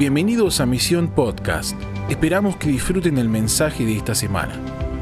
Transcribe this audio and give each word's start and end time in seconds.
Bienvenidos 0.00 0.60
a 0.60 0.66
Misión 0.66 1.08
Podcast. 1.08 1.76
Esperamos 2.08 2.56
que 2.56 2.70
disfruten 2.70 3.18
el 3.18 3.28
mensaje 3.28 3.84
de 3.84 3.98
esta 3.98 4.14
semana. 4.14 4.54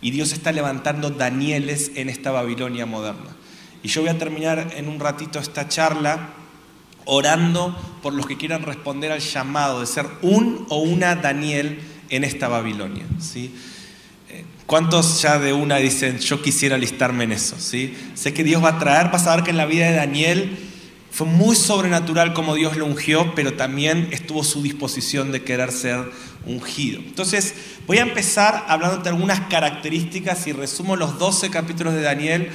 y 0.00 0.10
Dios 0.10 0.32
está 0.32 0.50
levantando 0.50 1.10
Danieles 1.10 1.92
en 1.94 2.08
esta 2.08 2.32
Babilonia 2.32 2.86
moderna. 2.86 3.36
Y 3.84 3.88
yo 3.88 4.00
voy 4.00 4.10
a 4.10 4.18
terminar 4.18 4.72
en 4.74 4.88
un 4.88 4.98
ratito 4.98 5.38
esta 5.38 5.68
charla 5.68 6.30
orando 7.04 7.76
por 8.02 8.12
los 8.12 8.26
que 8.26 8.36
quieran 8.36 8.62
responder 8.62 9.12
al 9.12 9.20
llamado 9.20 9.80
de 9.80 9.86
ser 9.86 10.06
un 10.22 10.66
o 10.68 10.78
una 10.78 11.16
Daniel 11.16 11.80
en 12.08 12.24
esta 12.24 12.48
Babilonia. 12.48 13.04
¿sí? 13.18 13.54
Eh, 14.28 14.44
¿Cuántos 14.66 15.22
ya 15.22 15.38
de 15.38 15.52
una 15.52 15.76
dicen, 15.76 16.18
yo 16.18 16.42
quisiera 16.42 16.76
alistarme 16.76 17.24
en 17.24 17.32
eso? 17.32 17.56
¿sí? 17.58 17.96
Sé 18.14 18.32
que 18.32 18.44
Dios 18.44 18.62
va 18.62 18.70
a 18.70 18.78
traer, 18.78 19.10
vas 19.10 19.26
a 19.26 19.36
ver 19.36 19.44
que 19.44 19.50
en 19.50 19.56
la 19.56 19.66
vida 19.66 19.86
de 19.86 19.96
Daniel 19.96 20.58
fue 21.10 21.26
muy 21.26 21.54
sobrenatural 21.56 22.32
como 22.32 22.54
Dios 22.54 22.76
lo 22.76 22.86
ungió, 22.86 23.34
pero 23.34 23.52
también 23.52 24.08
estuvo 24.12 24.42
su 24.42 24.62
disposición 24.62 25.30
de 25.30 25.42
querer 25.42 25.70
ser 25.70 26.10
ungido. 26.46 27.00
Entonces, 27.00 27.54
voy 27.86 27.98
a 27.98 28.02
empezar 28.02 28.64
hablándote 28.66 29.10
algunas 29.10 29.40
características 29.48 30.46
y 30.46 30.52
resumo 30.52 30.96
los 30.96 31.18
12 31.18 31.50
capítulos 31.50 31.92
de 31.92 32.00
Daniel 32.00 32.50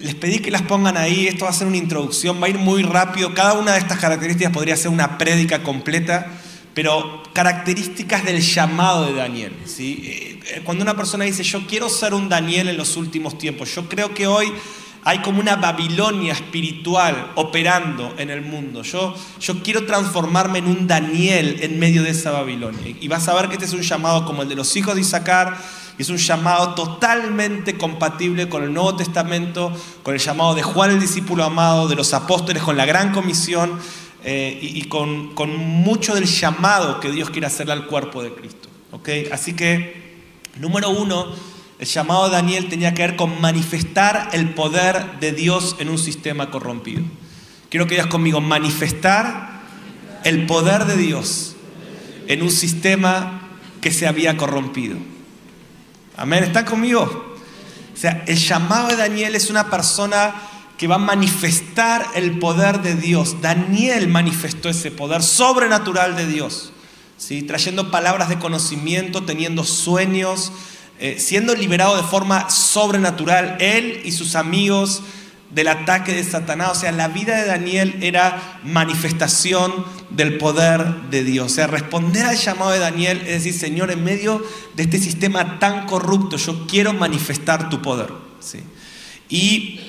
les 0.00 0.14
pedí 0.14 0.38
que 0.38 0.50
las 0.50 0.62
pongan 0.62 0.96
ahí, 0.96 1.26
esto 1.26 1.44
va 1.44 1.50
a 1.50 1.54
ser 1.54 1.66
una 1.66 1.76
introducción, 1.76 2.40
va 2.42 2.46
a 2.46 2.50
ir 2.50 2.58
muy 2.58 2.82
rápido, 2.82 3.34
cada 3.34 3.52
una 3.52 3.72
de 3.72 3.78
estas 3.78 3.98
características 3.98 4.52
podría 4.52 4.76
ser 4.76 4.90
una 4.90 5.18
prédica 5.18 5.62
completa, 5.62 6.26
pero 6.74 7.22
características 7.34 8.24
del 8.24 8.40
llamado 8.40 9.06
de 9.06 9.14
Daniel. 9.14 9.54
¿sí? 9.66 10.00
Eh, 10.04 10.62
cuando 10.64 10.82
una 10.82 10.96
persona 10.96 11.24
dice, 11.24 11.42
yo 11.42 11.66
quiero 11.66 11.88
ser 11.88 12.14
un 12.14 12.28
Daniel 12.28 12.68
en 12.68 12.78
los 12.78 12.96
últimos 12.96 13.36
tiempos, 13.36 13.74
yo 13.74 13.88
creo 13.88 14.14
que 14.14 14.26
hoy 14.26 14.52
hay 15.04 15.20
como 15.20 15.40
una 15.40 15.56
Babilonia 15.56 16.32
espiritual 16.32 17.32
operando 17.34 18.14
en 18.18 18.30
el 18.30 18.42
mundo. 18.42 18.82
Yo, 18.82 19.14
yo 19.40 19.62
quiero 19.62 19.86
transformarme 19.86 20.58
en 20.58 20.66
un 20.66 20.86
Daniel 20.86 21.58
en 21.62 21.78
medio 21.78 22.02
de 22.02 22.10
esa 22.10 22.30
Babilonia. 22.30 22.94
Y 23.00 23.08
vas 23.08 23.26
a 23.28 23.34
ver 23.34 23.48
que 23.48 23.54
este 23.54 23.64
es 23.64 23.72
un 23.72 23.82
llamado 23.82 24.26
como 24.26 24.42
el 24.42 24.48
de 24.48 24.56
los 24.56 24.76
hijos 24.76 24.94
de 24.94 25.00
Isaacar, 25.00 25.56
es 26.02 26.08
un 26.08 26.16
llamado 26.16 26.74
totalmente 26.74 27.76
compatible 27.76 28.48
con 28.48 28.62
el 28.62 28.72
Nuevo 28.72 28.96
Testamento, 28.96 29.72
con 30.02 30.14
el 30.14 30.20
llamado 30.20 30.54
de 30.54 30.62
Juan 30.62 30.92
el 30.92 31.00
discípulo 31.00 31.44
amado, 31.44 31.88
de 31.88 31.96
los 31.96 32.14
apóstoles, 32.14 32.62
con 32.62 32.76
la 32.76 32.86
gran 32.86 33.12
comisión 33.12 33.78
eh, 34.24 34.58
y, 34.62 34.82
con, 34.84 35.34
mucho 35.56 36.14
del 36.14 36.24
llamado 36.24 37.00
que 37.00 37.10
Dios 37.10 37.30
quiere 37.30 37.46
hacerle 37.46 37.72
al 37.74 37.86
cuerpo 37.86 38.22
de 38.22 38.32
Cristo. 38.32 38.68
Así 39.32 39.54
que, 39.54 40.22
número 40.58 40.90
uno, 40.90 41.26
el 41.78 41.86
llamado 41.86 42.24
de 42.24 42.30
Daniel 42.32 42.68
tenía 42.68 42.94
que 42.94 43.02
ver 43.02 43.16
con 43.16 43.40
manifestar 43.40 44.30
el 44.32 44.54
poder 44.54 45.20
de 45.20 45.32
Dios 45.32 45.76
en 45.78 45.88
un 45.88 45.98
sistema 45.98 46.50
corrompido. 46.50 47.02
Quiero 47.68 47.86
que 47.86 47.96
digas 47.96 48.08
conmigo, 48.08 48.40
manifestar 48.40 49.60
el 50.24 50.46
poder 50.46 50.86
de 50.86 50.96
Dios 50.96 51.56
en 52.26 52.42
un 52.42 52.50
sistema 52.50 53.48
que 53.80 53.90
se 53.90 54.06
había 54.06 54.36
corrompido. 54.36 54.96
Amén, 56.20 56.44
¿están 56.44 56.66
conmigo? 56.66 57.00
O 57.00 57.96
sea, 57.96 58.24
el 58.26 58.36
llamado 58.36 58.88
de 58.88 58.96
Daniel 58.96 59.34
es 59.34 59.48
una 59.48 59.70
persona 59.70 60.34
que 60.76 60.86
va 60.86 60.96
a 60.96 60.98
manifestar 60.98 62.04
el 62.14 62.38
poder 62.38 62.82
de 62.82 62.94
Dios. 62.94 63.40
Daniel 63.40 64.06
manifestó 64.06 64.68
ese 64.68 64.90
poder 64.90 65.22
sobrenatural 65.22 66.16
de 66.16 66.26
Dios, 66.26 66.74
¿sí? 67.16 67.40
trayendo 67.40 67.90
palabras 67.90 68.28
de 68.28 68.38
conocimiento, 68.38 69.24
teniendo 69.24 69.64
sueños, 69.64 70.52
eh, 70.98 71.16
siendo 71.18 71.54
liberado 71.54 71.96
de 71.96 72.02
forma 72.02 72.50
sobrenatural, 72.50 73.56
él 73.58 74.02
y 74.04 74.12
sus 74.12 74.34
amigos 74.34 75.00
del 75.50 75.68
ataque 75.68 76.12
de 76.12 76.24
Satanás. 76.24 76.70
O 76.72 76.74
sea, 76.74 76.92
la 76.92 77.08
vida 77.08 77.36
de 77.40 77.46
Daniel 77.46 77.96
era 78.00 78.60
manifestación 78.64 79.84
del 80.10 80.38
poder 80.38 80.84
de 81.10 81.24
Dios. 81.24 81.52
O 81.52 81.54
sea, 81.54 81.66
responder 81.66 82.24
al 82.26 82.36
llamado 82.36 82.70
de 82.72 82.78
Daniel 82.78 83.18
es 83.26 83.44
decir, 83.44 83.54
Señor, 83.54 83.90
en 83.90 84.04
medio 84.04 84.44
de 84.74 84.82
este 84.84 84.98
sistema 84.98 85.58
tan 85.58 85.86
corrupto, 85.86 86.36
yo 86.36 86.66
quiero 86.66 86.92
manifestar 86.92 87.68
tu 87.68 87.82
poder. 87.82 88.08
¿Sí? 88.40 88.60
Y 89.28 89.80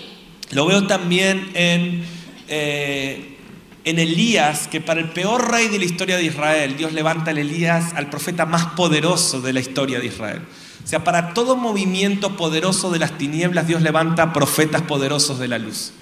lo 0.51 0.65
veo 0.65 0.85
también 0.85 1.49
en, 1.53 2.03
eh, 2.47 3.37
en 3.85 3.99
Elías, 3.99 4.67
que 4.67 4.81
para 4.81 4.99
el 4.99 5.09
peor 5.09 5.49
rey 5.51 5.67
de 5.69 5.79
la 5.79 5.85
historia 5.85 6.17
de 6.17 6.25
Israel, 6.25 6.75
Dios 6.77 6.93
levanta 6.93 7.31
a 7.31 7.33
Elías 7.33 7.93
al 7.95 8.09
profeta 8.09 8.45
más 8.45 8.67
poderoso 8.67 9.41
de 9.41 9.53
la 9.53 9.59
historia 9.59 9.99
de 9.99 10.07
Israel. 10.07 10.41
O 10.83 10.87
sea, 10.87 11.03
para 11.03 11.33
todo 11.33 11.55
movimiento 11.55 12.35
poderoso 12.35 12.91
de 12.91 12.99
las 12.99 13.17
tinieblas, 13.17 13.67
Dios 13.67 13.81
levanta 13.81 14.33
profetas 14.33 14.81
poderosos 14.81 15.39
de 15.39 15.47
la 15.47 15.59
luz. 15.59 15.93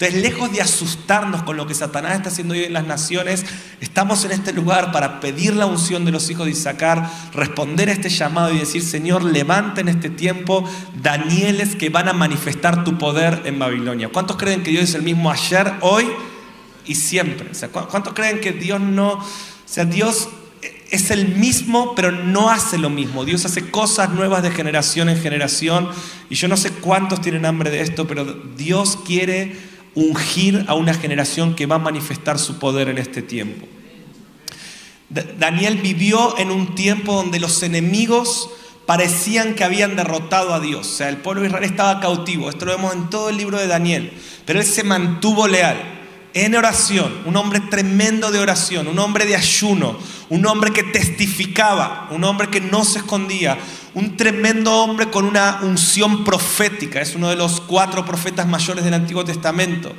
Entonces, 0.00 0.22
lejos 0.22 0.52
de 0.52 0.60
asustarnos 0.60 1.42
con 1.42 1.56
lo 1.56 1.66
que 1.66 1.74
Satanás 1.74 2.14
está 2.14 2.28
haciendo 2.28 2.54
hoy 2.54 2.62
en 2.62 2.72
las 2.72 2.86
naciones, 2.86 3.44
estamos 3.80 4.24
en 4.24 4.30
este 4.30 4.52
lugar 4.52 4.92
para 4.92 5.18
pedir 5.18 5.56
la 5.56 5.66
unción 5.66 6.04
de 6.04 6.12
los 6.12 6.30
hijos 6.30 6.46
de 6.46 6.52
Isaacar, 6.52 7.10
responder 7.34 7.88
a 7.88 7.92
este 7.92 8.08
llamado 8.08 8.54
y 8.54 8.58
decir, 8.58 8.80
Señor, 8.80 9.24
levanta 9.24 9.80
en 9.80 9.88
este 9.88 10.08
tiempo 10.08 10.62
Danieles 11.02 11.74
que 11.74 11.88
van 11.90 12.08
a 12.08 12.12
manifestar 12.12 12.84
tu 12.84 12.96
poder 12.96 13.42
en 13.44 13.58
Babilonia. 13.58 14.08
¿Cuántos 14.08 14.36
creen 14.36 14.62
que 14.62 14.70
Dios 14.70 14.84
es 14.84 14.94
el 14.94 15.02
mismo 15.02 15.32
ayer, 15.32 15.72
hoy 15.80 16.06
y 16.86 16.94
siempre? 16.94 17.50
O 17.50 17.54
sea, 17.54 17.70
¿cuántos 17.70 18.12
creen 18.12 18.40
que 18.40 18.52
Dios 18.52 18.80
no... 18.80 19.14
O 19.14 19.24
sea, 19.66 19.84
Dios 19.84 20.28
es 20.90 21.10
el 21.10 21.28
mismo, 21.28 21.94
pero 21.94 22.10
no 22.10 22.50
hace 22.50 22.78
lo 22.78 22.90
mismo. 22.90 23.24
Dios 23.24 23.44
hace 23.44 23.70
cosas 23.70 24.10
nuevas 24.10 24.42
de 24.42 24.50
generación 24.50 25.08
en 25.08 25.20
generación. 25.20 25.88
Y 26.30 26.34
yo 26.34 26.48
no 26.48 26.56
sé 26.56 26.70
cuántos 26.70 27.20
tienen 27.20 27.44
hambre 27.44 27.70
de 27.70 27.80
esto, 27.80 28.06
pero 28.06 28.24
Dios 28.24 28.98
quiere 29.04 29.56
ungir 29.94 30.64
a 30.68 30.74
una 30.74 30.94
generación 30.94 31.54
que 31.54 31.66
va 31.66 31.76
a 31.76 31.80
manifestar 31.80 32.38
su 32.38 32.58
poder 32.58 32.88
en 32.88 32.98
este 32.98 33.22
tiempo. 33.22 33.66
Daniel 35.38 35.78
vivió 35.78 36.38
en 36.38 36.50
un 36.50 36.74
tiempo 36.74 37.14
donde 37.14 37.40
los 37.40 37.62
enemigos 37.62 38.50
parecían 38.86 39.54
que 39.54 39.64
habían 39.64 39.96
derrotado 39.96 40.54
a 40.54 40.60
Dios. 40.60 40.86
O 40.86 40.96
sea, 40.96 41.08
el 41.08 41.18
pueblo 41.18 41.42
de 41.42 41.48
Israel 41.48 41.64
estaba 41.64 42.00
cautivo. 42.00 42.48
Esto 42.48 42.64
lo 42.64 42.76
vemos 42.76 42.94
en 42.94 43.10
todo 43.10 43.28
el 43.28 43.36
libro 43.36 43.58
de 43.58 43.66
Daniel. 43.66 44.12
Pero 44.46 44.60
él 44.60 44.66
se 44.66 44.84
mantuvo 44.84 45.46
leal 45.46 45.97
en 46.44 46.54
oración, 46.54 47.12
un 47.24 47.36
hombre 47.36 47.60
tremendo 47.60 48.30
de 48.30 48.38
oración, 48.38 48.88
un 48.88 48.98
hombre 48.98 49.26
de 49.26 49.36
ayuno, 49.36 49.96
un 50.28 50.46
hombre 50.46 50.72
que 50.72 50.82
testificaba, 50.82 52.08
un 52.10 52.24
hombre 52.24 52.48
que 52.48 52.60
no 52.60 52.84
se 52.84 52.98
escondía, 52.98 53.58
un 53.94 54.16
tremendo 54.16 54.74
hombre 54.74 55.10
con 55.10 55.24
una 55.24 55.60
unción 55.62 56.24
profética, 56.24 57.00
es 57.00 57.14
uno 57.14 57.28
de 57.28 57.36
los 57.36 57.60
cuatro 57.60 58.04
profetas 58.04 58.46
mayores 58.46 58.84
del 58.84 58.94
Antiguo 58.94 59.24
Testamento. 59.24 59.94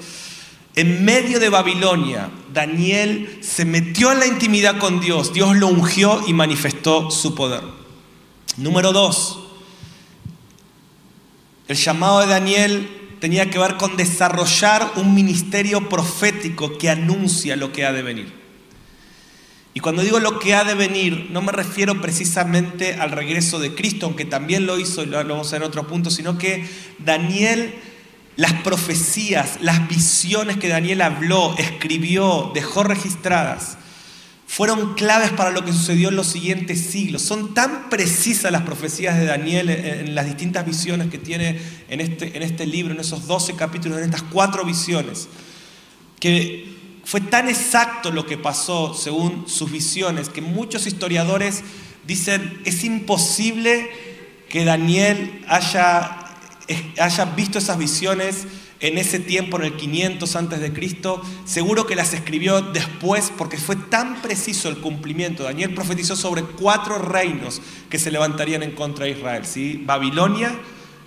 En 0.76 1.04
medio 1.04 1.40
de 1.40 1.50
Babilonia, 1.50 2.30
Daniel 2.54 3.40
se 3.42 3.66
metió 3.66 4.12
en 4.12 4.20
la 4.20 4.28
intimidad 4.28 4.78
con 4.78 5.00
Dios, 5.00 5.34
Dios 5.34 5.56
lo 5.58 5.68
ungió 5.68 6.22
y 6.28 6.34
manifestó 6.34 7.12
su 7.12 7.36
poder. 7.36 7.64
Número 8.58 8.94
dos, 8.94 9.40
el 11.68 11.76
llamado 11.76 12.22
de 12.22 12.28
Daniel 12.28 12.99
tenía 13.20 13.50
que 13.50 13.60
ver 13.60 13.78
con 13.78 13.98
desarrollar 13.98 14.94
un 14.96 15.14
ministerio 15.14 15.90
profético 15.90 16.78
que 16.78 16.90
anuncia 16.90 17.56
lo 17.56 17.72
que 17.72 17.86
ha 17.86 17.92
de 17.92 18.02
venir. 18.02 18.40
Y 19.74 19.82
cuando 19.82 20.02
digo 20.02 20.20
lo 20.20 20.40
que 20.40 20.56
ha 20.56 20.64
de 20.64 20.74
venir, 20.74 21.30
no 21.32 21.42
me 21.42 21.52
refiero 21.52 22.02
precisamente 22.02 22.96
al 22.96 23.12
regreso 23.12 23.60
de 23.60 23.76
Cristo, 23.76 24.08
aunque 24.08 24.26
también 24.26 24.66
lo 24.66 24.80
hizo 24.80 25.04
y 25.04 25.06
lo 25.06 25.24
vamos 25.24 25.48
a 25.48 25.52
ver 25.52 25.62
en 25.62 25.68
otro 25.68 25.88
punto, 25.88 26.10
sino 26.10 26.38
que 26.38 26.68
Daniel, 26.98 27.76
las 28.36 28.54
profecías, 28.54 29.60
las 29.62 29.88
visiones 29.88 30.58
que 30.58 30.68
Daniel 30.68 31.02
habló, 31.02 31.56
escribió, 31.58 32.52
dejó 32.54 32.84
registradas, 32.84 33.78
fueron 34.50 34.96
claves 34.96 35.30
para 35.30 35.52
lo 35.52 35.64
que 35.64 35.72
sucedió 35.72 36.10
en 36.10 36.16
los 36.16 36.26
siguientes 36.26 36.82
siglos. 36.82 37.22
Son 37.22 37.54
tan 37.54 37.88
precisas 37.88 38.52
las 38.52 38.64
profecías 38.64 39.16
de 39.16 39.26
Daniel 39.26 39.70
en, 39.70 40.16
las 40.16 40.26
distintas 40.26 40.66
visiones 40.66 41.12
que 41.12 41.20
tiene 41.20 41.62
en 41.88 42.02
este, 42.02 42.36
en 42.36 42.42
este 42.42 42.66
libro, 42.66 42.96
en 42.96 43.00
esos 43.00 43.28
12 43.28 43.54
capítulos, 43.54 44.00
en 44.00 44.06
estas 44.06 44.24
cuatro 44.24 44.66
visiones, 44.66 45.28
que 46.20 46.68
fue 47.04 47.22
tan 47.22 47.48
exacto 47.48 48.10
lo 48.10 48.26
que 48.26 48.40
pasó 48.40 48.96
según 48.96 49.48
sus 49.48 49.72
visiones 49.72 50.30
que 50.30 50.42
muchos 50.42 50.88
historiadores 50.88 51.62
dicen 52.08 52.60
es 52.66 52.84
imposible 52.84 53.88
que 54.50 54.66
Daniel 54.66 55.46
haya, 55.48 56.26
haya 57.00 57.26
visto 57.26 57.60
esas 57.60 57.78
visiones 57.78 58.48
en 58.82 58.98
ese 58.98 59.20
tiempo, 59.20 59.58
en 59.58 59.66
el 59.66 59.76
500 59.76 60.36
antes 60.36 60.62
de 60.62 60.72
Cristo, 60.72 61.22
seguro 61.46 61.86
que 61.86 61.96
las 61.96 62.14
escribió 62.14 62.62
después 62.62 63.32
porque 63.38 63.58
fue 63.58 63.76
tan 63.76 64.22
preciso 64.22 64.70
el 64.70 64.78
cumplimiento. 64.78 65.44
Daniel 65.44 65.74
profetizó 65.74 66.16
sobre 66.16 66.44
cuatro 66.44 66.98
reinos 66.98 67.62
que 67.90 68.00
se 68.00 68.12
levantarían 68.12 68.64
en 68.64 68.72
contra 68.72 69.06
de 69.06 69.12
Israel. 69.12 69.44
Babilonia, 69.84 70.58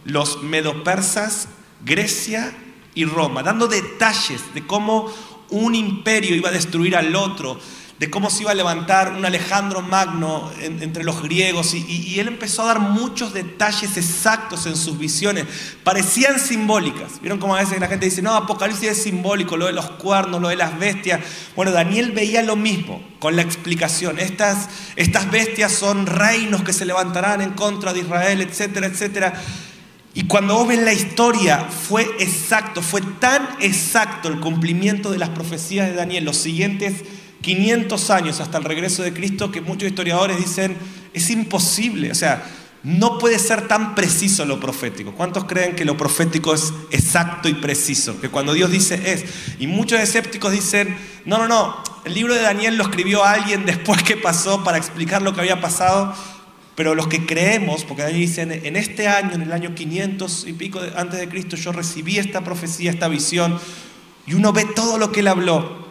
los 0.04 0.42
medopersas, 0.42 1.48
Grecia 1.84 2.54
y 2.94 3.06
Roma, 3.06 3.42
dando 3.42 3.68
detalles 3.68 4.42
de 4.54 4.66
cómo 4.66 5.12
un 5.48 5.74
imperio 5.74 6.34
iba 6.34 6.50
a 6.50 6.52
destruir 6.52 6.96
al 6.96 7.14
otro, 7.16 7.58
de 8.02 8.10
cómo 8.10 8.30
se 8.30 8.42
iba 8.42 8.50
a 8.50 8.54
levantar 8.54 9.12
un 9.12 9.24
Alejandro 9.24 9.80
Magno 9.80 10.50
entre 10.60 11.04
los 11.04 11.22
griegos, 11.22 11.72
y, 11.72 12.18
él 12.18 12.26
empezó 12.26 12.62
a 12.62 12.66
dar 12.66 12.80
muchos 12.80 13.32
detalles 13.32 13.96
exactos 13.96 14.66
en 14.66 14.74
sus 14.74 14.98
visiones, 14.98 15.44
parecían 15.84 16.40
simbólicas. 16.40 17.20
¿Vieron 17.20 17.38
cómo 17.38 17.54
a 17.54 17.60
veces 17.60 17.78
la 17.78 17.86
gente 17.86 18.06
dice, 18.06 18.20
no, 18.20 18.34
Apocalipsis 18.34 18.88
es 18.88 19.02
simbólico, 19.04 19.56
lo 19.56 19.66
de 19.66 19.72
los 19.72 19.88
cuernos, 19.88 20.40
lo 20.40 20.48
de 20.48 20.56
las 20.56 20.76
bestias? 20.80 21.20
Bueno, 21.54 21.70
Daniel 21.70 22.10
veía 22.10 22.42
lo 22.42 22.56
mismo 22.56 23.00
con 23.20 23.36
la 23.36 23.42
explicación. 23.42 24.18
Estas, 24.18 24.68
estas 24.96 25.30
bestias 25.30 25.70
son 25.70 26.06
reinos 26.06 26.64
que 26.64 26.72
se 26.72 26.84
levantarán 26.84 27.40
en 27.40 27.52
contra 27.52 27.92
de 27.92 28.00
Israel, 28.00 28.40
etcétera, 28.40 28.88
etcétera. 28.88 29.40
Y 30.12 30.24
cuando 30.24 30.56
vos 30.56 30.66
ves 30.66 30.82
la 30.82 30.92
historia, 30.92 31.68
fue 31.68 32.02
exacto, 32.18 32.82
fue 32.82 33.00
tan 33.20 33.48
exacto 33.60 34.26
el 34.26 34.40
cumplimiento 34.40 35.12
de 35.12 35.18
las 35.18 35.28
profecías 35.28 35.86
de 35.86 35.94
Daniel, 35.94 36.24
los 36.24 36.36
siguientes 36.36 37.04
500 37.42 38.10
años 38.10 38.40
hasta 38.40 38.58
el 38.58 38.64
regreso 38.64 39.02
de 39.02 39.12
Cristo 39.12 39.52
que 39.52 39.60
muchos 39.60 39.88
historiadores 39.88 40.38
dicen 40.38 40.76
es 41.12 41.28
imposible, 41.28 42.10
o 42.10 42.14
sea, 42.14 42.42
no 42.82 43.18
puede 43.18 43.38
ser 43.38 43.68
tan 43.68 43.94
preciso 43.94 44.44
lo 44.44 44.58
profético. 44.58 45.12
¿Cuántos 45.12 45.44
creen 45.44 45.76
que 45.76 45.84
lo 45.84 45.96
profético 45.96 46.52
es 46.52 46.72
exacto 46.90 47.48
y 47.48 47.54
preciso? 47.54 48.20
Que 48.20 48.28
cuando 48.28 48.54
Dios 48.54 48.70
dice 48.70 49.12
es. 49.12 49.24
Y 49.60 49.68
muchos 49.68 50.00
escépticos 50.00 50.50
dicen, 50.50 50.96
no, 51.24 51.38
no, 51.38 51.46
no, 51.46 51.76
el 52.04 52.14
libro 52.14 52.34
de 52.34 52.40
Daniel 52.40 52.76
lo 52.76 52.84
escribió 52.84 53.24
alguien 53.24 53.66
después 53.66 54.02
que 54.02 54.16
pasó 54.16 54.64
para 54.64 54.78
explicar 54.78 55.22
lo 55.22 55.32
que 55.32 55.40
había 55.40 55.60
pasado. 55.60 56.12
Pero 56.74 56.94
los 56.94 57.06
que 57.06 57.26
creemos, 57.26 57.84
porque 57.84 58.02
ahí 58.02 58.14
dicen, 58.14 58.50
en 58.50 58.76
este 58.76 59.06
año, 59.06 59.34
en 59.34 59.42
el 59.42 59.52
año 59.52 59.74
500 59.74 60.46
y 60.48 60.54
pico 60.54 60.80
antes 60.96 61.20
de 61.20 61.28
Cristo, 61.28 61.54
yo 61.54 61.70
recibí 61.70 62.18
esta 62.18 62.42
profecía, 62.42 62.90
esta 62.90 63.08
visión, 63.08 63.60
y 64.26 64.34
uno 64.34 64.52
ve 64.54 64.64
todo 64.64 64.96
lo 64.96 65.12
que 65.12 65.20
él 65.20 65.28
habló. 65.28 65.81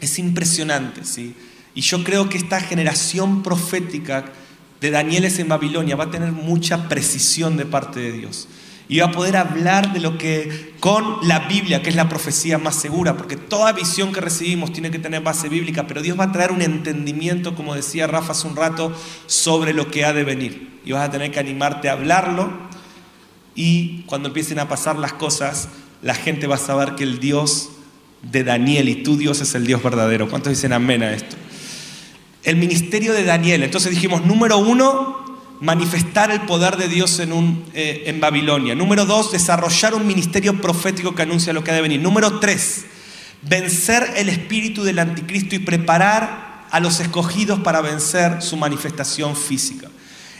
Es 0.00 0.18
impresionante, 0.18 1.04
¿sí? 1.04 1.34
Y 1.74 1.80
yo 1.82 2.02
creo 2.04 2.28
que 2.28 2.38
esta 2.38 2.60
generación 2.60 3.42
profética 3.42 4.26
de 4.80 4.90
Danieles 4.90 5.38
en 5.38 5.48
Babilonia 5.48 5.96
va 5.96 6.04
a 6.04 6.10
tener 6.10 6.32
mucha 6.32 6.88
precisión 6.88 7.56
de 7.56 7.66
parte 7.66 8.00
de 8.00 8.12
Dios. 8.12 8.48
Y 8.88 9.00
va 9.00 9.06
a 9.06 9.12
poder 9.12 9.36
hablar 9.36 9.92
de 9.92 10.00
lo 10.00 10.16
que 10.16 10.74
con 10.80 11.18
la 11.28 11.40
Biblia, 11.40 11.82
que 11.82 11.90
es 11.90 11.96
la 11.96 12.08
profecía 12.08 12.56
más 12.56 12.74
segura, 12.74 13.16
porque 13.16 13.36
toda 13.36 13.72
visión 13.72 14.12
que 14.12 14.20
recibimos 14.20 14.72
tiene 14.72 14.90
que 14.90 14.98
tener 14.98 15.20
base 15.20 15.48
bíblica, 15.48 15.86
pero 15.86 16.00
Dios 16.00 16.18
va 16.18 16.24
a 16.24 16.32
traer 16.32 16.52
un 16.52 16.62
entendimiento, 16.62 17.54
como 17.54 17.74
decía 17.74 18.06
Rafa 18.06 18.32
hace 18.32 18.46
un 18.46 18.56
rato, 18.56 18.94
sobre 19.26 19.74
lo 19.74 19.90
que 19.90 20.06
ha 20.06 20.14
de 20.14 20.24
venir. 20.24 20.80
Y 20.86 20.92
vas 20.92 21.06
a 21.06 21.10
tener 21.10 21.30
que 21.30 21.38
animarte 21.38 21.90
a 21.90 21.92
hablarlo 21.92 22.68
y 23.58 24.02
cuando 24.02 24.28
empiecen 24.28 24.60
a 24.60 24.68
pasar 24.68 24.96
las 24.96 25.14
cosas, 25.14 25.68
la 26.00 26.14
gente 26.14 26.46
va 26.46 26.54
a 26.54 26.58
saber 26.58 26.94
que 26.94 27.02
el 27.02 27.18
Dios 27.18 27.70
de 28.22 28.44
Daniel 28.44 28.88
y 28.88 29.02
tú 29.02 29.16
Dios 29.16 29.40
es 29.40 29.54
el 29.54 29.66
Dios 29.66 29.82
verdadero. 29.82 30.28
¿Cuántos 30.28 30.50
dicen 30.50 30.72
amén 30.72 31.02
a 31.02 31.12
esto? 31.12 31.36
El 32.44 32.56
ministerio 32.56 33.12
de 33.12 33.24
Daniel. 33.24 33.62
Entonces 33.62 33.90
dijimos, 33.90 34.24
número 34.24 34.58
uno, 34.58 35.24
manifestar 35.60 36.30
el 36.30 36.42
poder 36.42 36.76
de 36.76 36.88
Dios 36.88 37.18
en, 37.20 37.32
un, 37.32 37.64
eh, 37.74 38.04
en 38.06 38.20
Babilonia. 38.20 38.74
Número 38.74 39.04
dos, 39.06 39.32
desarrollar 39.32 39.94
un 39.94 40.06
ministerio 40.06 40.60
profético 40.60 41.14
que 41.14 41.22
anuncia 41.22 41.52
lo 41.52 41.64
que 41.64 41.70
ha 41.70 41.74
de 41.74 41.82
venir. 41.82 42.00
Número 42.00 42.38
tres, 42.40 42.86
vencer 43.42 44.14
el 44.16 44.28
espíritu 44.28 44.84
del 44.84 44.98
anticristo 44.98 45.54
y 45.54 45.60
preparar 45.60 46.66
a 46.70 46.80
los 46.80 47.00
escogidos 47.00 47.60
para 47.60 47.80
vencer 47.80 48.42
su 48.42 48.56
manifestación 48.56 49.36
física. 49.36 49.88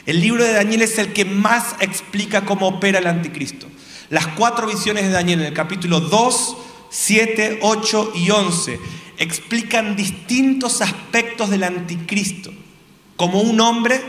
El 0.07 0.21
libro 0.21 0.45
de 0.45 0.53
Daniel 0.53 0.83
es 0.83 0.99
el 0.99 1.13
que 1.13 1.25
más 1.25 1.75
explica 1.81 2.45
cómo 2.45 2.69
opera 2.69 2.99
el 2.99 3.07
anticristo. 3.07 3.67
Las 4.11 4.27
cuatro 4.29 4.67
visiones 4.67 5.05
de 5.05 5.11
Daniel 5.11 5.41
en 5.41 5.47
el 5.47 5.53
capítulo 5.53 6.01
2, 6.01 6.57
7, 6.91 7.59
8 7.63 8.13
y 8.15 8.31
11 8.31 8.81
explican 9.19 9.97
distintos 9.97 10.81
aspectos 10.81 11.51
del 11.51 11.65
anticristo, 11.65 12.53
como 13.17 13.41
un 13.41 13.61
hombre 13.61 14.01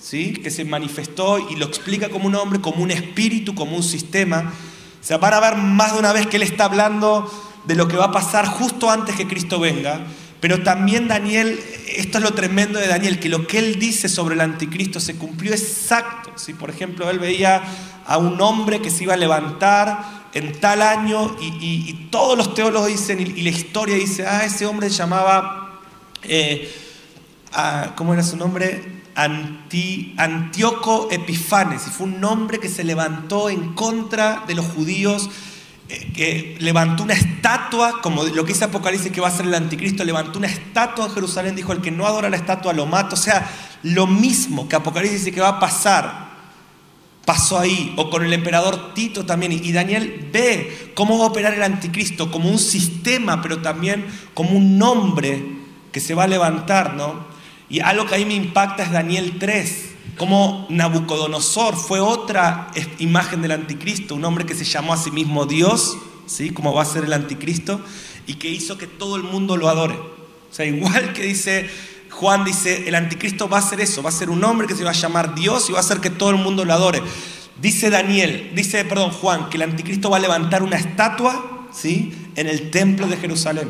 ¿sí? 0.00 0.34
que 0.34 0.50
se 0.50 0.64
manifestó 0.64 1.50
y 1.50 1.56
lo 1.56 1.66
explica 1.66 2.08
como 2.08 2.28
un 2.28 2.36
hombre, 2.36 2.60
como 2.60 2.82
un 2.82 2.90
espíritu, 2.90 3.54
como 3.54 3.76
un 3.76 3.82
sistema. 3.82 4.52
Se 5.00 5.16
van 5.16 5.34
a 5.34 5.40
ver 5.40 5.56
más 5.56 5.94
de 5.94 5.98
una 5.98 6.12
vez 6.12 6.26
que 6.26 6.36
él 6.36 6.42
está 6.44 6.66
hablando 6.66 7.30
de 7.64 7.74
lo 7.74 7.88
que 7.88 7.96
va 7.96 8.06
a 8.06 8.12
pasar 8.12 8.46
justo 8.46 8.90
antes 8.90 9.16
que 9.16 9.26
Cristo 9.26 9.58
venga, 9.58 10.06
pero 10.40 10.62
también 10.62 11.08
Daniel, 11.08 11.58
esto 11.88 12.18
es 12.18 12.24
lo 12.24 12.34
tremendo 12.34 12.78
de 12.78 12.86
Daniel, 12.86 13.18
que 13.18 13.28
lo 13.28 13.48
que 13.48 13.58
él 13.58 13.80
dice 13.80 14.08
sobre 14.08 14.36
el 14.36 14.42
anticristo 14.42 15.00
se 15.00 15.16
cumplió 15.16 15.52
exacto. 15.52 16.30
¿sí? 16.36 16.52
Por 16.52 16.70
ejemplo, 16.70 17.10
él 17.10 17.18
veía 17.18 17.62
a 18.06 18.18
un 18.18 18.40
hombre 18.40 18.80
que 18.80 18.90
se 18.90 19.02
iba 19.02 19.14
a 19.14 19.16
levantar 19.16 20.15
en 20.36 20.52
tal 20.60 20.82
año 20.82 21.34
y, 21.40 22.08
todos 22.10 22.36
los 22.36 22.52
teólogos 22.52 22.88
dicen, 22.88 23.20
y, 23.20 23.42
la 23.42 23.48
historia 23.48 23.96
dice, 23.96 24.26
ah, 24.26 24.44
ese 24.44 24.66
hombre 24.66 24.90
se 24.90 24.96
llamaba, 24.96 25.80
eh, 26.24 26.70
¿cómo 27.94 28.12
era 28.12 28.22
su 28.22 28.36
nombre? 28.36 29.02
Anti, 29.14 30.14
Antíoco 30.18 31.08
Epifanes, 31.10 31.86
y 31.86 31.90
fue 31.90 32.06
un 32.06 32.22
hombre 32.22 32.58
que 32.58 32.68
se 32.68 32.84
levantó 32.84 33.48
en 33.48 33.72
contra 33.72 34.44
de 34.46 34.54
los 34.54 34.66
judíos, 34.66 35.30
eh, 35.88 36.12
que 36.14 36.56
levantó 36.60 37.04
una 37.04 37.14
estatua, 37.14 38.02
como 38.02 38.22
lo 38.22 38.44
que 38.44 38.52
dice 38.52 38.64
Apocalipsis 38.64 39.10
que 39.10 39.22
va 39.22 39.28
a 39.28 39.30
ser 39.30 39.46
el 39.46 39.54
anticristo, 39.54 40.04
levantó 40.04 40.38
una 40.38 40.48
estatua 40.48 41.06
en 41.06 41.12
Jerusalén, 41.12 41.56
dijo, 41.56 41.72
el 41.72 41.80
que 41.80 41.90
no 41.90 42.06
adora 42.06 42.28
la 42.28 42.36
estatua 42.36 42.74
lo 42.74 42.84
mata, 42.84 43.14
o 43.14 43.18
sea, 43.18 43.50
lo 43.82 44.06
mismo 44.06 44.68
que 44.68 44.76
Apocalipsis 44.76 45.20
dice 45.20 45.34
que 45.34 45.40
va 45.40 45.48
a 45.48 45.60
pasar 45.60 46.25
pasó 47.26 47.58
ahí, 47.58 47.92
o 47.96 48.08
con 48.08 48.24
el 48.24 48.32
emperador 48.32 48.94
Tito 48.94 49.26
también. 49.26 49.52
Y 49.52 49.72
Daniel 49.72 50.30
ve 50.32 50.92
cómo 50.94 51.18
va 51.18 51.24
a 51.24 51.28
operar 51.28 51.52
el 51.52 51.62
anticristo 51.62 52.30
como 52.30 52.48
un 52.48 52.58
sistema, 52.58 53.42
pero 53.42 53.60
también 53.60 54.06
como 54.32 54.52
un 54.52 54.78
nombre 54.78 55.44
que 55.92 56.00
se 56.00 56.14
va 56.14 56.24
a 56.24 56.28
levantar, 56.28 56.94
¿no? 56.94 57.26
Y 57.68 57.80
algo 57.80 58.06
que 58.06 58.14
ahí 58.14 58.24
me 58.24 58.34
impacta 58.34 58.84
es 58.84 58.92
Daniel 58.92 59.34
3, 59.38 59.90
como 60.16 60.66
Nabucodonosor 60.70 61.76
fue 61.76 62.00
otra 62.00 62.70
imagen 62.98 63.42
del 63.42 63.50
anticristo, 63.50 64.14
un 64.14 64.24
hombre 64.24 64.46
que 64.46 64.54
se 64.54 64.64
llamó 64.64 64.94
a 64.94 64.96
sí 64.96 65.10
mismo 65.10 65.46
Dios, 65.46 65.98
¿sí? 66.26 66.50
Como 66.50 66.72
va 66.72 66.82
a 66.82 66.86
ser 66.86 67.04
el 67.04 67.12
anticristo, 67.12 67.80
y 68.26 68.34
que 68.34 68.48
hizo 68.48 68.78
que 68.78 68.86
todo 68.86 69.16
el 69.16 69.24
mundo 69.24 69.56
lo 69.56 69.68
adore. 69.68 69.94
O 69.94 70.54
sea, 70.54 70.64
igual 70.64 71.12
que 71.12 71.22
dice 71.22 71.68
Juan 72.16 72.44
dice, 72.44 72.88
el 72.88 72.94
anticristo 72.94 73.46
va 73.46 73.58
a 73.58 73.62
ser 73.62 73.78
eso, 73.82 74.02
va 74.02 74.08
a 74.08 74.12
ser 74.12 74.30
un 74.30 74.42
hombre 74.42 74.66
que 74.66 74.74
se 74.74 74.84
va 74.84 74.90
a 74.90 74.94
llamar 74.94 75.34
Dios 75.34 75.68
y 75.68 75.72
va 75.72 75.78
a 75.78 75.82
hacer 75.82 76.00
que 76.00 76.08
todo 76.08 76.30
el 76.30 76.36
mundo 76.36 76.64
lo 76.64 76.72
adore. 76.72 77.02
Dice 77.60 77.90
Daniel, 77.90 78.52
dice, 78.54 78.86
perdón, 78.86 79.10
Juan, 79.10 79.50
que 79.50 79.58
el 79.58 79.64
anticristo 79.64 80.08
va 80.08 80.16
a 80.16 80.20
levantar 80.20 80.62
una 80.62 80.76
estatua, 80.76 81.68
¿sí? 81.74 82.14
En 82.34 82.48
el 82.48 82.70
templo 82.70 83.06
de 83.06 83.18
Jerusalén. 83.18 83.68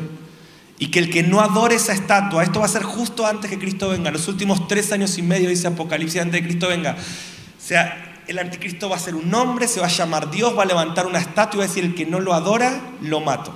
Y 0.79 0.91
que 0.91 0.99
el 0.99 1.09
que 1.09 1.23
no 1.23 1.41
adore 1.41 1.75
esa 1.75 1.91
estatua, 1.91 2.41
esto 2.41 2.61
va 2.61 2.67
a 2.67 2.69
ser 2.69 2.83
justo 2.83 3.27
antes 3.27 3.49
que 3.49 3.59
Cristo 3.59 3.89
venga, 3.89 4.11
los 4.11 4.29
últimos 4.29 4.65
tres 4.69 4.93
años 4.93 5.17
y 5.17 5.23
medio, 5.23 5.49
dice 5.49 5.67
Apocalipsis, 5.67 6.21
antes 6.21 6.41
de 6.41 6.47
Cristo 6.47 6.69
venga. 6.69 6.95
O 6.95 7.61
sea, 7.61 8.23
el 8.27 8.39
anticristo 8.39 8.87
va 8.87 8.95
a 8.95 8.99
ser 8.99 9.15
un 9.15 9.33
hombre, 9.33 9.67
se 9.67 9.81
va 9.81 9.87
a 9.87 9.89
llamar 9.89 10.31
Dios, 10.31 10.57
va 10.57 10.63
a 10.63 10.67
levantar 10.67 11.05
una 11.05 11.19
estatua 11.19 11.55
y 11.55 11.57
va 11.57 11.63
a 11.65 11.67
decir, 11.67 11.83
el 11.83 11.95
que 11.95 12.05
no 12.05 12.21
lo 12.21 12.33
adora, 12.33 12.79
lo 13.01 13.19
mato. 13.19 13.53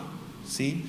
¿Sí? 0.50 0.83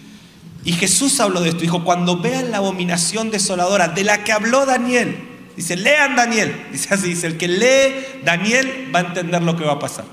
Y 0.64 0.72
Jesús 0.72 1.18
habló 1.18 1.40
de 1.40 1.48
esto, 1.48 1.60
dijo, 1.60 1.84
cuando 1.84 2.18
vean 2.18 2.50
la 2.50 2.58
abominación 2.58 3.30
desoladora 3.30 3.88
de 3.88 4.04
la 4.04 4.22
que 4.22 4.32
habló 4.32 4.64
Daniel, 4.64 5.16
dice, 5.56 5.76
lean 5.76 6.14
Daniel, 6.14 6.68
dice 6.70 6.94
así, 6.94 7.08
dice, 7.08 7.26
el 7.26 7.36
que 7.36 7.48
lee 7.48 8.22
Daniel 8.24 8.90
va 8.94 9.00
a 9.00 9.02
entender 9.02 9.42
lo 9.42 9.56
que 9.56 9.64
va 9.64 9.72
a 9.72 9.78
pasar. 9.80 10.04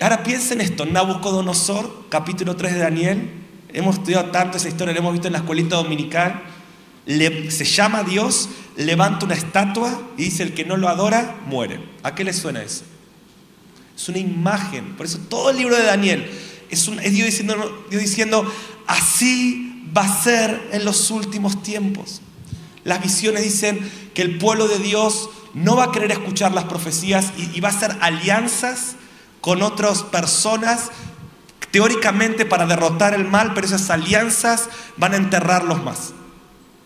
Ahora 0.00 0.22
piensen 0.22 0.60
esto, 0.60 0.84
Nabucodonosor, 0.84 2.06
capítulo 2.10 2.56
3 2.56 2.74
de 2.74 2.78
Daniel, 2.78 3.30
hemos 3.72 3.96
estudiado 3.96 4.26
tanto 4.26 4.58
esa 4.58 4.68
historia, 4.68 4.92
la 4.92 5.00
hemos 5.00 5.12
visto 5.12 5.28
en 5.28 5.32
la 5.32 5.40
escuelita 5.40 5.76
dominical, 5.76 6.42
se 7.06 7.64
llama 7.64 8.02
Dios, 8.02 8.50
levanta 8.76 9.24
una 9.24 9.34
estatua 9.34 9.98
y 10.18 10.24
dice, 10.24 10.42
el 10.42 10.52
que 10.52 10.66
no 10.66 10.76
lo 10.76 10.88
adora, 10.88 11.38
muere. 11.46 11.80
¿A 12.02 12.14
qué 12.14 12.22
le 12.22 12.34
suena 12.34 12.62
eso? 12.62 12.84
Es 13.96 14.08
una 14.10 14.18
imagen, 14.18 14.94
por 14.94 15.06
eso 15.06 15.18
todo 15.28 15.50
el 15.50 15.56
libro 15.56 15.74
de 15.74 15.84
Daniel 15.84 16.30
es, 16.70 16.86
Dios, 16.86 17.26
diciendo, 17.26 17.86
Dios 17.90 18.02
diciendo, 18.02 18.52
así 18.86 19.82
va 19.96 20.02
a 20.02 20.22
ser 20.22 20.68
en 20.72 20.84
los 20.84 21.10
últimos 21.10 21.62
tiempos. 21.62 22.20
Las 22.84 23.02
visiones 23.02 23.42
dicen 23.42 23.78
que 24.14 24.22
el 24.22 24.38
pueblo 24.38 24.68
de 24.68 24.78
Dios 24.78 25.30
no 25.54 25.76
va 25.76 25.84
a 25.84 25.92
querer 25.92 26.12
escuchar 26.12 26.52
las 26.52 26.64
profecías 26.64 27.32
y, 27.36 27.60
va 27.60 27.68
a 27.68 27.72
hacer 27.72 27.96
alianzas 28.00 28.96
con 29.40 29.62
otras 29.62 30.02
personas 30.02 30.90
teóricamente 31.70 32.46
para 32.46 32.66
derrotar 32.66 33.14
el 33.14 33.24
mal, 33.24 33.54
pero 33.54 33.66
esas 33.66 33.90
alianzas 33.90 34.68
van 34.96 35.14
a 35.14 35.16
enterrarlos 35.16 35.82
más. 35.82 36.12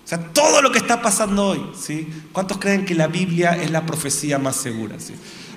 O 0.04 0.08
sea, 0.08 0.18
todo 0.32 0.60
lo 0.60 0.72
que 0.72 0.78
está 0.78 1.00
pasando 1.00 1.46
hoy, 1.46 1.62
¿sí? 1.80 2.08
¿Cuántos 2.32 2.58
creen 2.58 2.84
que 2.84 2.94
la 2.94 3.06
Biblia 3.06 3.52
es 3.52 3.70
la 3.70 3.86
profecía 3.86 4.38
más 4.38 4.56
segura? 4.56 4.96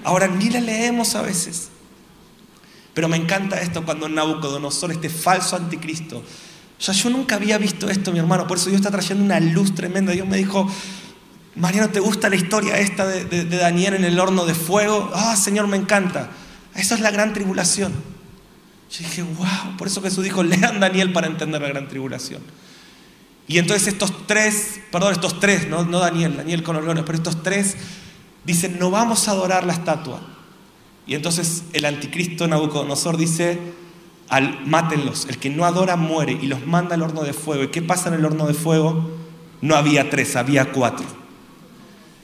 Ahora, 0.04 0.28
ni 0.28 0.50
la 0.50 0.62
leemos 0.62 1.16
a 1.16 1.24
veces. 1.24 1.70
Pero 2.96 3.08
me 3.08 3.18
encanta 3.18 3.62
esto 3.62 3.86
cuando 3.86 4.10
Nabucodonosor, 4.10 4.92
este 4.92 5.10
falso 5.10 5.56
anticristo, 5.56 6.24
yo 6.80 7.10
nunca 7.10 7.36
había 7.36 7.58
visto 7.58 7.90
esto, 7.90 8.12
mi 8.12 8.20
hermano, 8.20 8.48
por 8.48 8.58
eso 8.58 8.70
Dios 8.70 8.80
está 8.80 8.90
trayendo 8.90 9.24
una 9.24 9.40
luz 9.40 9.76
tremenda. 9.76 10.14
Dios 10.14 10.28
me 10.28 10.38
dijo, 10.38 10.68
Mariano, 11.56 11.90
¿te 11.90 12.00
gusta 12.00 12.30
la 12.30 12.38
historia 12.38 12.78
esta 12.80 13.06
de, 13.06 13.26
de 13.26 13.58
Daniel 13.58 13.96
en 13.96 14.06
el 14.06 14.20
horno 14.20 14.46
de 14.46 14.56
fuego? 14.56 15.12
Ah, 15.14 15.36
Señor, 15.36 15.68
me 15.68 15.78
encanta. 15.78 16.32
Esa 16.74 16.96
es 16.96 17.02
la 17.02 17.12
gran 17.12 17.34
tribulación. 17.34 17.94
Yo 18.92 19.00
dije, 19.00 19.24
wow, 19.24 19.78
por 19.78 19.88
eso 19.88 20.02
Jesús 20.02 20.24
dijo, 20.24 20.42
lean 20.44 20.80
Daniel 20.80 21.12
para 21.12 21.28
entender 21.28 21.62
la 21.62 21.68
gran 21.68 21.88
tribulación. 21.88 22.42
Y 23.48 23.58
entonces 23.58 23.90
estos 23.90 24.26
tres, 24.26 24.80
perdón, 24.92 25.14
estos 25.14 25.40
tres, 25.40 25.68
no, 25.68 25.84
no 25.86 26.00
Daniel, 26.00 26.38
Daniel 26.38 26.64
con 26.64 26.76
los 26.76 26.86
leones, 26.86 27.04
pero 27.06 27.18
estos 27.18 27.44
tres 27.44 27.76
dicen, 28.44 28.78
no 28.80 28.90
vamos 28.90 29.28
a 29.28 29.32
adorar 29.32 29.66
la 29.66 29.74
estatua. 29.74 30.35
Y 31.08 31.16
entonces 31.16 31.64
el 31.74 31.86
anticristo 31.86 32.48
Nabucodonosor 32.48 33.18
dice, 33.18 33.60
al, 34.30 34.66
mátenlos, 34.66 35.28
el 35.30 35.38
que 35.38 35.50
no 35.50 35.66
adora 35.66 35.96
muere 35.96 36.38
y 36.42 36.48
los 36.48 36.66
manda 36.66 36.96
al 36.96 37.04
horno 37.04 37.24
de 37.24 37.34
fuego. 37.34 37.64
¿Y 37.64 37.68
qué 37.68 37.82
pasa 37.82 38.10
en 38.10 38.16
el 38.16 38.26
horno 38.26 38.48
de 38.48 38.54
fuego? 38.54 39.12
No 39.62 39.76
había 39.76 40.10
tres, 40.10 40.36
había 40.36 40.72
cuatro. 40.72 41.06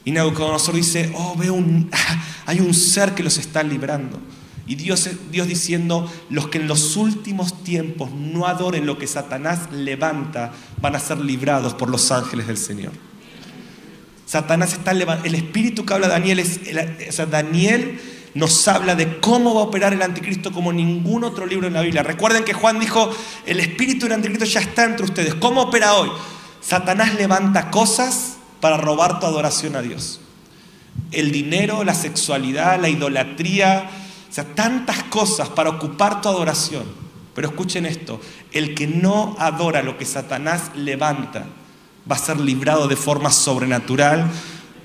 Y 0.03 0.11
Nabucodonosor 0.11 0.75
dice, 0.75 1.13
oh, 1.15 1.35
veo 1.37 1.53
un, 1.53 1.91
hay 2.45 2.59
un 2.59 2.73
ser 2.73 3.13
que 3.13 3.23
los 3.23 3.37
está 3.37 3.61
librando. 3.61 4.19
Y 4.65 4.75
Dios, 4.75 5.09
Dios 5.31 5.47
diciendo, 5.47 6.11
los 6.29 6.47
que 6.47 6.57
en 6.57 6.67
los 6.67 6.95
últimos 6.95 7.63
tiempos 7.63 8.11
no 8.11 8.47
adoren 8.47 8.85
lo 8.85 8.97
que 8.97 9.05
Satanás 9.07 9.71
levanta, 9.71 10.53
van 10.79 10.95
a 10.95 10.99
ser 10.99 11.19
librados 11.19 11.73
por 11.73 11.89
los 11.89 12.11
ángeles 12.11 12.47
del 12.47 12.57
Señor. 12.57 12.93
Satanás 14.25 14.73
está 14.73 14.93
levantando, 14.93 15.27
el 15.27 15.35
espíritu 15.35 15.85
que 15.85 15.93
habla 15.93 16.07
Daniel 16.07 16.39
es, 16.39 16.61
o 17.09 17.11
sea, 17.11 17.25
Daniel 17.25 17.99
nos 18.33 18.67
habla 18.67 18.95
de 18.95 19.19
cómo 19.19 19.53
va 19.53 19.61
a 19.61 19.65
operar 19.65 19.93
el 19.93 20.01
anticristo 20.01 20.51
como 20.51 20.71
ningún 20.71 21.23
otro 21.23 21.45
libro 21.45 21.67
en 21.67 21.73
la 21.73 21.81
Biblia. 21.81 22.03
Recuerden 22.03 22.43
que 22.43 22.53
Juan 22.53 22.79
dijo, 22.79 23.11
el 23.45 23.59
espíritu 23.59 24.05
del 24.05 24.13
anticristo 24.13 24.45
ya 24.45 24.61
está 24.61 24.85
entre 24.85 25.05
ustedes. 25.05 25.35
¿Cómo 25.35 25.63
opera 25.63 25.95
hoy? 25.95 26.09
Satanás 26.61 27.15
levanta 27.15 27.71
cosas 27.71 28.37
para 28.61 28.77
robar 28.77 29.19
tu 29.19 29.25
adoración 29.25 29.75
a 29.75 29.81
Dios. 29.81 30.21
El 31.11 31.31
dinero, 31.31 31.83
la 31.83 31.93
sexualidad, 31.93 32.79
la 32.79 32.89
idolatría, 32.89 33.89
o 34.29 34.33
sea, 34.33 34.45
tantas 34.45 35.03
cosas 35.03 35.49
para 35.49 35.71
ocupar 35.71 36.21
tu 36.21 36.29
adoración. 36.29 36.83
Pero 37.33 37.49
escuchen 37.49 37.85
esto, 37.85 38.21
el 38.51 38.75
que 38.75 38.87
no 38.87 39.35
adora 39.39 39.81
lo 39.81 39.97
que 39.97 40.05
Satanás 40.05 40.71
levanta 40.75 41.47
va 42.09 42.15
a 42.15 42.19
ser 42.19 42.39
librado 42.39 42.87
de 42.87 42.95
forma 42.95 43.31
sobrenatural 43.31 44.29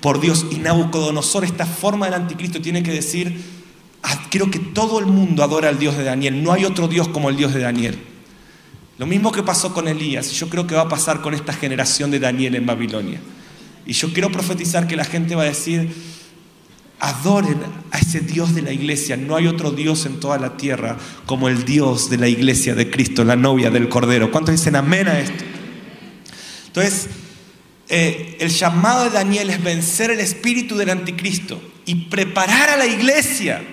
por 0.01 0.19
Dios. 0.19 0.45
Y 0.51 0.55
Nabucodonosor, 0.55 1.43
esta 1.43 1.65
forma 1.65 2.05
del 2.05 2.15
anticristo, 2.15 2.61
tiene 2.61 2.83
que 2.83 2.91
decir, 2.91 3.41
ah, 4.03 4.23
quiero 4.29 4.51
que 4.51 4.59
todo 4.59 4.99
el 4.99 5.05
mundo 5.05 5.43
adore 5.43 5.67
al 5.67 5.79
Dios 5.79 5.97
de 5.97 6.03
Daniel. 6.03 6.43
No 6.43 6.53
hay 6.53 6.65
otro 6.65 6.87
Dios 6.87 7.07
como 7.07 7.29
el 7.29 7.37
Dios 7.37 7.53
de 7.53 7.61
Daniel. 7.61 7.97
Lo 8.97 9.05
mismo 9.05 9.31
que 9.31 9.43
pasó 9.43 9.73
con 9.73 9.87
Elías, 9.87 10.31
yo 10.31 10.49
creo 10.49 10.65
que 10.65 10.75
va 10.75 10.81
a 10.81 10.89
pasar 10.89 11.21
con 11.21 11.33
esta 11.33 11.53
generación 11.53 12.09
de 12.09 12.19
Daniel 12.19 12.55
en 12.55 12.65
Babilonia. 12.65 13.19
Y 13.85 13.93
yo 13.93 14.11
quiero 14.11 14.31
profetizar 14.31 14.87
que 14.87 14.95
la 14.95 15.05
gente 15.05 15.35
va 15.35 15.43
a 15.43 15.45
decir, 15.45 15.93
Adoren 16.99 17.59
a 17.91 17.99
ese 17.99 18.21
Dios 18.21 18.55
de 18.55 18.63
la 18.63 18.71
iglesia. 18.71 19.17
No 19.17 19.35
hay 19.35 19.45
otro 19.45 19.69
Dios 19.69 20.07
en 20.07 20.19
toda 20.19 20.39
la 20.39 20.57
tierra 20.57 20.97
como 21.27 21.47
el 21.47 21.63
Dios 21.63 22.09
de 22.09 22.17
la 22.17 22.27
iglesia 22.27 22.73
de 22.73 22.89
Cristo, 22.89 23.23
la 23.23 23.35
novia 23.35 23.69
del 23.69 23.87
Cordero. 23.87 24.31
¿Cuántos 24.31 24.55
dicen 24.55 24.75
amén 24.75 25.07
a 25.07 25.19
esto? 25.19 25.43
Entonces, 26.67 27.07
eh, 27.89 28.37
el 28.39 28.49
llamado 28.49 29.05
de 29.05 29.11
Daniel 29.11 29.49
es 29.49 29.63
vencer 29.63 30.11
el 30.11 30.19
espíritu 30.19 30.75
del 30.75 30.89
anticristo 30.89 31.61
y 31.85 31.95
preparar 31.95 32.69
a 32.69 32.77
la 32.77 32.85
iglesia. 32.85 33.63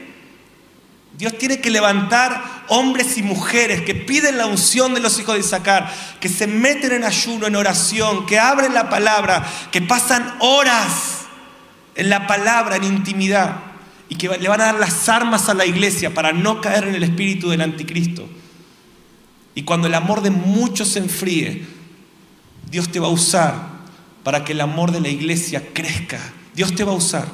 Dios 1.19 1.37
tiene 1.37 1.61
que 1.61 1.71
levantar 1.71 2.65
hombres 2.69 3.19
y 3.19 3.23
mujeres 3.23 3.83
que 3.83 3.95
piden 3.95 4.39
la 4.39 4.47
unción 4.47 4.95
de 4.95 5.01
los 5.01 5.19
hijos 5.19 5.35
de 5.35 5.41
Isaacar, 5.41 5.93
que 6.21 6.29
se 6.29 6.47
meten 6.47 6.93
en 6.93 7.05
ayuno, 7.05 7.47
en 7.47 7.57
oración, 7.57 8.27
que 8.27 8.39
abren 8.39 8.75
la 8.75 8.89
palabra, 8.89 9.45
que 9.71 9.83
pasan 9.83 10.35
horas 10.41 11.27
en 11.95 12.09
la 12.09 12.27
palabra, 12.27 12.77
en 12.77 12.85
intimidad, 12.85 13.57
y 14.09 14.17
que 14.17 14.29
le 14.29 14.49
van 14.49 14.61
a 14.61 14.67
dar 14.67 14.81
las 14.81 15.09
armas 15.09 15.49
a 15.49 15.55
la 15.55 15.67
iglesia 15.67 16.13
para 16.13 16.33
no 16.33 16.61
caer 16.61 16.85
en 16.85 16.95
el 16.95 17.03
espíritu 17.03 17.49
del 17.49 17.61
anticristo. 17.61 18.29
Y 19.55 19.63
cuando 19.63 19.87
el 19.87 19.95
amor 19.95 20.21
de 20.21 20.31
muchos 20.31 20.89
se 20.89 20.99
enfríe, 20.99 21.65
Dios 22.71 22.91
te 22.91 22.99
va 22.99 23.07
a 23.07 23.11
usar 23.11 23.74
para 24.25 24.45
que 24.45 24.53
el 24.53 24.61
amor 24.61 24.91
de 24.91 25.01
la 25.01 25.09
iglesia 25.09 25.63
crezca. 25.73 26.19
Dios 26.55 26.75
te 26.75 26.83
va 26.83 26.93
a 26.93 26.97
usar 26.97 27.29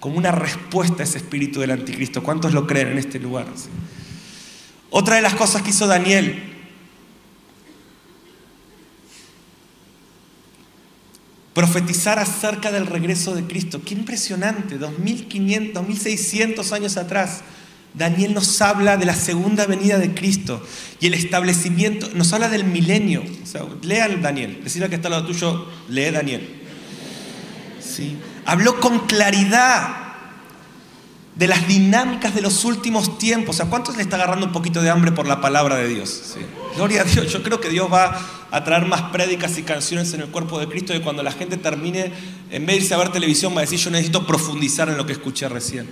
como 0.00 0.16
una 0.16 0.32
respuesta 0.32 1.02
a 1.02 1.04
ese 1.04 1.18
espíritu 1.18 1.60
del 1.60 1.70
anticristo. 1.70 2.22
¿Cuántos 2.22 2.52
lo 2.52 2.66
creen 2.66 2.88
en 2.88 2.98
este 2.98 3.20
lugar? 3.20 3.46
Otra 4.90 5.16
de 5.16 5.22
las 5.22 5.34
cosas 5.34 5.62
que 5.62 5.70
hizo 5.70 5.86
Daniel 5.86 6.54
profetizar 11.58 12.20
acerca 12.20 12.70
del 12.70 12.86
regreso 12.86 13.34
de 13.34 13.42
Cristo. 13.42 13.82
Qué 13.84 13.92
impresionante, 13.94 14.78
2500, 14.78 15.74
2600 15.74 16.72
años 16.72 16.96
atrás. 16.96 17.42
Daniel 17.98 18.32
nos 18.32 18.62
habla 18.62 18.96
de 18.96 19.04
la 19.04 19.14
segunda 19.14 19.66
venida 19.66 19.98
de 19.98 20.14
Cristo 20.14 20.64
y 21.00 21.08
el 21.08 21.14
establecimiento, 21.14 22.08
nos 22.14 22.32
habla 22.32 22.48
del 22.48 22.64
milenio. 22.64 23.24
O 23.42 23.46
sea, 23.46 23.62
lean 23.82 24.22
Daniel, 24.22 24.60
decirle 24.62 24.88
que 24.88 24.94
está 24.94 25.08
al 25.08 25.12
lado 25.12 25.26
tuyo, 25.26 25.66
lee 25.88 26.10
Daniel. 26.12 26.48
¿Sí? 27.80 28.16
Habló 28.46 28.80
con 28.80 29.00
claridad 29.00 30.08
de 31.34 31.46
las 31.46 31.68
dinámicas 31.68 32.34
de 32.34 32.40
los 32.40 32.64
últimos 32.64 33.18
tiempos. 33.18 33.56
O 33.56 33.58
sea, 33.58 33.66
¿cuántos 33.66 33.96
le 33.96 34.02
está 34.02 34.16
agarrando 34.16 34.46
un 34.46 34.52
poquito 34.52 34.80
de 34.80 34.90
hambre 34.90 35.12
por 35.12 35.26
la 35.26 35.40
palabra 35.40 35.76
de 35.76 35.88
Dios? 35.88 36.36
Gloria 36.76 37.02
a 37.02 37.04
Dios, 37.04 37.32
yo 37.32 37.42
creo 37.42 37.60
que 37.60 37.68
Dios 37.68 37.92
va 37.92 38.20
a 38.50 38.64
traer 38.64 38.86
más 38.86 39.02
prédicas 39.10 39.58
y 39.58 39.62
canciones 39.62 40.12
en 40.14 40.20
el 40.20 40.28
cuerpo 40.28 40.58
de 40.58 40.68
Cristo 40.68 40.94
y 40.94 41.00
cuando 41.00 41.22
la 41.22 41.32
gente 41.32 41.56
termine, 41.56 42.12
en 42.50 42.66
vez 42.66 42.76
de 42.76 42.82
irse 42.82 42.94
a 42.94 42.98
ver 42.98 43.10
televisión, 43.10 43.54
va 43.54 43.58
a 43.58 43.60
decir, 43.62 43.78
yo 43.78 43.90
necesito 43.90 44.26
profundizar 44.26 44.88
en 44.88 44.96
lo 44.96 45.06
que 45.06 45.12
escuché 45.12 45.48
recién. 45.48 45.88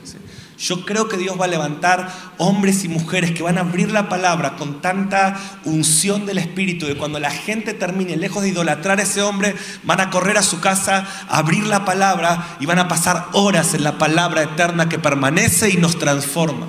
Yo 0.58 0.86
creo 0.86 1.08
que 1.08 1.18
Dios 1.18 1.38
va 1.38 1.44
a 1.44 1.48
levantar 1.48 2.10
hombres 2.38 2.82
y 2.84 2.88
mujeres 2.88 3.32
que 3.32 3.42
van 3.42 3.58
a 3.58 3.60
abrir 3.60 3.90
la 3.90 4.08
palabra 4.08 4.56
con 4.56 4.80
tanta 4.80 5.38
unción 5.64 6.24
del 6.24 6.38
Espíritu, 6.38 6.86
de 6.86 6.96
cuando 6.96 7.20
la 7.20 7.30
gente 7.30 7.74
termine, 7.74 8.16
lejos 8.16 8.42
de 8.42 8.48
idolatrar 8.48 8.98
a 8.98 9.02
ese 9.02 9.20
hombre, 9.20 9.54
van 9.84 10.00
a 10.00 10.08
correr 10.08 10.38
a 10.38 10.42
su 10.42 10.60
casa, 10.60 11.06
a 11.28 11.38
abrir 11.38 11.64
la 11.66 11.84
palabra 11.84 12.56
y 12.58 12.64
van 12.64 12.78
a 12.78 12.88
pasar 12.88 13.28
horas 13.32 13.74
en 13.74 13.84
la 13.84 13.98
palabra 13.98 14.42
eterna 14.42 14.88
que 14.88 14.98
permanece 14.98 15.68
y 15.68 15.76
nos 15.76 15.98
transforma. 15.98 16.68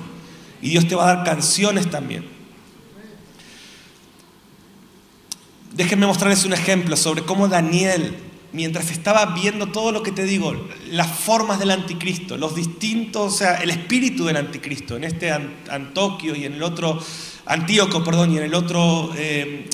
Y 0.60 0.68
Dios 0.70 0.86
te 0.86 0.94
va 0.94 1.08
a 1.08 1.14
dar 1.14 1.24
canciones 1.24 1.90
también. 1.90 2.28
Déjenme 5.72 6.06
mostrarles 6.06 6.44
un 6.44 6.52
ejemplo 6.52 6.96
sobre 6.96 7.22
cómo 7.22 7.48
Daniel, 7.48 8.18
mientras 8.58 8.90
estaba 8.90 9.24
viendo 9.26 9.68
todo 9.68 9.92
lo 9.92 10.02
que 10.02 10.10
te 10.10 10.24
digo, 10.24 10.52
las 10.90 11.06
formas 11.06 11.60
del 11.60 11.70
anticristo, 11.70 12.36
los 12.36 12.56
distintos, 12.56 13.32
o 13.32 13.36
sea, 13.36 13.62
el 13.62 13.70
espíritu 13.70 14.24
del 14.24 14.36
anticristo, 14.36 14.96
en 14.96 15.04
este 15.04 15.30
Antoquio 15.30 16.34
y 16.34 16.44
en 16.44 16.54
el 16.54 16.64
otro, 16.64 17.00
Antíoco, 17.46 18.02
perdón, 18.02 18.32
y 18.32 18.38
en 18.38 18.42
el 18.42 18.54
otro 18.54 19.12
eh, 19.16 19.70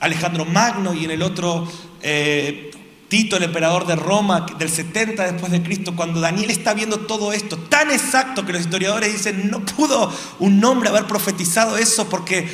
Alejandro 0.00 0.44
Magno 0.44 0.92
y 0.92 1.06
en 1.06 1.12
el 1.12 1.22
otro 1.22 1.66
eh, 2.02 2.70
Tito, 3.08 3.38
el 3.38 3.44
emperador 3.44 3.86
de 3.86 3.96
Roma, 3.96 4.44
del 4.58 4.68
70 4.68 5.32
después 5.32 5.50
de 5.50 5.62
Cristo, 5.62 5.96
cuando 5.96 6.20
Daniel 6.20 6.50
está 6.50 6.74
viendo 6.74 6.98
todo 6.98 7.32
esto, 7.32 7.56
tan 7.56 7.90
exacto 7.90 8.44
que 8.44 8.52
los 8.52 8.60
historiadores 8.60 9.14
dicen, 9.14 9.50
no 9.50 9.64
pudo 9.64 10.12
un 10.40 10.62
hombre 10.62 10.90
haber 10.90 11.06
profetizado 11.06 11.78
eso 11.78 12.06
porque 12.10 12.46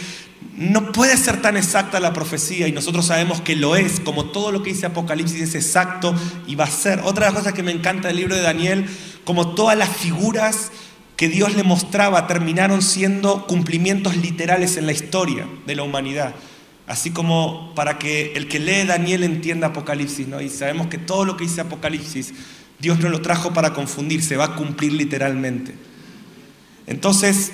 no 0.56 0.92
puede 0.92 1.16
ser 1.16 1.40
tan 1.40 1.56
exacta 1.56 1.98
la 2.00 2.12
profecía 2.12 2.68
y 2.68 2.72
nosotros 2.72 3.06
sabemos 3.06 3.40
que 3.40 3.56
lo 3.56 3.76
es, 3.76 4.00
como 4.00 4.26
todo 4.26 4.52
lo 4.52 4.62
que 4.62 4.72
dice 4.72 4.86
Apocalipsis 4.86 5.40
es 5.40 5.54
exacto 5.54 6.14
y 6.46 6.54
va 6.54 6.64
a 6.64 6.70
ser. 6.70 7.00
Otra 7.04 7.26
de 7.26 7.32
las 7.32 7.40
cosas 7.40 7.54
que 7.54 7.62
me 7.62 7.72
encanta 7.72 8.08
del 8.08 8.18
libro 8.18 8.36
de 8.36 8.42
Daniel, 8.42 8.86
como 9.24 9.54
todas 9.54 9.76
las 9.76 9.88
figuras 9.88 10.70
que 11.16 11.28
Dios 11.28 11.54
le 11.54 11.62
mostraba 11.62 12.26
terminaron 12.26 12.82
siendo 12.82 13.46
cumplimientos 13.46 14.16
literales 14.16 14.76
en 14.76 14.86
la 14.86 14.92
historia 14.92 15.46
de 15.66 15.76
la 15.76 15.82
humanidad. 15.82 16.34
Así 16.86 17.10
como 17.10 17.72
para 17.74 17.98
que 17.98 18.32
el 18.34 18.48
que 18.48 18.58
lee 18.58 18.84
Daniel 18.86 19.22
entienda 19.22 19.68
Apocalipsis, 19.68 20.26
¿no? 20.26 20.40
Y 20.40 20.48
sabemos 20.48 20.88
que 20.88 20.98
todo 20.98 21.24
lo 21.24 21.36
que 21.36 21.44
dice 21.44 21.60
Apocalipsis, 21.60 22.34
Dios 22.80 22.98
no 22.98 23.08
lo 23.08 23.22
trajo 23.22 23.52
para 23.52 23.72
confundirse, 23.72 24.36
va 24.36 24.46
a 24.46 24.56
cumplir 24.56 24.92
literalmente. 24.92 25.74
Entonces, 26.86 27.52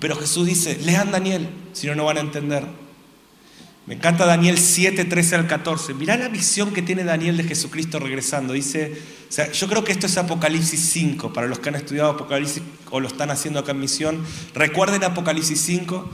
pero 0.00 0.16
Jesús 0.16 0.46
dice, 0.46 0.78
lean 0.84 1.12
Daniel, 1.12 1.48
si 1.78 1.86
no, 1.86 1.94
no 1.94 2.04
van 2.04 2.18
a 2.18 2.20
entender. 2.20 2.64
Me 3.86 3.94
encanta 3.94 4.26
Daniel 4.26 4.58
7, 4.58 5.06
13 5.06 5.34
al 5.36 5.46
14. 5.46 5.94
Mirá 5.94 6.18
la 6.18 6.28
visión 6.28 6.72
que 6.74 6.82
tiene 6.82 7.04
Daniel 7.04 7.38
de 7.38 7.44
Jesucristo 7.44 7.98
regresando. 7.98 8.52
Dice, 8.52 8.92
o 9.28 9.32
sea, 9.32 9.50
yo 9.50 9.66
creo 9.66 9.82
que 9.82 9.92
esto 9.92 10.06
es 10.06 10.18
Apocalipsis 10.18 10.80
5, 10.92 11.32
para 11.32 11.46
los 11.46 11.58
que 11.58 11.70
han 11.70 11.76
estudiado 11.76 12.10
Apocalipsis 12.10 12.62
o 12.90 13.00
lo 13.00 13.08
están 13.08 13.30
haciendo 13.30 13.60
acá 13.60 13.72
en 13.72 13.80
misión. 13.80 14.22
Recuerden 14.54 15.04
Apocalipsis 15.04 15.58
5. 15.62 16.10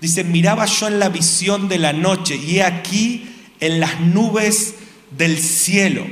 Dice, 0.00 0.24
miraba 0.24 0.64
yo 0.64 0.88
en 0.88 0.98
la 0.98 1.10
visión 1.10 1.68
de 1.68 1.78
la 1.78 1.92
noche 1.92 2.36
y 2.36 2.56
he 2.56 2.62
aquí 2.62 3.28
en 3.60 3.80
las 3.80 4.00
nubes 4.00 4.76
del 5.10 5.38
cielo. 5.38 6.06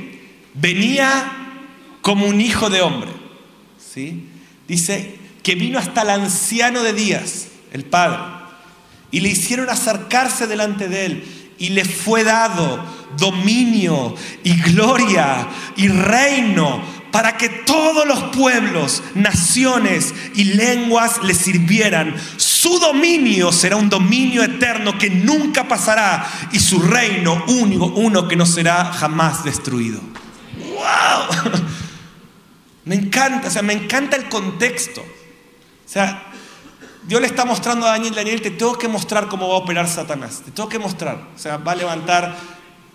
Venía 0.53 1.31
como 2.01 2.27
un 2.27 2.39
hijo 2.39 2.69
de 2.69 2.81
hombre. 2.81 3.09
¿sí? 3.79 4.27
Dice 4.67 5.15
que 5.41 5.55
vino 5.55 5.79
hasta 5.79 6.03
el 6.03 6.11
anciano 6.11 6.83
de 6.83 6.93
días, 6.93 7.47
el 7.73 7.85
Padre, 7.85 8.38
y 9.11 9.21
le 9.21 9.29
hicieron 9.29 9.69
acercarse 9.69 10.47
delante 10.47 10.87
de 10.87 11.05
él 11.05 11.55
y 11.57 11.69
le 11.69 11.83
fue 11.85 12.23
dado 12.23 12.83
dominio 13.17 14.15
y 14.43 14.59
gloria 14.61 15.47
y 15.75 15.87
reino 15.89 16.81
para 17.11 17.37
que 17.37 17.49
todos 17.49 18.07
los 18.07 18.35
pueblos, 18.35 19.03
naciones 19.15 20.13
y 20.35 20.43
lenguas 20.45 21.23
le 21.23 21.33
sirvieran. 21.33 22.15
Su 22.37 22.79
dominio 22.79 23.51
será 23.51 23.75
un 23.75 23.89
dominio 23.89 24.43
eterno 24.43 24.97
que 24.97 25.09
nunca 25.09 25.67
pasará 25.67 26.27
y 26.51 26.59
su 26.59 26.81
reino 26.81 27.43
único, 27.47 27.87
uno 27.87 28.27
que 28.27 28.35
no 28.35 28.45
será 28.45 28.85
jamás 28.93 29.43
destruido. 29.43 29.99
¡Wow! 30.57 31.53
Me 32.85 32.95
encanta, 32.95 33.49
o 33.49 33.51
sea, 33.51 33.61
me 33.61 33.73
encanta 33.73 34.15
el 34.15 34.29
contexto. 34.29 35.01
O 35.01 35.91
sea, 35.91 36.28
Dios 37.09 37.21
le 37.21 37.25
está 37.25 37.43
mostrando 37.43 37.87
a 37.87 37.89
Daniel, 37.89 38.13
Daniel, 38.13 38.39
te 38.39 38.51
tengo 38.51 38.77
que 38.77 38.87
mostrar 38.87 39.27
cómo 39.29 39.47
va 39.49 39.55
a 39.55 39.57
operar 39.57 39.89
Satanás. 39.89 40.43
Te 40.45 40.51
tengo 40.51 40.69
que 40.69 40.77
mostrar. 40.77 41.17
O 41.35 41.39
sea, 41.39 41.57
va 41.57 41.71
a 41.71 41.75
levantar 41.75 42.35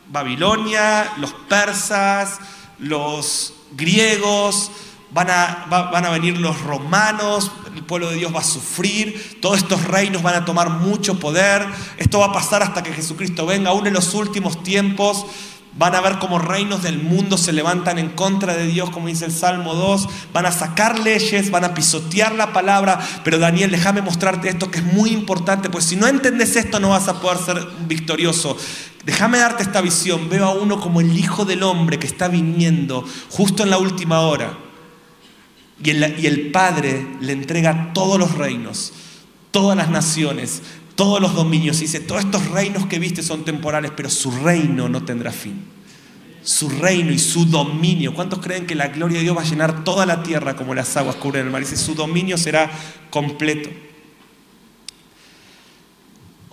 Babilonia, 0.07 1.15
los 1.17 1.33
persas, 1.33 2.39
los 2.79 3.55
griegos, 3.73 4.71
van 5.11 5.31
a, 5.31 5.67
van 5.69 6.07
a 6.07 6.11
venir 6.11 6.39
los 6.39 6.61
romanos, 6.61 7.51
el 7.75 7.83
pueblo 7.83 8.11
de 8.11 8.15
Dios 8.15 8.33
va 8.33 8.39
a 8.39 8.45
sufrir, 8.45 9.41
todos 9.41 9.59
estos 9.59 9.83
reinos 9.83 10.23
van 10.23 10.37
a 10.37 10.45
tomar 10.45 10.71
mucho 10.71 11.19
poder, 11.19 11.67
esto 11.97 12.21
va 12.21 12.27
a 12.27 12.33
pasar 12.33 12.63
hasta 12.63 12.85
que 12.85 12.93
Jesucristo 12.93 13.47
venga, 13.47 13.71
aún 13.71 13.85
en 13.89 13.95
los 13.95 14.15
últimos 14.15 14.63
tiempos. 14.63 15.27
Van 15.77 15.95
a 15.97 16.01
ver 16.01 16.19
cómo 16.21 16.39
reinos 16.39 16.85
del 16.85 17.03
mundo 17.03 17.37
se 17.37 17.53
levantan 17.53 17.99
en 17.99 18.11
contra 18.11 18.55
de 18.55 18.67
Dios, 18.67 18.91
como 18.91 19.09
dice 19.09 19.25
el 19.25 19.33
Salmo 19.33 19.75
2. 19.75 20.09
Van 20.33 20.47
a 20.47 20.53
sacar 20.53 21.01
leyes, 21.01 21.51
van 21.51 21.65
a 21.65 21.75
pisotear 21.75 22.33
la 22.37 22.53
palabra. 22.53 23.01
Pero 23.25 23.41
Daniel, 23.41 23.73
déjame 23.73 24.01
mostrarte 24.01 24.49
esto 24.49 24.71
que 24.71 24.79
es 24.79 24.85
muy 24.85 25.11
importante, 25.11 25.71
pues 25.71 25.85
si 25.85 25.97
no 25.97 26.07
entendés 26.07 26.55
esto 26.55 26.79
no 26.79 26.91
vas 26.91 27.09
a 27.09 27.21
poder 27.21 27.39
ser 27.39 27.67
victorioso. 27.89 28.57
Déjame 29.05 29.39
darte 29.39 29.65
esta 29.65 29.81
visión. 29.81 30.29
Veo 30.29 30.45
a 30.45 30.55
uno 30.55 30.79
como 30.79 31.01
el 31.01 31.19
Hijo 31.19 31.45
del 31.45 31.65
Hombre 31.65 31.99
que 31.99 32.07
está 32.07 32.29
viniendo 32.29 33.05
justo 33.31 33.65
en 33.65 33.71
la 33.71 33.79
última 33.79 34.21
hora. 34.21 34.57
Y 35.83 35.91
el, 35.91 36.21
y 36.21 36.29
el 36.29 36.53
Padre 36.53 37.05
le 37.21 37.33
entrega 37.33 37.91
todos 37.93 38.17
los 38.17 38.37
reinos, 38.37 38.93
todas 39.51 39.77
las 39.77 39.91
naciones, 39.91 40.63
todos 40.95 41.21
los 41.21 41.35
dominios. 41.35 41.81
Dice, 41.81 42.01
todos 42.01 42.25
estos 42.25 42.49
reinos 42.51 42.87
que 42.87 42.99
viste 42.99 43.23
son 43.23 43.45
temporales, 43.45 43.93
pero 43.97 44.11
su 44.11 44.31
reino 44.31 44.89
no 44.89 45.05
tendrá 45.05 45.33
fin. 45.33 45.65
Su 46.43 46.69
reino 46.69 47.11
y 47.11 47.19
su 47.19 47.47
dominio. 47.47 48.15
¿Cuántos 48.15 48.41
creen 48.41 48.67
que 48.67 48.75
la 48.75 48.89
gloria 48.89 49.19
de 49.19 49.25
Dios 49.25 49.37
va 49.37 49.43
a 49.43 49.49
llenar 49.49 49.85
toda 49.85 50.07
la 50.07 50.23
tierra 50.23 50.57
como 50.57 50.75
las 50.75 50.97
aguas 50.97 51.17
cubren 51.17 51.47
el 51.47 51.53
mar? 51.53 51.63
Dice, 51.63 51.77
su 51.77 51.95
dominio 51.95 52.37
será 52.37 52.71
completo. 53.11 53.71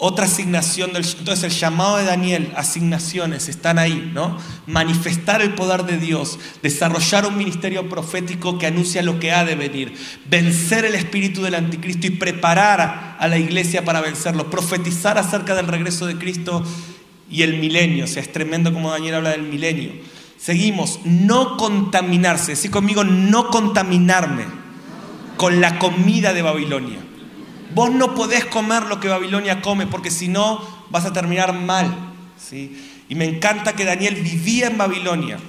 Otra 0.03 0.25
asignación 0.25 0.93
del... 0.93 1.05
Entonces 1.05 1.43
el 1.43 1.51
llamado 1.51 1.97
de 1.97 2.05
Daniel, 2.05 2.51
asignaciones, 2.55 3.47
están 3.49 3.77
ahí, 3.77 4.09
¿no? 4.15 4.35
Manifestar 4.65 5.43
el 5.43 5.53
poder 5.53 5.83
de 5.83 5.99
Dios, 5.99 6.39
desarrollar 6.63 7.27
un 7.27 7.37
ministerio 7.37 7.87
profético 7.87 8.57
que 8.57 8.65
anuncia 8.65 9.03
lo 9.03 9.19
que 9.19 9.31
ha 9.31 9.45
de 9.45 9.53
venir, 9.53 9.93
vencer 10.27 10.85
el 10.85 10.95
espíritu 10.95 11.43
del 11.43 11.53
anticristo 11.53 12.07
y 12.07 12.09
preparar 12.09 13.15
a 13.19 13.27
la 13.27 13.37
iglesia 13.37 13.85
para 13.85 14.01
vencerlo, 14.01 14.49
profetizar 14.49 15.19
acerca 15.19 15.53
del 15.53 15.67
regreso 15.67 16.07
de 16.07 16.17
Cristo 16.17 16.63
y 17.29 17.43
el 17.43 17.59
milenio. 17.59 18.05
O 18.05 18.07
sea, 18.07 18.23
es 18.23 18.33
tremendo 18.33 18.73
como 18.73 18.89
Daniel 18.89 19.13
habla 19.13 19.29
del 19.29 19.43
milenio. 19.43 19.91
Seguimos, 20.35 21.01
no 21.05 21.57
contaminarse, 21.57 22.53
decir 22.53 22.71
conmigo, 22.71 23.03
no 23.03 23.51
contaminarme 23.51 24.45
con 25.37 25.61
la 25.61 25.77
comida 25.77 26.33
de 26.33 26.41
Babilonia. 26.41 27.10
Vos 27.73 27.91
no 27.91 28.15
podés 28.15 28.45
comer 28.45 28.83
lo 28.83 28.99
que 28.99 29.07
Babilonia 29.07 29.61
come 29.61 29.87
porque 29.87 30.11
si 30.11 30.27
no 30.27 30.61
vas 30.89 31.05
a 31.05 31.13
terminar 31.13 31.53
mal. 31.53 31.93
¿sí? 32.37 33.03
Y 33.07 33.15
me 33.15 33.25
encanta 33.25 33.73
que 33.73 33.85
Daniel 33.85 34.15
vivía 34.15 34.67
en 34.67 34.77
Babilonia. 34.77 35.39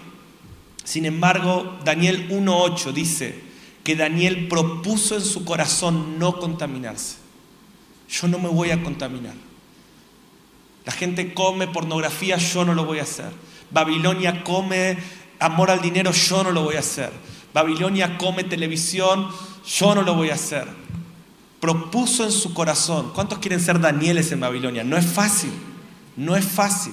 Sin 0.85 1.05
embargo, 1.05 1.79
Daniel 1.85 2.29
1.8 2.29 2.93
dice 2.93 3.41
que 3.85 3.97
Daniel 3.97 4.49
propuso 4.49 5.17
en 5.17 5.23
su 5.23 5.45
corazón 5.45 6.19
no 6.19 6.39
contaminarse. 6.39 7.17
Yo 8.09 8.29
no 8.29 8.39
me 8.39 8.49
voy 8.49 8.71
a 8.71 8.83
contaminar. 8.83 9.35
La 10.85 10.93
gente 10.93 11.35
come 11.35 11.69
pornografía, 11.69 12.37
yo 12.37 12.65
no 12.65 12.75
lo 12.75 12.85
voy 12.85 12.99
a 12.99 13.03
hacer. 13.03 13.31
Babilonia 13.71 14.45
come 14.45 14.99
amor 15.39 15.71
al 15.71 15.81
dinero, 15.81 16.13
yo 16.13 16.45
no 16.45 16.51
lo 16.51 16.63
voy 16.65 16.77
a 16.77 16.81
hacer. 16.81 17.11
Babilonia 17.55 18.19
come 18.19 18.45
televisión, 18.45 19.29
yo 19.67 19.95
no 19.95 20.03
lo 20.03 20.15
voy 20.15 20.31
a 20.31 20.35
hacer 20.35 20.83
propuso 21.63 22.25
en 22.25 22.33
su 22.33 22.53
corazón. 22.55 23.13
¿Cuántos 23.15 23.39
quieren 23.39 23.61
ser 23.61 23.79
Danieles 23.79 24.33
en 24.33 24.41
Babilonia? 24.41 24.83
No 24.83 24.97
es 24.97 25.07
fácil, 25.07 25.53
no 26.17 26.35
es 26.35 26.45
fácil. 26.45 26.93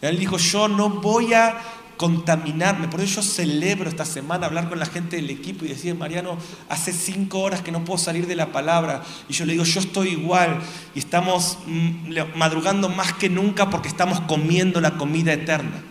Él 0.00 0.18
dijo, 0.18 0.38
yo 0.38 0.68
no 0.68 0.88
voy 0.88 1.34
a 1.34 1.60
contaminarme. 1.98 2.88
Por 2.88 3.02
eso 3.02 3.20
yo 3.20 3.22
celebro 3.22 3.90
esta 3.90 4.06
semana 4.06 4.46
hablar 4.46 4.70
con 4.70 4.78
la 4.78 4.86
gente 4.86 5.16
del 5.16 5.28
equipo 5.28 5.66
y 5.66 5.68
decir, 5.68 5.94
Mariano, 5.94 6.38
hace 6.70 6.94
cinco 6.94 7.40
horas 7.40 7.60
que 7.60 7.72
no 7.72 7.84
puedo 7.84 7.98
salir 7.98 8.26
de 8.26 8.36
la 8.36 8.52
palabra. 8.52 9.02
Y 9.28 9.34
yo 9.34 9.44
le 9.44 9.52
digo, 9.52 9.64
yo 9.64 9.80
estoy 9.80 10.08
igual. 10.08 10.60
Y 10.94 10.98
estamos 10.98 11.58
mm, 11.66 12.36
madrugando 12.36 12.88
más 12.88 13.12
que 13.12 13.28
nunca 13.28 13.68
porque 13.68 13.88
estamos 13.88 14.18
comiendo 14.22 14.80
la 14.80 14.96
comida 14.96 15.34
eterna. 15.34 15.82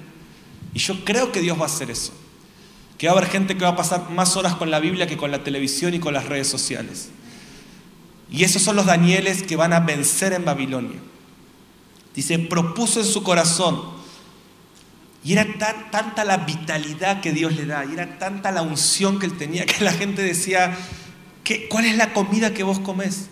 Y 0.73 0.79
yo 0.79 1.05
creo 1.05 1.31
que 1.31 1.41
Dios 1.41 1.59
va 1.59 1.65
a 1.65 1.67
hacer 1.67 1.91
eso. 1.91 2.11
Que 2.97 3.05
va 3.05 3.13
a 3.13 3.17
haber 3.17 3.29
gente 3.29 3.55
que 3.55 3.65
va 3.65 3.69
a 3.69 3.75
pasar 3.75 4.09
más 4.09 4.35
horas 4.35 4.55
con 4.55 4.71
la 4.71 4.79
Biblia 4.79 5.05
que 5.05 5.15
con 5.15 5.29
la 5.29 5.43
televisión 5.43 5.93
y 5.93 5.99
con 5.99 6.15
las 6.15 6.25
redes 6.25 6.47
sociales. 6.47 7.11
Y 8.31 8.43
esos 8.43 8.61
son 8.61 8.75
los 8.75 8.85
Danieles 8.85 9.43
que 9.43 9.55
van 9.55 9.73
a 9.73 9.79
vencer 9.79 10.33
en 10.33 10.45
Babilonia. 10.45 10.99
Dice, 12.15 12.37
propuso 12.37 12.99
en 12.99 13.05
su 13.05 13.23
corazón. 13.23 13.81
Y 15.23 15.33
era 15.33 15.45
tan, 15.57 15.91
tanta 15.91 16.23
la 16.23 16.37
vitalidad 16.37 17.21
que 17.21 17.33
Dios 17.33 17.55
le 17.55 17.65
da, 17.65 17.85
y 17.85 17.93
era 17.93 18.17
tanta 18.19 18.51
la 18.51 18.61
unción 18.61 19.19
que 19.19 19.25
él 19.25 19.37
tenía, 19.37 19.65
que 19.65 19.83
la 19.83 19.91
gente 19.91 20.21
decía, 20.21 20.77
¿qué, 21.43 21.67
¿cuál 21.67 21.85
es 21.85 21.97
la 21.97 22.13
comida 22.13 22.53
que 22.53 22.63
vos 22.63 22.79
comés? 22.79 23.27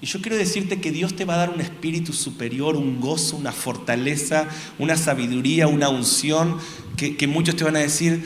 Y 0.00 0.06
yo 0.06 0.20
quiero 0.20 0.36
decirte 0.36 0.80
que 0.80 0.92
Dios 0.92 1.16
te 1.16 1.24
va 1.24 1.34
a 1.34 1.38
dar 1.38 1.50
un 1.50 1.60
espíritu 1.60 2.12
superior, 2.12 2.76
un 2.76 3.00
gozo, 3.00 3.36
una 3.36 3.52
fortaleza, 3.52 4.46
una 4.78 4.96
sabiduría, 4.96 5.66
una 5.66 5.88
unción, 5.88 6.58
que, 6.96 7.16
que 7.16 7.26
muchos 7.26 7.56
te 7.56 7.64
van 7.64 7.76
a 7.76 7.80
decir, 7.80 8.22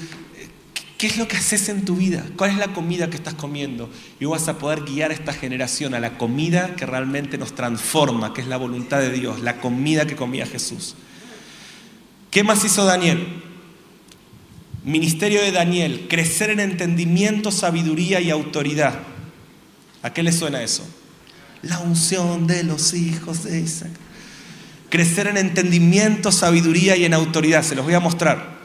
¿Qué 0.98 1.06
es 1.06 1.16
lo 1.16 1.28
que 1.28 1.36
haces 1.36 1.68
en 1.68 1.84
tu 1.84 1.94
vida? 1.94 2.26
¿Cuál 2.36 2.50
es 2.50 2.56
la 2.56 2.74
comida 2.74 3.08
que 3.08 3.16
estás 3.16 3.34
comiendo? 3.34 3.88
Y 4.18 4.24
vas 4.24 4.48
a 4.48 4.58
poder 4.58 4.82
guiar 4.82 5.12
a 5.12 5.14
esta 5.14 5.32
generación 5.32 5.94
a 5.94 6.00
la 6.00 6.18
comida 6.18 6.74
que 6.74 6.86
realmente 6.86 7.38
nos 7.38 7.54
transforma, 7.54 8.34
que 8.34 8.40
es 8.40 8.48
la 8.48 8.56
voluntad 8.56 8.98
de 8.98 9.12
Dios, 9.12 9.40
la 9.40 9.60
comida 9.60 10.08
que 10.08 10.16
comía 10.16 10.44
Jesús. 10.44 10.96
¿Qué 12.32 12.42
más 12.42 12.64
hizo 12.64 12.84
Daniel? 12.84 13.28
Ministerio 14.82 15.40
de 15.40 15.52
Daniel, 15.52 16.06
crecer 16.08 16.50
en 16.50 16.58
entendimiento, 16.58 17.52
sabiduría 17.52 18.20
y 18.20 18.30
autoridad. 18.30 18.98
¿A 20.02 20.12
qué 20.12 20.24
le 20.24 20.32
suena 20.32 20.64
eso? 20.64 20.84
La 21.62 21.78
unción 21.78 22.48
de 22.48 22.64
los 22.64 22.92
hijos 22.94 23.44
de 23.44 23.60
Isaac. 23.60 23.92
Crecer 24.90 25.28
en 25.28 25.36
entendimiento, 25.36 26.32
sabiduría 26.32 26.96
y 26.96 27.04
en 27.04 27.14
autoridad. 27.14 27.62
Se 27.62 27.76
los 27.76 27.84
voy 27.84 27.94
a 27.94 28.00
mostrar. 28.00 28.57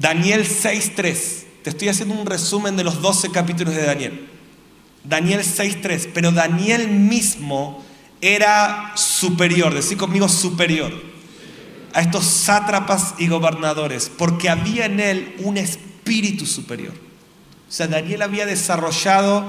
Daniel 0.00 0.46
6.3. 0.46 1.44
Te 1.62 1.70
estoy 1.70 1.88
haciendo 1.88 2.14
un 2.14 2.26
resumen 2.26 2.76
de 2.76 2.84
los 2.84 3.02
12 3.02 3.30
capítulos 3.30 3.74
de 3.74 3.84
Daniel. 3.84 4.28
Daniel 5.04 5.40
6.3. 5.40 6.10
Pero 6.14 6.30
Daniel 6.30 6.88
mismo 6.88 7.84
era 8.20 8.92
superior, 8.96 9.74
decir 9.74 9.96
conmigo 9.96 10.28
superior, 10.28 10.92
a 11.92 12.00
estos 12.00 12.24
sátrapas 12.24 13.14
y 13.18 13.28
gobernadores, 13.28 14.10
porque 14.16 14.48
había 14.48 14.86
en 14.86 15.00
él 15.00 15.36
un 15.40 15.56
espíritu 15.56 16.46
superior. 16.46 16.94
O 17.68 17.72
sea, 17.72 17.86
Daniel 17.86 18.22
había 18.22 18.46
desarrollado 18.46 19.46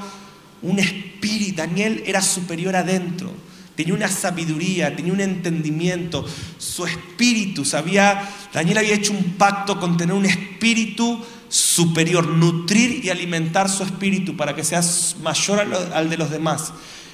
un 0.62 0.80
espíritu, 0.80 1.58
Daniel 1.58 2.04
era 2.06 2.22
superior 2.22 2.76
adentro 2.76 3.32
tenía 3.80 3.94
una 3.94 4.10
sabiduría, 4.10 4.94
tenía 4.94 5.14
un 5.14 5.22
entendimiento, 5.22 6.26
su 6.58 6.86
espíritu, 6.86 7.64
sabía, 7.64 8.30
Daniel 8.52 8.80
había 8.80 8.96
hecho 8.96 9.14
un 9.14 9.24
pacto 9.38 9.80
con 9.80 9.96
tener 9.96 10.14
un 10.14 10.26
espíritu 10.26 11.24
superior, 11.48 12.28
nutrir 12.28 13.06
y 13.06 13.10
alimentar 13.10 13.70
su 13.70 13.84
espíritu 13.84 14.36
para 14.36 14.54
que 14.54 14.66
sea 14.66 14.82
mayor 15.24 15.62
al 15.94 16.10
de 16.10 16.18
los 16.18 16.30
demás. 16.30 16.74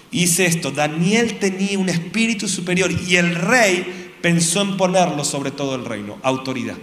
Y 0.10 0.22
dice 0.22 0.48
esto, 0.48 0.72
Daniel 0.72 1.38
tenía 1.38 1.78
un 1.78 1.88
espíritu 1.88 2.48
superior 2.48 2.92
y 2.92 3.16
el 3.18 3.36
rey 3.36 4.16
pensó 4.24 4.64
en 4.64 4.76
ponerlo 4.76 5.24
sobre 5.24 5.52
todo 5.52 5.76
el 5.76 5.86
reino, 5.86 6.18
autoridad. 6.24 6.78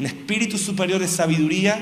Un 0.00 0.06
espíritu 0.06 0.58
superior 0.58 0.98
de 0.98 1.06
sabiduría 1.06 1.78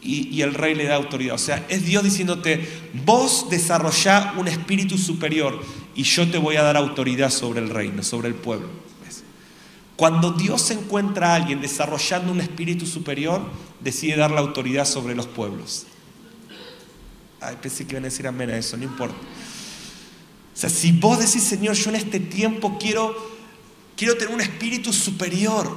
y, 0.00 0.42
el 0.42 0.54
rey 0.54 0.74
le 0.74 0.84
da 0.84 0.94
autoridad. 0.94 1.34
O 1.34 1.38
sea, 1.38 1.66
es 1.68 1.84
Dios 1.84 2.04
diciéndote, 2.04 2.66
vos 3.04 3.46
desarrollá 3.50 4.34
un 4.36 4.48
espíritu 4.48 4.96
superior 4.96 5.60
y 5.94 6.04
yo 6.04 6.30
te 6.30 6.38
voy 6.38 6.56
a 6.56 6.62
dar 6.62 6.76
autoridad 6.76 7.30
sobre 7.30 7.60
el 7.60 7.70
reino, 7.70 8.02
sobre 8.02 8.28
el 8.28 8.34
pueblo. 8.34 8.68
Cuando 9.96 10.30
Dios 10.30 10.70
encuentra 10.70 11.32
a 11.32 11.34
alguien 11.34 11.60
desarrollando 11.60 12.30
un 12.30 12.40
espíritu 12.40 12.86
superior, 12.86 13.42
decide 13.80 14.14
dar 14.16 14.30
la 14.30 14.38
autoridad 14.38 14.84
sobre 14.84 15.16
los 15.16 15.26
pueblos. 15.26 15.86
Ay, 17.40 17.56
pensé 17.60 17.84
que 17.84 17.94
iban 17.94 18.04
a 18.04 18.06
decir 18.06 18.26
amén 18.28 18.50
a 18.50 18.56
eso, 18.56 18.76
no 18.76 18.84
importa. 18.84 19.16
O 19.16 20.60
sea, 20.60 20.70
si 20.70 20.92
vos 20.92 21.18
decís, 21.18 21.42
Señor, 21.42 21.74
yo 21.74 21.90
en 21.90 21.96
este 21.96 22.20
tiempo 22.20 22.78
quiero, 22.78 23.16
quiero 23.96 24.16
tener 24.16 24.32
un 24.32 24.40
espíritu 24.40 24.92
superior, 24.92 25.76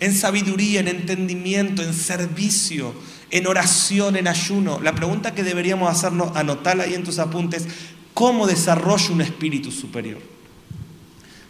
en 0.00 0.14
sabiduría, 0.14 0.80
en 0.80 0.88
entendimiento, 0.88 1.82
en 1.82 1.94
servicio, 1.94 2.92
en 3.30 3.46
oración, 3.46 4.16
en 4.16 4.28
ayuno. 4.28 4.80
La 4.82 4.94
pregunta 4.94 5.34
que 5.34 5.42
deberíamos 5.42 5.90
hacernos, 5.90 6.36
anotala 6.36 6.84
ahí 6.84 6.94
en 6.94 7.04
tus 7.04 7.18
apuntes, 7.18 7.66
¿cómo 8.14 8.46
desarrollo 8.46 9.12
un 9.12 9.20
espíritu 9.20 9.70
superior? 9.70 10.20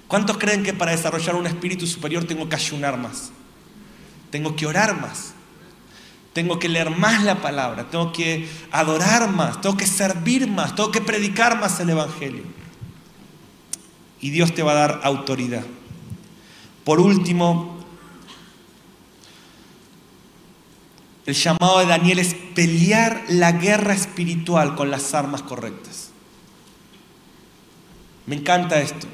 ¿Cuántos 0.09 0.39
creen 0.39 0.63
que 0.63 0.73
para 0.73 0.93
desarrollar 0.93 1.35
un 1.35 1.47
espíritu 1.47 1.87
superior 1.87 2.25
tengo 2.25 2.49
que 2.49 2.57
ayunar 2.57 2.99
más? 2.99 3.31
Tengo 4.31 4.57
que 4.57 4.67
orar 4.67 5.01
más. 5.01 5.35
Tengo 6.33 6.59
que 6.59 6.69
leer 6.69 6.91
más 6.91 7.25
la 7.25 7.43
palabra, 7.43 7.91
tengo 7.91 8.13
que 8.13 8.49
adorar 8.71 9.29
más, 9.31 9.61
tengo 9.61 9.77
que 9.77 9.87
servir 9.87 10.47
más, 10.47 10.75
tengo 10.75 10.93
que 10.93 11.01
predicar 11.01 11.59
más 11.59 11.81
el 11.81 11.91
Evangelio. 11.91 12.45
Y 14.21 14.31
Dios 14.31 14.55
te 14.55 14.63
va 14.63 14.73
a 14.73 14.75
dar 14.75 15.01
autoridad. 15.03 15.65
Por 16.85 17.01
último, 17.01 17.78
El 21.29 21.35
llamado 21.35 21.81
de 21.81 21.85
Daniel 21.85 22.21
es 22.21 22.35
pelear 22.55 23.23
la 23.29 23.53
guerra 23.53 23.93
espiritual 23.93 24.75
con 24.75 24.91
las 24.91 25.13
armas 25.13 25.43
correctas. 25.43 26.09
Me 28.25 28.37
encanta 28.37 28.81
esto. 28.81 29.07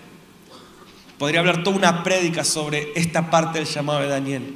Podría 1.18 1.40
hablar 1.40 1.64
toda 1.64 1.77
una 1.77 2.05
prédica 2.05 2.44
sobre 2.44 2.92
esta 2.94 3.33
parte 3.33 3.59
del 3.59 3.66
llamado 3.66 3.98
de 3.98 4.07
Daniel. 4.07 4.55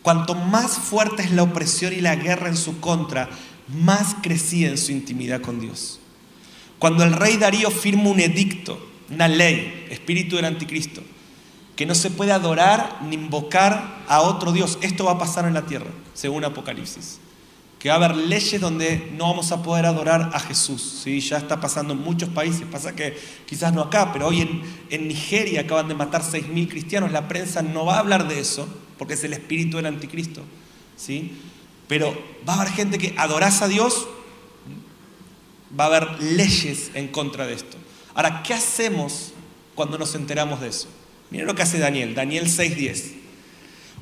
Cuanto 0.00 0.34
más 0.34 0.78
fuerte 0.78 1.22
es 1.22 1.32
la 1.32 1.42
opresión 1.42 1.92
y 1.92 2.00
la 2.00 2.16
guerra 2.16 2.48
en 2.48 2.56
su 2.56 2.80
contra, 2.80 3.28
más 3.68 4.16
crecía 4.22 4.70
en 4.70 4.78
su 4.78 4.90
intimidad 4.92 5.42
con 5.42 5.60
Dios. 5.60 6.00
Cuando 6.78 7.04
el 7.04 7.12
rey 7.12 7.36
Darío 7.36 7.70
firma 7.70 8.08
un 8.08 8.20
edicto, 8.20 8.80
una 9.10 9.28
ley, 9.28 9.86
espíritu 9.90 10.36
del 10.36 10.46
anticristo, 10.46 11.02
que 11.76 11.84
no 11.84 11.94
se 11.94 12.10
puede 12.10 12.32
adorar 12.32 13.00
ni 13.02 13.14
invocar 13.14 14.02
a 14.08 14.22
otro 14.22 14.52
Dios. 14.52 14.78
Esto 14.80 15.04
va 15.04 15.12
a 15.12 15.18
pasar 15.18 15.44
en 15.44 15.54
la 15.54 15.66
tierra, 15.66 15.90
según 16.14 16.42
Apocalipsis. 16.44 17.20
Que 17.78 17.90
va 17.90 17.96
a 17.96 17.98
haber 17.98 18.16
leyes 18.16 18.58
donde 18.58 19.12
no 19.16 19.28
vamos 19.28 19.52
a 19.52 19.62
poder 19.62 19.84
adorar 19.84 20.30
a 20.32 20.40
Jesús. 20.40 21.00
¿sí? 21.04 21.20
Ya 21.20 21.36
está 21.36 21.60
pasando 21.60 21.92
en 21.92 22.00
muchos 22.00 22.30
países. 22.30 22.62
Pasa 22.72 22.96
que 22.96 23.16
quizás 23.44 23.74
no 23.74 23.82
acá, 23.82 24.10
pero 24.14 24.28
hoy 24.28 24.64
en, 24.88 25.08
Nigeria 25.08 25.60
acaban 25.60 25.86
de 25.86 25.94
matar 25.94 26.22
6.000 26.22 26.68
cristianos. 26.68 27.12
La 27.12 27.28
prensa 27.28 27.60
no 27.60 27.84
va 27.84 27.96
a 27.96 27.98
hablar 27.98 28.26
de 28.26 28.40
eso, 28.40 28.66
porque 28.96 29.12
es 29.12 29.22
el 29.24 29.34
espíritu 29.34 29.76
del 29.76 29.86
anticristo. 29.86 30.42
¿sí? 30.96 31.38
Pero 31.88 32.18
va 32.48 32.54
a 32.54 32.62
haber 32.62 32.72
gente 32.72 32.96
que 32.96 33.14
adorás 33.18 33.60
a 33.60 33.68
Dios, 33.68 34.08
va 35.78 35.84
a 35.84 35.88
haber 35.88 36.22
leyes 36.22 36.90
en 36.94 37.08
contra 37.08 37.46
de 37.46 37.52
esto. 37.52 37.76
Ahora, 38.14 38.42
¿qué 38.42 38.54
hacemos 38.54 39.34
cuando 39.74 39.98
nos 39.98 40.14
enteramos 40.14 40.62
de 40.62 40.68
eso? 40.68 40.88
Miren 41.30 41.46
lo 41.46 41.54
que 41.54 41.62
hace 41.62 41.78
Daniel, 41.78 42.14
Daniel 42.14 42.48
6:10. 42.48 43.14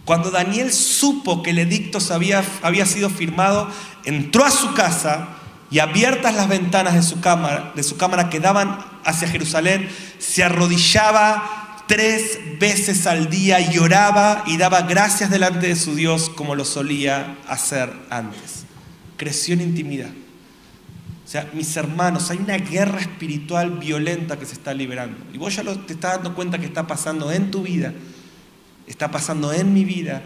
Cuando 0.04 0.30
Daniel 0.30 0.72
supo 0.72 1.42
que 1.42 1.50
el 1.50 1.58
edicto 1.58 1.98
había, 2.10 2.44
había 2.62 2.84
sido 2.84 3.08
firmado, 3.08 3.70
entró 4.04 4.44
a 4.44 4.50
su 4.50 4.74
casa 4.74 5.28
y 5.70 5.78
abiertas 5.78 6.34
las 6.34 6.48
ventanas 6.48 6.94
de 6.94 7.02
su, 7.02 7.20
cámara, 7.20 7.72
de 7.74 7.82
su 7.82 7.96
cámara 7.96 8.28
que 8.28 8.38
daban 8.38 8.78
hacia 9.04 9.28
Jerusalén, 9.28 9.88
se 10.18 10.44
arrodillaba 10.44 11.82
tres 11.88 12.38
veces 12.58 13.06
al 13.06 13.30
día 13.30 13.60
y 13.60 13.78
oraba 13.78 14.44
y 14.46 14.56
daba 14.58 14.82
gracias 14.82 15.30
delante 15.30 15.68
de 15.68 15.76
su 15.76 15.94
Dios 15.94 16.30
como 16.30 16.54
lo 16.54 16.64
solía 16.64 17.38
hacer 17.48 17.90
antes. 18.10 18.64
Creció 19.16 19.54
en 19.54 19.62
intimidad. 19.62 20.10
O 21.24 21.28
sea, 21.28 21.48
mis 21.54 21.74
hermanos, 21.76 22.30
hay 22.30 22.38
una 22.38 22.58
guerra 22.58 23.00
espiritual 23.00 23.78
violenta 23.78 24.38
que 24.38 24.44
se 24.44 24.52
está 24.52 24.74
liberando. 24.74 25.16
Y 25.32 25.38
vos 25.38 25.56
ya 25.56 25.62
te 25.62 25.94
estás 25.94 26.16
dando 26.16 26.34
cuenta 26.34 26.58
que 26.58 26.66
está 26.66 26.86
pasando 26.86 27.32
en 27.32 27.50
tu 27.50 27.62
vida, 27.62 27.94
está 28.86 29.10
pasando 29.10 29.52
en 29.52 29.72
mi 29.72 29.84
vida. 29.84 30.22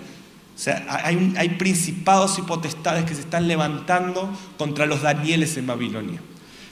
O 0.56 0.58
sea, 0.58 0.84
hay, 1.04 1.34
hay 1.36 1.50
principados 1.50 2.38
y 2.40 2.42
potestades 2.42 3.04
que 3.04 3.14
se 3.14 3.20
están 3.20 3.46
levantando 3.46 4.36
contra 4.56 4.86
los 4.86 5.02
Danieles 5.02 5.56
en 5.56 5.68
Babilonia. 5.68 6.20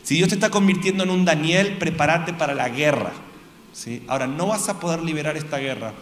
Si 0.03 0.17
Dios 0.17 0.29
te 0.29 0.35
está 0.35 0.51
convirtiendo 0.51 1.05
en 1.05 1.11
un 1.11 1.25
Daniel, 1.25 1.77
prepárate 1.79 2.33
para 2.33 2.55
la 2.55 2.69
guerra. 2.69 3.13
¿sí? 3.73 4.03
Ahora, 4.09 4.27
no 4.27 4.49
vas 4.49 4.69
a 4.69 4.81
poder 4.81 5.03
liberar 5.03 5.37
esta 5.37 5.59
guerra 5.59 5.95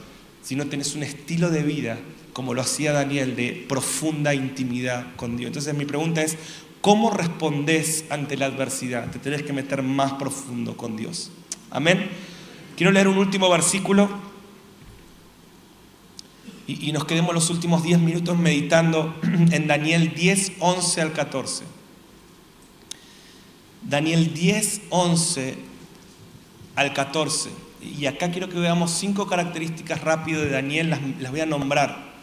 si 0.43 0.57
no 0.57 0.67
tienes 0.67 0.95
un 0.95 1.03
estilo 1.03 1.51
de 1.51 1.63
vida 1.63 1.99
como 2.35 2.53
lo 2.53 2.61
hacía 2.61 2.93
Daniel, 2.93 3.37
de 3.37 3.65
profunda 3.69 4.35
intimidad 4.35 5.15
con 5.17 5.37
Dios. 5.37 5.49
Entonces 5.49 5.73
mi 5.75 5.87
pregunta 5.87 6.21
es, 6.21 6.37
¿Cómo 6.85 7.09
respondes 7.09 8.05
ante 8.11 8.37
la 8.37 8.45
adversidad? 8.45 9.11
Te 9.11 9.19
tenés 9.19 9.43
que 9.43 9.55
meter 9.55 9.83
más 9.83 10.13
profundo 10.13 10.77
con 10.77 10.99
Dios. 10.99 11.31
Amén. 11.71 12.11
Quiero 12.77 12.93
leer 12.93 13.09
un 13.09 13.17
último 13.17 13.49
versículo 13.49 14.11
y, 16.67 16.93
nos 16.93 17.07
quedemos 17.07 17.33
los 17.33 17.49
últimos 17.49 17.83
10 17.83 18.01
minutos 18.01 18.37
meditando 18.37 19.19
en 19.51 19.67
Daniel 19.67 20.13
10, 20.15 20.57
11 20.59 21.01
al 21.01 21.13
14. 21.15 21.65
Daniel 23.81 24.35
10, 24.35 24.83
11 24.91 25.57
al 26.77 26.93
14. 26.93 27.49
Y 27.99 28.05
acá 28.05 28.31
quiero 28.31 28.51
que 28.51 28.59
veamos 28.59 28.91
cinco 28.91 29.27
características 29.27 30.03
rápido 30.03 30.43
de 30.43 30.51
Daniel, 30.51 30.91
las, 30.91 31.01
las 31.19 31.31
voy 31.31 31.41
a 31.41 31.47
nombrar 31.47 32.14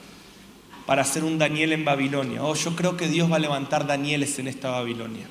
para 0.91 1.04
hacer 1.04 1.23
un 1.23 1.38
Daniel 1.38 1.71
en 1.71 1.86
Babilonia. 1.86 2.43
Oh, 2.43 2.54
yo 2.54 2.75
creo 2.75 2.97
que 2.97 3.08
Dios 3.08 3.32
va 3.32 3.38
a 3.38 3.39
levantar 3.39 3.88
Danieles 3.88 4.38
en 4.39 4.49
esta 4.49 4.71
Babilonia. 4.71 5.25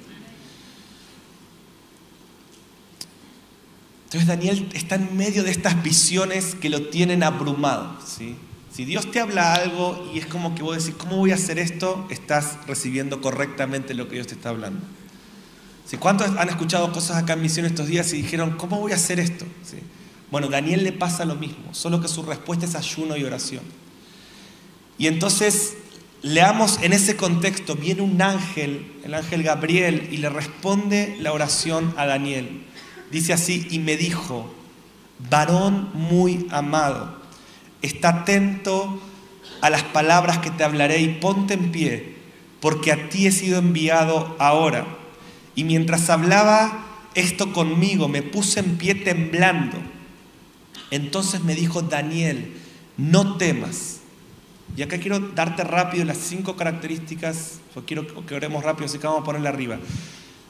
Entonces 4.05 4.27
Daniel 4.27 4.67
está 4.73 4.95
en 4.95 5.15
medio 5.19 5.45
de 5.45 5.51
estas 5.51 5.83
visiones 5.83 6.55
que 6.55 6.71
lo 6.71 6.89
tienen 6.89 7.23
abrumado. 7.23 7.95
¿sí? 8.07 8.37
Si 8.73 8.87
Dios 8.87 9.11
te 9.11 9.21
habla 9.21 9.53
algo 9.53 10.11
y 10.15 10.21
es 10.21 10.25
como 10.25 10.55
que 10.55 10.63
vos 10.63 10.79
decís, 10.83 10.99
¿cómo 10.99 11.19
voy 11.19 11.33
a 11.33 11.35
hacer 11.35 11.59
esto? 11.59 12.07
Estás 12.09 12.57
recibiendo 12.67 13.21
correctamente 13.21 13.93
lo 13.93 14.09
que 14.09 14.15
Dios 14.15 14.29
te 14.29 14.37
está 14.37 14.49
hablando. 14.49 14.81
¿Sí? 15.85 15.99
¿Cuántos 15.99 16.29
han 16.39 16.49
escuchado 16.49 16.91
cosas 16.91 17.19
acá 17.19 17.35
en 17.35 17.43
misión 17.43 17.67
estos 17.67 17.87
días 17.87 18.11
y 18.15 18.23
dijeron, 18.23 18.57
¿cómo 18.57 18.81
voy 18.81 18.93
a 18.93 18.95
hacer 18.95 19.21
esto? 19.21 19.45
¿Sí? 19.63 19.77
Bueno, 20.31 20.49
Daniel 20.49 20.85
le 20.85 20.93
pasa 20.93 21.27
lo 21.27 21.35
mismo, 21.35 21.75
solo 21.75 22.01
que 22.01 22.09
su 22.09 22.23
respuesta 22.23 22.65
es 22.65 22.75
ayuno 22.77 23.15
y 23.19 23.25
oración. 23.25 23.80
Y 25.01 25.07
entonces 25.07 25.79
leamos 26.21 26.79
en 26.83 26.93
ese 26.93 27.17
contexto, 27.17 27.75
viene 27.75 28.03
un 28.03 28.21
ángel, 28.21 28.93
el 29.03 29.15
ángel 29.15 29.43
Gabriel, 29.43 30.11
y 30.13 30.19
le 30.19 30.29
responde 30.29 31.17
la 31.21 31.33
oración 31.33 31.95
a 31.97 32.05
Daniel. 32.05 32.67
Dice 33.11 33.33
así, 33.33 33.67
y 33.71 33.79
me 33.79 33.97
dijo, 33.97 34.53
varón 35.31 35.89
muy 35.95 36.47
amado, 36.51 37.19
está 37.81 38.11
atento 38.11 39.01
a 39.63 39.71
las 39.71 39.85
palabras 39.85 40.37
que 40.41 40.51
te 40.51 40.65
hablaré 40.65 41.01
y 41.01 41.09
ponte 41.09 41.55
en 41.55 41.73
pie, 41.73 42.17
porque 42.61 42.93
a 42.93 43.09
ti 43.09 43.27
he 43.27 43.33
sido 43.33 43.59
enviado 43.59 44.37
ahora. 44.39 44.87
Y 45.55 45.65
mientras 45.65 46.11
hablaba 46.11 46.85
esto 47.15 47.55
conmigo, 47.55 48.07
me 48.07 48.21
puse 48.21 48.61
en 48.61 48.77
pie 48.77 48.97
temblando. 48.97 49.79
Entonces 50.91 51.43
me 51.43 51.55
dijo, 51.55 51.81
Daniel, 51.81 52.53
no 52.99 53.39
temas 53.39 54.00
y 54.77 54.83
acá 54.83 54.99
quiero 54.99 55.19
darte 55.19 55.65
rápido 55.65 56.05
las 56.05 56.19
cinco 56.19 56.57
características, 56.57 57.61
quiero 57.87 58.07
que 58.27 58.35
oremos 58.35 58.65
rápido, 58.65 58.87
así 58.87 58.99
que 58.99 59.07
vamos 59.07 59.23
a 59.23 59.25
ponerla 59.25 59.49
arriba. 59.49 59.79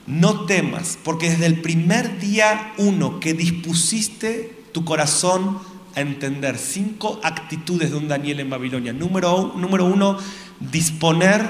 No 0.07 0.47
temas, 0.47 0.99
porque 1.03 1.31
desde 1.31 1.47
el 1.47 1.61
primer 1.61 2.19
día 2.19 2.73
uno 2.79 3.21
que 3.21 3.35
dispusiste 3.35 4.65
tu 4.73 4.85
corazón 4.85 5.59
a 5.95 6.01
entender, 6.01 6.59
cinco 6.59 7.21
actitudes 7.23 7.91
de 7.91 7.97
un 7.97 8.09
Daniel 8.09 8.41
en 8.41 8.51
Babilonia. 8.51 8.93
Número, 8.93 9.55
número 9.57 9.85
uno, 9.85 10.19
disponer 10.61 11.49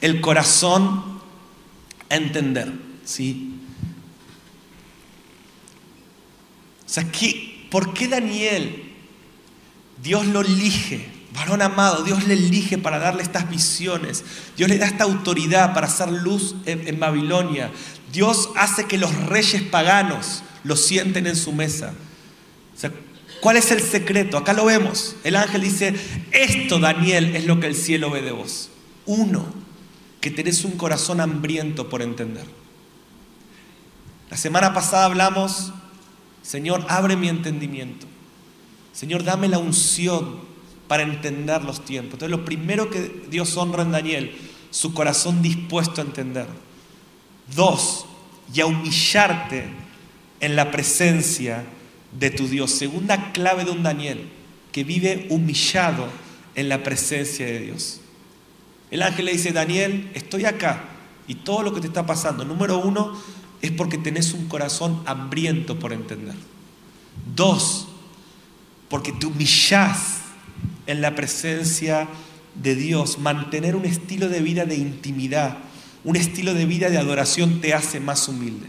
el 0.00 0.20
corazón 0.20 1.20
a 2.08 2.16
entender. 2.16 2.72
¿sí? 3.04 3.54
O 6.86 6.88
sea, 6.88 7.06
¿por 7.70 7.92
qué 7.94 8.08
Daniel 8.08 8.92
Dios 10.02 10.26
lo 10.26 10.40
elige? 10.40 11.06
Varón 11.34 11.62
amado, 11.62 12.02
Dios 12.02 12.26
le 12.26 12.34
elige 12.34 12.76
para 12.76 12.98
darle 12.98 13.22
estas 13.22 13.48
visiones. 13.48 14.24
Dios 14.56 14.68
le 14.68 14.78
da 14.78 14.86
esta 14.86 15.04
autoridad 15.04 15.74
para 15.74 15.86
hacer 15.86 16.10
luz 16.10 16.56
en, 16.66 16.98
Babilonia. 16.98 17.70
Dios 18.12 18.50
hace 18.56 18.86
que 18.86 18.98
los 18.98 19.14
reyes 19.26 19.62
paganos 19.62 20.42
lo 20.64 20.76
sienten 20.76 21.26
en 21.26 21.36
su 21.36 21.52
mesa. 21.52 21.94
¿Cuál 23.40 23.56
es 23.56 23.70
el 23.70 23.80
secreto? 23.80 24.36
Acá 24.36 24.52
lo 24.52 24.64
vemos. 24.64 25.16
El 25.22 25.36
ángel 25.36 25.62
dice, 25.62 25.94
esto 26.32 26.78
Daniel 26.80 27.36
es 27.36 27.46
lo 27.46 27.60
que 27.60 27.68
el 27.68 27.76
cielo 27.76 28.10
ve 28.10 28.22
de 28.22 28.32
vos. 28.32 28.68
Uno, 29.06 29.46
que 30.20 30.30
tenés 30.30 30.64
un 30.64 30.72
corazón 30.72 31.20
hambriento 31.20 31.88
por 31.88 32.02
entender. 32.02 32.44
La 34.30 34.36
semana 34.36 34.74
pasada 34.74 35.06
hablamos, 35.06 35.72
Señor, 36.42 36.84
abre 36.88 37.16
mi 37.16 37.28
entendimiento. 37.28 38.06
Señor, 38.92 39.24
dame 39.24 39.48
la 39.48 39.58
unción 39.58 40.49
para 40.90 41.04
entender 41.04 41.62
los 41.62 41.84
tiempos. 41.84 42.14
Entonces, 42.14 42.36
lo 42.36 42.44
primero 42.44 42.90
que 42.90 43.22
Dios 43.30 43.56
honra 43.56 43.84
en 43.84 43.92
Daniel, 43.92 44.36
su 44.72 44.92
corazón 44.92 45.40
dispuesto 45.40 46.00
a 46.00 46.04
entender. 46.04 46.48
Dos, 47.54 48.06
y 48.52 48.60
a 48.60 48.66
humillarte 48.66 49.68
en 50.40 50.56
la 50.56 50.72
presencia 50.72 51.64
de 52.18 52.30
tu 52.30 52.48
Dios. 52.48 52.72
Segunda 52.72 53.30
clave 53.30 53.64
de 53.64 53.70
un 53.70 53.84
Daniel, 53.84 54.30
que 54.72 54.82
vive 54.82 55.28
humillado 55.30 56.08
en 56.56 56.68
la 56.68 56.82
presencia 56.82 57.46
de 57.46 57.60
Dios. 57.60 58.00
El 58.90 59.02
ángel 59.02 59.26
le 59.26 59.32
dice, 59.34 59.52
Daniel, 59.52 60.10
estoy 60.14 60.44
acá 60.44 60.86
y 61.28 61.36
todo 61.36 61.62
lo 61.62 61.72
que 61.72 61.80
te 61.80 61.86
está 61.86 62.04
pasando, 62.04 62.44
número 62.44 62.78
uno, 62.78 63.16
es 63.62 63.70
porque 63.70 63.96
tenés 63.96 64.32
un 64.32 64.48
corazón 64.48 65.04
hambriento 65.06 65.78
por 65.78 65.92
entender. 65.92 66.34
Dos, 67.36 67.86
porque 68.88 69.12
te 69.12 69.26
humillás 69.26 70.19
en 70.90 71.00
la 71.00 71.14
presencia 71.14 72.08
de 72.54 72.74
Dios. 72.74 73.18
Mantener 73.18 73.76
un 73.76 73.84
estilo 73.84 74.28
de 74.28 74.40
vida 74.40 74.64
de 74.64 74.76
intimidad, 74.76 75.58
un 76.04 76.16
estilo 76.16 76.54
de 76.54 76.66
vida 76.66 76.90
de 76.90 76.98
adoración 76.98 77.60
te 77.60 77.74
hace 77.74 78.00
más 78.00 78.28
humilde. 78.28 78.68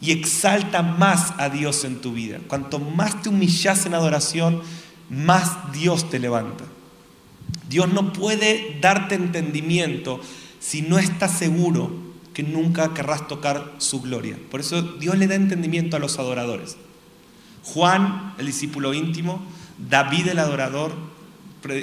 Y 0.00 0.12
exalta 0.12 0.82
más 0.82 1.34
a 1.38 1.48
Dios 1.48 1.84
en 1.84 2.00
tu 2.00 2.12
vida. 2.12 2.38
Cuanto 2.46 2.78
más 2.78 3.22
te 3.22 3.28
humillas 3.28 3.84
en 3.86 3.94
adoración, 3.94 4.62
más 5.10 5.72
Dios 5.72 6.08
te 6.08 6.18
levanta. 6.18 6.64
Dios 7.68 7.92
no 7.92 8.12
puede 8.12 8.78
darte 8.80 9.14
entendimiento 9.14 10.20
si 10.60 10.82
no 10.82 10.98
estás 10.98 11.36
seguro 11.36 11.90
que 12.32 12.42
nunca 12.42 12.94
querrás 12.94 13.26
tocar 13.26 13.74
su 13.78 14.00
gloria. 14.00 14.38
Por 14.50 14.60
eso 14.60 14.82
Dios 14.82 15.18
le 15.18 15.26
da 15.26 15.34
entendimiento 15.34 15.96
a 15.96 16.00
los 16.00 16.18
adoradores. 16.18 16.76
Juan, 17.64 18.34
el 18.38 18.46
discípulo 18.46 18.94
íntimo, 18.94 19.42
David 19.78 20.28
el 20.28 20.38
adorador, 20.38 20.92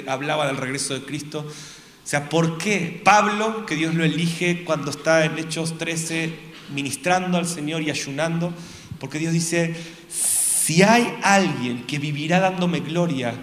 hablaba 0.06 0.46
del 0.46 0.56
regreso 0.56 0.94
de 0.94 1.02
Cristo. 1.04 1.40
O 1.40 2.08
sea, 2.08 2.28
¿por 2.28 2.58
qué 2.58 3.00
Pablo, 3.04 3.66
que 3.66 3.74
Dios 3.74 3.94
lo 3.94 4.04
elige 4.04 4.64
cuando 4.64 4.90
está 4.90 5.24
en 5.24 5.38
Hechos 5.38 5.78
13 5.78 6.32
ministrando 6.74 7.38
al 7.38 7.46
Señor 7.46 7.82
y 7.82 7.90
ayunando? 7.90 8.52
Porque 8.98 9.18
Dios 9.18 9.32
dice, 9.32 9.74
si 10.08 10.82
hay 10.82 11.16
alguien 11.22 11.84
que 11.84 11.98
vivirá 11.98 12.40
dándome 12.40 12.80
gloria 12.80 13.34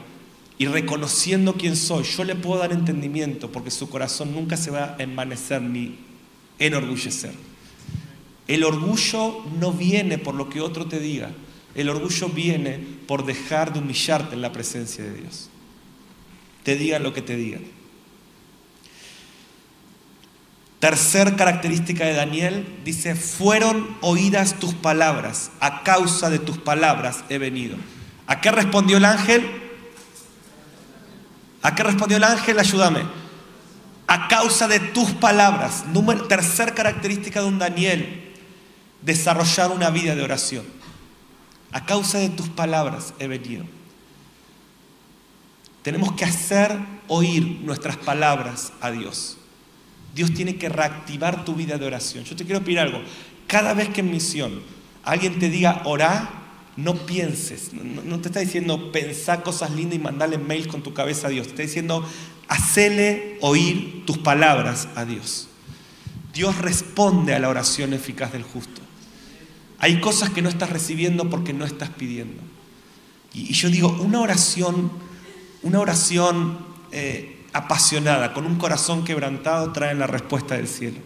y 0.57 0.65
reconociendo 0.65 1.55
quién 1.55 1.75
soy, 1.75 2.03
yo 2.03 2.23
le 2.23 2.35
puedo 2.35 2.59
dar 2.59 2.71
entendimiento 2.71 3.51
porque 3.51 3.71
su 3.71 3.89
corazón 3.89 4.33
nunca 4.33 4.55
se 4.55 4.71
va 4.71 4.95
a 4.97 5.03
envanecer 5.03 5.61
ni 5.61 5.97
enorgullecer. 6.59 7.33
El 8.47 8.63
orgullo 8.63 9.43
no 9.59 9.71
viene 9.71 10.17
por 10.17 10.35
lo 10.35 10.49
que 10.49 10.61
otro 10.61 10.85
te 10.85 10.99
diga, 10.99 11.31
el 11.75 11.89
orgullo 11.89 12.29
viene 12.29 12.79
por 13.07 13.25
dejar 13.25 13.73
de 13.73 13.79
humillarte 13.79 14.35
en 14.35 14.41
la 14.41 14.51
presencia 14.51 15.03
de 15.03 15.13
Dios. 15.13 15.49
Te 16.63 16.75
digan 16.75 17.03
lo 17.03 17.13
que 17.13 17.21
te 17.21 17.35
digan. 17.35 17.63
Tercer 20.79 21.35
característica 21.35 22.05
de 22.05 22.13
Daniel 22.13 22.67
dice, 22.83 23.15
fueron 23.15 23.97
oídas 24.01 24.59
tus 24.59 24.73
palabras, 24.73 25.51
a 25.61 25.83
causa 25.83 26.29
de 26.29 26.39
tus 26.39 26.57
palabras 26.57 27.23
he 27.29 27.37
venido. 27.37 27.77
¿A 28.27 28.41
qué 28.41 28.51
respondió 28.51 28.97
el 28.97 29.05
ángel? 29.05 29.49
¿A 31.61 31.73
qué 31.73 31.83
respondió 31.83 32.17
el 32.17 32.23
ángel? 32.25 32.59
Ayúdame. 32.59 33.01
A 34.07 34.27
causa 34.27 34.67
de 34.67 34.81
tus 34.81 35.11
palabras. 35.11 35.85
Tercer 36.27 36.73
característica 36.73 37.41
de 37.41 37.47
un 37.47 37.59
Daniel, 37.59 38.33
desarrollar 39.01 39.71
una 39.71 39.89
vida 39.89 40.15
de 40.15 40.23
oración. 40.23 40.82
A 41.73 41.85
causa 41.85 42.19
de 42.19 42.29
tus 42.29 42.49
palabras 42.49 43.13
he 43.19 43.27
venido. 43.27 43.65
Tenemos 45.81 46.13
que 46.13 46.23
hacer 46.23 46.77
oír 47.07 47.59
nuestras 47.63 47.97
palabras 47.97 48.71
a 48.79 48.91
Dios. 48.91 49.37
Dios 50.13 50.33
tiene 50.33 50.55
que 50.55 50.69
reactivar 50.69 51.43
tu 51.43 51.55
vida 51.55 51.77
de 51.77 51.85
oración. 51.85 52.23
Yo 52.23 52.35
te 52.35 52.45
quiero 52.45 52.63
pedir 52.63 52.79
algo. 52.79 53.01
Cada 53.47 53.73
vez 53.73 53.89
que 53.89 54.01
en 54.01 54.11
misión 54.11 54.61
alguien 55.03 55.39
te 55.39 55.49
diga 55.49 55.81
orá, 55.85 56.43
no 56.77 56.95
pienses. 56.95 57.73
No, 57.73 58.19
te 58.19 58.29
está 58.29 58.39
diciendo 58.39 58.91
pensar 58.91 59.43
cosas 59.43 59.71
lindas 59.71 59.95
y 59.95 59.99
mandarle 59.99 60.37
mails 60.37 60.67
con 60.67 60.83
tu 60.83 60.93
cabeza 60.93 61.27
a 61.27 61.29
Dios. 61.31 61.47
Te 61.47 61.51
está 61.53 61.63
diciendo 61.63 62.07
hacele 62.47 63.39
oír 63.41 64.03
tus 64.05 64.19
palabras 64.19 64.87
a 64.95 65.05
Dios. 65.05 65.49
Dios 66.33 66.57
responde 66.59 67.33
a 67.33 67.39
la 67.39 67.49
oración 67.49 67.93
eficaz 67.93 68.31
del 68.31 68.43
justo. 68.43 68.82
Hay 69.83 69.99
cosas 69.99 70.29
que 70.29 70.41
no 70.41 70.47
estás 70.47 70.69
recibiendo 70.69 71.29
porque 71.29 71.51
no 71.51 71.65
estás 71.65 71.89
pidiendo. 71.89 72.41
Y, 73.33 73.51
yo 73.51 73.69
digo, 73.69 73.89
una 73.99 74.21
oración, 74.21 74.89
una 75.61 75.81
oración 75.81 76.57
eh, 76.93 77.45
apasionada, 77.51 78.33
con 78.33 78.45
un 78.45 78.55
corazón 78.55 79.03
quebrantado, 79.03 79.73
trae 79.73 79.93
la 79.93 80.07
respuesta 80.07 80.55
del 80.55 80.69
cielo. 80.69 80.99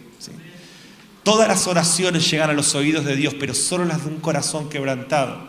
Todas 1.24 1.48
las 1.48 1.66
oraciones 1.66 2.30
llegan 2.30 2.50
a 2.50 2.52
los 2.52 2.76
oídos 2.76 3.04
de 3.04 3.16
Dios, 3.16 3.34
pero 3.34 3.52
solo 3.52 3.84
las 3.84 4.04
de 4.04 4.10
un 4.12 4.20
corazón 4.20 4.68
quebrantado 4.68 5.48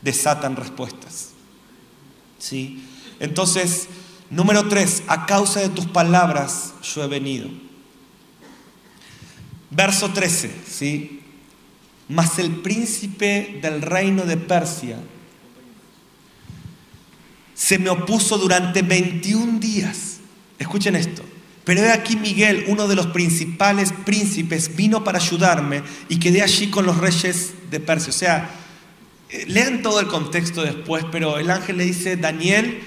desatan 0.00 0.54
respuestas. 0.54 1.30
¿Sí? 2.38 2.86
Entonces, 3.18 3.88
número 4.30 4.68
tres, 4.68 5.02
a 5.08 5.26
causa 5.26 5.58
de 5.58 5.68
tus 5.68 5.86
palabras 5.86 6.74
yo 6.94 7.02
he 7.02 7.08
venido. 7.08 7.48
Verso 9.72 10.10
13, 10.10 10.54
¿sí? 10.64 11.19
Mas 12.10 12.40
el 12.40 12.50
príncipe 12.56 13.60
del 13.62 13.82
reino 13.82 14.24
de 14.24 14.36
Persia 14.36 14.96
se 17.54 17.78
me 17.78 17.88
opuso 17.88 18.36
durante 18.36 18.82
21 18.82 19.60
días. 19.60 20.18
Escuchen 20.58 20.96
esto. 20.96 21.22
Pero 21.62 21.82
he 21.82 21.92
aquí 21.92 22.16
Miguel, 22.16 22.64
uno 22.66 22.88
de 22.88 22.96
los 22.96 23.06
principales 23.06 23.92
príncipes, 24.04 24.74
vino 24.74 25.04
para 25.04 25.18
ayudarme 25.18 25.82
y 26.08 26.18
quedé 26.18 26.42
allí 26.42 26.68
con 26.68 26.84
los 26.84 26.96
reyes 26.96 27.52
de 27.70 27.78
Persia. 27.78 28.10
O 28.10 28.12
sea, 28.12 28.50
eh, 29.28 29.44
lean 29.46 29.80
todo 29.80 30.00
el 30.00 30.08
contexto 30.08 30.64
después, 30.64 31.04
pero 31.12 31.38
el 31.38 31.48
ángel 31.48 31.76
le 31.76 31.84
dice, 31.84 32.16
Daniel, 32.16 32.80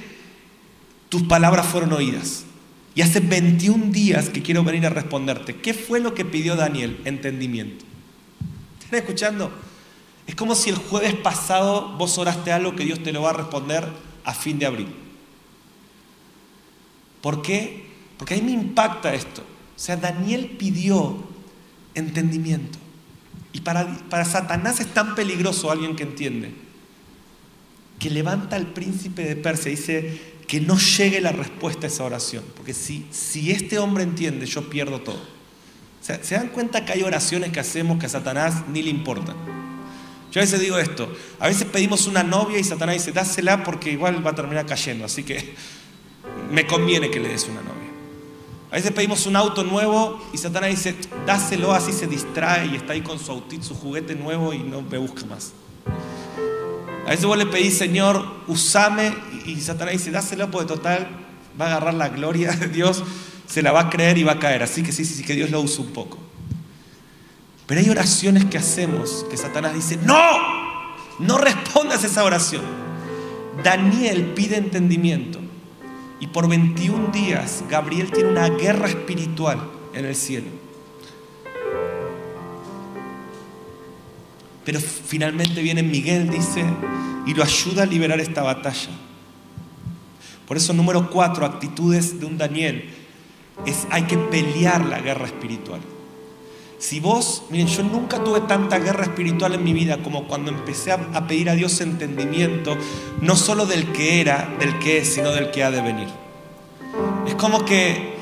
tus 1.07 1.23
palabras 1.23 1.65
fueron 1.65 1.93
oídas. 1.93 2.43
Y 2.93 3.03
hace 3.03 3.21
21 3.21 3.85
días 3.85 4.27
que 4.27 4.41
quiero 4.41 4.65
venir 4.65 4.85
a 4.85 4.89
responderte. 4.89 5.55
¿Qué 5.55 5.73
fue 5.73 6.01
lo 6.01 6.13
que 6.13 6.25
pidió 6.25 6.57
Daniel? 6.57 6.99
Entendimiento 7.05 7.92
escuchando? 8.99 9.51
Es 10.25 10.35
como 10.35 10.55
si 10.55 10.69
el 10.69 10.77
jueves 10.77 11.15
pasado 11.15 11.97
vos 11.97 12.17
oraste 12.17 12.51
algo 12.51 12.75
que 12.75 12.85
Dios 12.85 13.03
te 13.03 13.11
lo 13.11 13.23
va 13.23 13.31
a 13.31 13.33
responder 13.33 13.87
a 14.23 14.33
fin 14.33 14.57
de 14.59 14.65
abril. 14.65 14.87
¿Por 17.21 17.41
qué? 17.41 17.85
Porque 18.17 18.33
a 18.33 18.37
mí 18.37 18.43
me 18.43 18.51
impacta 18.51 19.13
esto. 19.13 19.41
O 19.41 19.79
sea, 19.79 19.97
Daniel 19.97 20.55
pidió 20.57 21.23
entendimiento. 21.95 22.77
Y 23.51 23.61
para, 23.61 23.97
para 24.09 24.25
Satanás 24.25 24.79
es 24.79 24.87
tan 24.87 25.15
peligroso 25.15 25.71
alguien 25.71 25.95
que 25.95 26.03
entiende, 26.03 26.53
que 27.99 28.09
levanta 28.09 28.55
al 28.55 28.67
príncipe 28.67 29.23
de 29.23 29.35
Persia 29.35 29.71
y 29.71 29.75
dice 29.75 30.21
que 30.47 30.59
no 30.59 30.77
llegue 30.77 31.21
la 31.21 31.31
respuesta 31.31 31.85
a 31.85 31.89
esa 31.89 32.03
oración. 32.03 32.43
Porque 32.55 32.73
si, 32.73 33.05
si 33.11 33.51
este 33.51 33.77
hombre 33.77 34.03
entiende, 34.03 34.45
yo 34.45 34.69
pierdo 34.69 35.01
todo. 35.01 35.32
¿Se 36.03 36.35
dan 36.35 36.49
cuenta 36.49 36.83
que 36.83 36.91
hay 36.91 37.03
oraciones 37.03 37.53
que 37.53 37.61
hacemos 37.61 37.97
que 37.97 38.07
a 38.07 38.09
Satanás 38.09 38.67
ni 38.67 38.81
le 38.81 38.89
importan? 38.89 39.37
Yo 40.33 40.41
a 40.41 40.43
veces 40.43 40.59
digo 40.59 40.77
esto, 40.77 41.09
a 41.39 41.47
veces 41.47 41.65
pedimos 41.65 42.07
una 42.07 42.23
novia 42.23 42.59
y 42.59 42.63
Satanás 42.65 42.95
dice, 42.95 43.13
dásela 43.13 43.63
porque 43.63 43.91
igual 43.91 44.25
va 44.25 44.31
a 44.31 44.35
terminar 44.35 44.65
cayendo, 44.65 45.05
así 45.05 45.23
que 45.23 45.55
me 46.51 46.67
conviene 46.67 47.09
que 47.09 47.21
le 47.21 47.29
des 47.29 47.45
una 47.45 47.61
novia. 47.61 47.89
A 48.69 48.75
veces 48.75 48.91
pedimos 48.91 49.25
un 49.27 49.37
auto 49.37 49.63
nuevo 49.63 50.21
y 50.33 50.37
Satanás 50.37 50.71
dice, 50.71 50.93
dáselo, 51.25 51.71
así 51.71 51.93
se 51.93 52.07
distrae 52.07 52.65
y 52.65 52.75
está 52.75 52.91
ahí 52.93 53.01
con 53.01 53.17
su 53.17 53.31
autito, 53.31 53.63
su 53.63 53.75
juguete 53.75 54.13
nuevo 54.13 54.53
y 54.53 54.59
no 54.59 54.81
me 54.81 54.97
busca 54.97 55.25
más. 55.25 55.53
A 57.05 57.11
veces 57.11 57.25
vos 57.25 57.37
le 57.37 57.45
pedís, 57.45 57.77
Señor, 57.77 58.25
usame 58.47 59.13
y 59.45 59.55
Satanás 59.61 59.93
dice, 59.93 60.11
dáselo 60.11 60.51
porque 60.51 60.67
total 60.67 61.07
va 61.59 61.65
a 61.65 61.67
agarrar 61.69 61.93
la 61.93 62.09
gloria 62.09 62.51
de 62.51 62.67
Dios 62.67 63.03
se 63.47 63.61
la 63.61 63.71
va 63.71 63.81
a 63.81 63.89
creer 63.89 64.17
y 64.17 64.23
va 64.23 64.33
a 64.33 64.39
caer. 64.39 64.63
Así 64.63 64.83
que 64.83 64.91
sí, 64.91 65.05
sí, 65.05 65.15
sí, 65.15 65.23
que 65.23 65.35
Dios 65.35 65.49
lo 65.51 65.61
use 65.61 65.81
un 65.81 65.91
poco. 65.93 66.17
Pero 67.67 67.81
hay 67.81 67.89
oraciones 67.89 68.45
que 68.45 68.57
hacemos 68.57 69.25
que 69.29 69.37
Satanás 69.37 69.73
dice, 69.73 69.97
no, 69.97 70.17
no 71.19 71.37
respondas 71.37 72.03
esa 72.03 72.23
oración. 72.23 72.63
Daniel 73.63 74.33
pide 74.35 74.57
entendimiento 74.57 75.39
y 76.19 76.27
por 76.27 76.47
21 76.47 77.09
días 77.09 77.63
Gabriel 77.69 78.11
tiene 78.11 78.29
una 78.29 78.49
guerra 78.49 78.87
espiritual 78.87 79.59
en 79.93 80.05
el 80.05 80.15
cielo. 80.15 80.47
Pero 84.65 84.79
finalmente 84.79 85.61
viene 85.61 85.83
Miguel, 85.83 86.29
dice, 86.29 86.63
y 87.25 87.33
lo 87.33 87.43
ayuda 87.43 87.83
a 87.83 87.85
liberar 87.85 88.19
esta 88.19 88.41
batalla. 88.41 88.89
Por 90.47 90.57
eso 90.57 90.73
número 90.73 91.09
cuatro, 91.09 91.45
actitudes 91.45 92.19
de 92.19 92.25
un 92.25 92.37
Daniel 92.37 92.89
es 93.65 93.87
hay 93.91 94.03
que 94.03 94.17
pelear 94.17 94.85
la 94.85 94.99
guerra 94.99 95.25
espiritual. 95.25 95.81
Si 96.83 96.99
vos, 96.99 97.43
miren, 97.49 97.67
yo 97.67 97.81
nunca 97.81 98.21
tuve 98.25 98.41
tanta 98.41 98.77
guerra 98.77 99.03
espiritual 99.03 99.53
en 99.53 99.63
mi 99.63 99.71
vida 99.71 99.99
como 100.03 100.27
cuando 100.27 100.51
empecé 100.51 100.91
a, 100.91 101.27
pedir 101.27 101.49
a 101.49 101.55
Dios 101.55 101.79
entendimiento, 101.79 102.75
no 103.21 103.37
solo 103.37 103.65
del 103.65 103.93
que 103.93 104.19
era, 104.19 104.53
del 104.59 104.77
que 104.79 104.97
es, 104.97 105.13
sino 105.13 105.31
del 105.31 105.49
que 105.51 105.63
ha 105.63 105.71
de 105.71 105.81
venir. 105.81 106.09
Es 107.25 107.35
como 107.35 107.63
que 107.63 108.15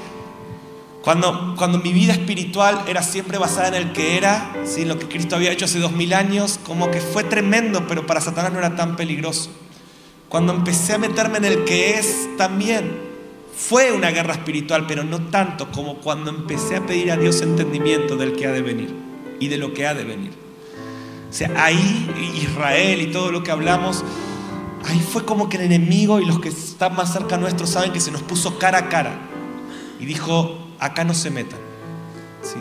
cuando, 1.01 1.55
cuando 1.57 1.79
mi 1.79 1.91
vida 1.91 2.13
espiritual 2.13 2.83
era 2.87 3.01
siempre 3.01 3.39
basada 3.39 3.69
en 3.69 3.73
el 3.73 3.93
que 3.93 4.15
era, 4.15 4.53
¿sí? 4.63 4.85
lo 4.85 4.99
que 4.99 5.07
Cristo 5.07 5.37
había 5.37 5.51
hecho 5.51 5.65
hace 5.65 5.79
dos 5.79 5.93
mil 5.93 6.13
años, 6.13 6.59
como 6.63 6.91
que 6.91 7.01
fue 7.01 7.23
tremendo, 7.23 7.87
pero 7.87 8.05
para 8.05 8.21
Satanás 8.21 8.53
no 8.53 8.59
era 8.59 8.75
tan 8.75 8.95
peligroso. 8.95 9.49
Cuando 10.29 10.53
empecé 10.53 10.93
a 10.93 10.97
meterme 10.99 11.39
en 11.39 11.45
el 11.45 11.63
que 11.65 11.97
es 11.97 12.29
también, 12.37 13.10
fue 13.67 13.91
una 13.91 14.09
guerra 14.09 14.33
espiritual, 14.33 14.85
pero 14.87 15.03
no 15.03 15.19
tanto 15.27 15.71
como 15.71 15.97
cuando 15.97 16.31
empecé 16.31 16.75
a 16.75 16.85
pedir 16.85 17.11
a 17.11 17.17
Dios 17.17 17.41
entendimiento 17.41 18.17
del 18.17 18.33
que 18.33 18.47
ha 18.47 18.51
de 18.51 18.61
venir 18.61 18.93
y 19.39 19.47
de 19.49 19.57
lo 19.57 19.73
que 19.73 19.85
ha 19.85 19.93
de 19.93 20.03
venir. 20.03 20.31
O 21.29 21.33
sea, 21.33 21.51
ahí 21.63 22.09
Israel 22.35 23.01
y 23.01 23.07
todo 23.11 23.31
lo 23.31 23.43
que 23.43 23.51
hablamos, 23.51 24.03
ahí 24.85 24.99
fue 24.99 25.25
como 25.25 25.47
que 25.47 25.57
el 25.57 25.63
enemigo 25.63 26.19
y 26.19 26.25
los 26.25 26.39
que 26.39 26.49
están 26.49 26.95
más 26.95 27.13
cerca 27.13 27.37
nuestros 27.37 27.69
saben 27.69 27.93
que 27.93 27.99
se 27.99 28.11
nos 28.11 28.23
puso 28.23 28.57
cara 28.57 28.79
a 28.79 28.89
cara 28.89 29.19
y 29.99 30.05
dijo, 30.05 30.57
acá 30.79 31.03
no 31.03 31.13
se 31.13 31.29
metan. 31.29 31.59
¿Sí? 32.41 32.57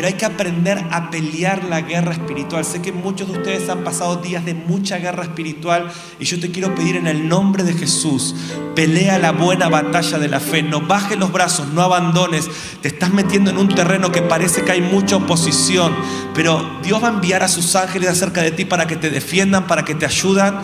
Pero 0.00 0.08
hay 0.08 0.14
que 0.14 0.24
aprender 0.24 0.82
a 0.92 1.10
pelear 1.10 1.64
la 1.64 1.82
guerra 1.82 2.12
espiritual. 2.12 2.64
Sé 2.64 2.80
que 2.80 2.90
muchos 2.90 3.30
de 3.30 3.36
ustedes 3.36 3.68
han 3.68 3.84
pasado 3.84 4.16
días 4.16 4.46
de 4.46 4.54
mucha 4.54 4.96
guerra 4.96 5.24
espiritual 5.24 5.92
y 6.18 6.24
yo 6.24 6.40
te 6.40 6.50
quiero 6.50 6.74
pedir 6.74 6.96
en 6.96 7.06
el 7.06 7.28
nombre 7.28 7.64
de 7.64 7.74
Jesús, 7.74 8.34
pelea 8.74 9.18
la 9.18 9.32
buena 9.32 9.68
batalla 9.68 10.18
de 10.18 10.28
la 10.28 10.40
fe, 10.40 10.62
no 10.62 10.80
bajes 10.80 11.18
los 11.18 11.30
brazos, 11.30 11.68
no 11.74 11.82
abandones, 11.82 12.48
te 12.80 12.88
estás 12.88 13.12
metiendo 13.12 13.50
en 13.50 13.58
un 13.58 13.68
terreno 13.68 14.10
que 14.10 14.22
parece 14.22 14.64
que 14.64 14.72
hay 14.72 14.80
mucha 14.80 15.16
oposición, 15.16 15.94
pero 16.34 16.78
Dios 16.82 17.04
va 17.04 17.08
a 17.08 17.12
enviar 17.12 17.42
a 17.42 17.48
sus 17.48 17.76
ángeles 17.76 18.08
acerca 18.08 18.40
de 18.40 18.52
ti 18.52 18.64
para 18.64 18.86
que 18.86 18.96
te 18.96 19.10
defiendan, 19.10 19.66
para 19.66 19.84
que 19.84 19.94
te 19.94 20.06
ayudan, 20.06 20.62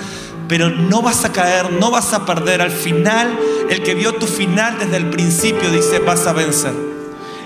pero 0.48 0.70
no 0.70 1.02
vas 1.02 1.26
a 1.26 1.32
caer, 1.32 1.72
no 1.72 1.90
vas 1.90 2.14
a 2.14 2.24
perder. 2.24 2.62
Al 2.62 2.70
final, 2.70 3.38
el 3.68 3.82
que 3.82 3.94
vio 3.94 4.14
tu 4.14 4.26
final 4.26 4.78
desde 4.78 4.96
el 4.96 5.10
principio 5.10 5.70
dice, 5.70 5.98
vas 5.98 6.26
a 6.26 6.32
vencer. 6.32 6.72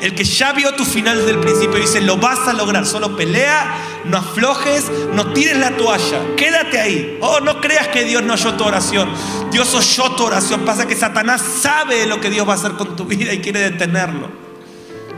El 0.01 0.15
que 0.15 0.25
ya 0.25 0.53
vio 0.53 0.75
tu 0.75 0.85
final 0.85 1.19
desde 1.19 1.33
el 1.33 1.41
principio 1.41 1.79
dice, 1.79 2.01
lo 2.01 2.17
vas 2.17 2.49
a 2.49 2.53
lograr, 2.53 2.87
solo 2.87 3.17
pelea, 3.17 4.01
no 4.05 4.17
aflojes, 4.17 4.91
no 5.13 5.33
tires 5.33 5.59
la 5.59 5.77
toalla, 5.77 6.37
quédate 6.37 6.81
ahí. 6.81 7.19
Oh, 7.21 7.41
no 7.41 7.61
creas 7.61 7.89
que 7.89 8.05
Dios 8.05 8.23
no 8.23 8.35
oyó 8.35 8.55
tu 8.55 8.65
oración. 8.65 9.11
Dios 9.51 9.75
oyó 9.75 10.13
tu 10.13 10.25
oración. 10.25 10.65
Pasa 10.65 10.87
que 10.87 10.97
Satanás 10.97 11.43
sabe 11.43 12.07
lo 12.07 12.21
que 12.21 12.31
Dios 12.31 12.49
va 12.49 12.53
a 12.53 12.57
hacer 12.57 12.73
con 12.73 12.97
tu 12.97 13.05
vida 13.05 13.33
y 13.33 13.41
quiere 13.41 13.61
detenerlo. 13.61 14.29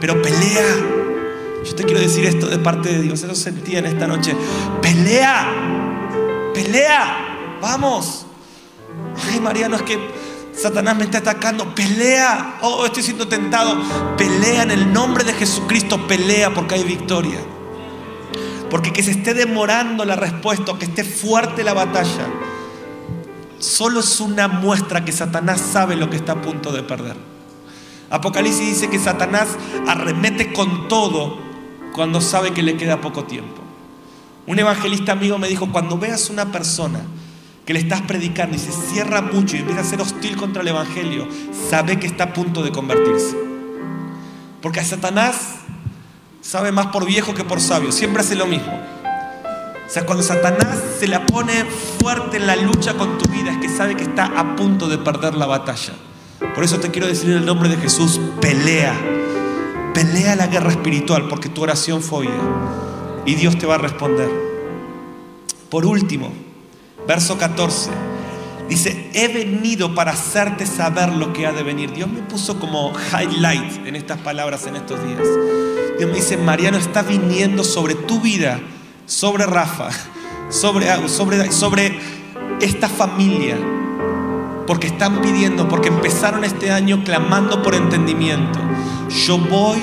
Pero 0.00 0.20
pelea. 0.20 0.64
Yo 1.64 1.74
te 1.76 1.84
quiero 1.84 2.00
decir 2.00 2.24
esto 2.26 2.46
de 2.46 2.58
parte 2.58 2.88
de 2.88 3.02
Dios, 3.02 3.22
eso 3.22 3.36
sentía 3.36 3.78
en 3.78 3.86
esta 3.86 4.08
noche. 4.08 4.34
Pelea, 4.80 5.46
pelea, 6.52 7.58
vamos. 7.60 8.26
Ay, 9.30 9.38
Mariano, 9.38 9.76
es 9.76 9.82
que 9.82 9.96
Satanás 10.54 10.96
me 10.96 11.04
está 11.04 11.18
atacando, 11.18 11.74
pelea. 11.74 12.58
Oh, 12.62 12.84
estoy 12.84 13.02
siendo 13.02 13.26
tentado. 13.26 13.80
Pelea 14.16 14.62
en 14.62 14.70
el 14.70 14.92
nombre 14.92 15.24
de 15.24 15.32
Jesucristo, 15.32 16.06
pelea 16.06 16.52
porque 16.52 16.74
hay 16.74 16.84
victoria. 16.84 17.40
Porque 18.70 18.92
que 18.92 19.02
se 19.02 19.12
esté 19.12 19.34
demorando 19.34 20.04
la 20.04 20.16
respuesta, 20.16 20.72
que 20.78 20.86
esté 20.86 21.04
fuerte 21.04 21.62
la 21.62 21.74
batalla, 21.74 22.26
solo 23.58 24.00
es 24.00 24.20
una 24.20 24.48
muestra 24.48 25.04
que 25.04 25.12
Satanás 25.12 25.60
sabe 25.60 25.96
lo 25.96 26.08
que 26.08 26.16
está 26.16 26.32
a 26.32 26.40
punto 26.42 26.72
de 26.72 26.82
perder. 26.82 27.16
Apocalipsis 28.10 28.66
dice 28.66 28.90
que 28.90 28.98
Satanás 28.98 29.48
arremete 29.86 30.52
con 30.52 30.88
todo 30.88 31.38
cuando 31.94 32.20
sabe 32.20 32.52
que 32.52 32.62
le 32.62 32.76
queda 32.76 33.00
poco 33.00 33.24
tiempo. 33.24 33.60
Un 34.46 34.58
evangelista 34.58 35.12
amigo 35.12 35.38
me 35.38 35.48
dijo, 35.48 35.70
cuando 35.70 35.98
veas 35.98 36.28
una 36.30 36.50
persona 36.50 37.00
que 37.64 37.72
le 37.72 37.81
estás 37.81 38.03
predicando 38.03 38.57
y 38.57 38.59
se 38.59 38.72
cierra 38.72 39.22
mucho 39.22 39.57
y 39.57 39.61
empieza 39.61 39.83
a 39.83 39.85
ser 39.85 40.01
hostil 40.01 40.37
contra 40.37 40.62
el 40.62 40.68
Evangelio, 40.68 41.29
sabe 41.70 41.98
que 41.98 42.07
está 42.07 42.25
a 42.25 42.33
punto 42.33 42.62
de 42.62 42.72
convertirse. 42.72 43.37
Porque 44.61 44.81
a 44.81 44.85
Satanás 44.85 45.57
sabe 46.40 46.72
más 46.72 46.88
por 46.88 47.07
viejo 47.07 47.35
que 47.35 47.44
por 47.44 47.61
sabio, 47.61 47.92
siempre 47.92 48.22
hace 48.22 48.35
lo 48.35 48.46
mismo. 48.46 48.72
O 49.87 49.90
sea, 49.94 50.07
cuando 50.07 50.25
Satanás 50.25 50.79
se 50.98 51.07
la 51.07 51.27
pone 51.27 51.64
fuerte 52.01 52.38
en 52.38 52.46
la 52.46 52.57
lucha 52.57 52.94
con 52.94 53.18
tu 53.18 53.31
vida, 53.31 53.53
es 53.53 53.59
que 53.59 53.68
sabe 53.68 53.96
que 53.96 54.05
está 54.05 54.27
a 54.27 54.57
punto 54.57 54.88
de 54.88 54.98
perder 54.98 55.35
la 55.35 55.46
batalla. 55.46 55.92
Por 56.55 56.64
eso 56.64 56.81
te 56.81 56.90
quiero 56.90 57.07
decir 57.07 57.31
en 57.31 57.38
el 57.38 57.46
nombre 57.46 57.68
de 57.68 57.77
Jesús, 57.77 58.20
pelea. 58.40 58.94
Pelea 59.94 60.35
la 60.35 60.46
guerra 60.46 60.70
espiritual 60.70 61.29
porque 61.29 61.48
tu 61.48 61.62
oración 61.62 62.03
fue 62.03 62.20
oída 62.20 63.22
y 63.27 63.35
Dios 63.35 63.59
te 63.59 63.66
va 63.66 63.77
a 63.77 63.79
responder. 63.79 64.31
Por 65.68 65.87
último, 65.87 66.33
Verso 67.06 67.38
14. 67.38 67.90
Dice, 68.68 69.10
he 69.12 69.28
venido 69.28 69.94
para 69.94 70.12
hacerte 70.12 70.66
saber 70.66 71.10
lo 71.10 71.32
que 71.32 71.46
ha 71.46 71.52
de 71.52 71.62
venir. 71.62 71.92
Dios 71.92 72.10
me 72.10 72.22
puso 72.22 72.58
como 72.58 72.92
highlight 73.12 73.86
en 73.86 73.96
estas 73.96 74.18
palabras 74.20 74.66
en 74.66 74.76
estos 74.76 75.04
días. 75.04 75.26
Dios 75.98 76.08
me 76.08 76.16
dice, 76.16 76.36
Mariano 76.36 76.78
está 76.78 77.02
viniendo 77.02 77.64
sobre 77.64 77.94
tu 77.94 78.20
vida, 78.20 78.60
sobre 79.04 79.44
Rafa, 79.44 79.90
sobre, 80.48 80.86
sobre, 81.08 81.52
sobre 81.52 81.98
esta 82.60 82.88
familia. 82.88 83.58
Porque 84.66 84.86
están 84.86 85.20
pidiendo, 85.20 85.68
porque 85.68 85.88
empezaron 85.88 86.44
este 86.44 86.70
año 86.70 87.02
clamando 87.04 87.62
por 87.62 87.74
entendimiento. 87.74 88.58
Yo 89.26 89.36
voy 89.36 89.80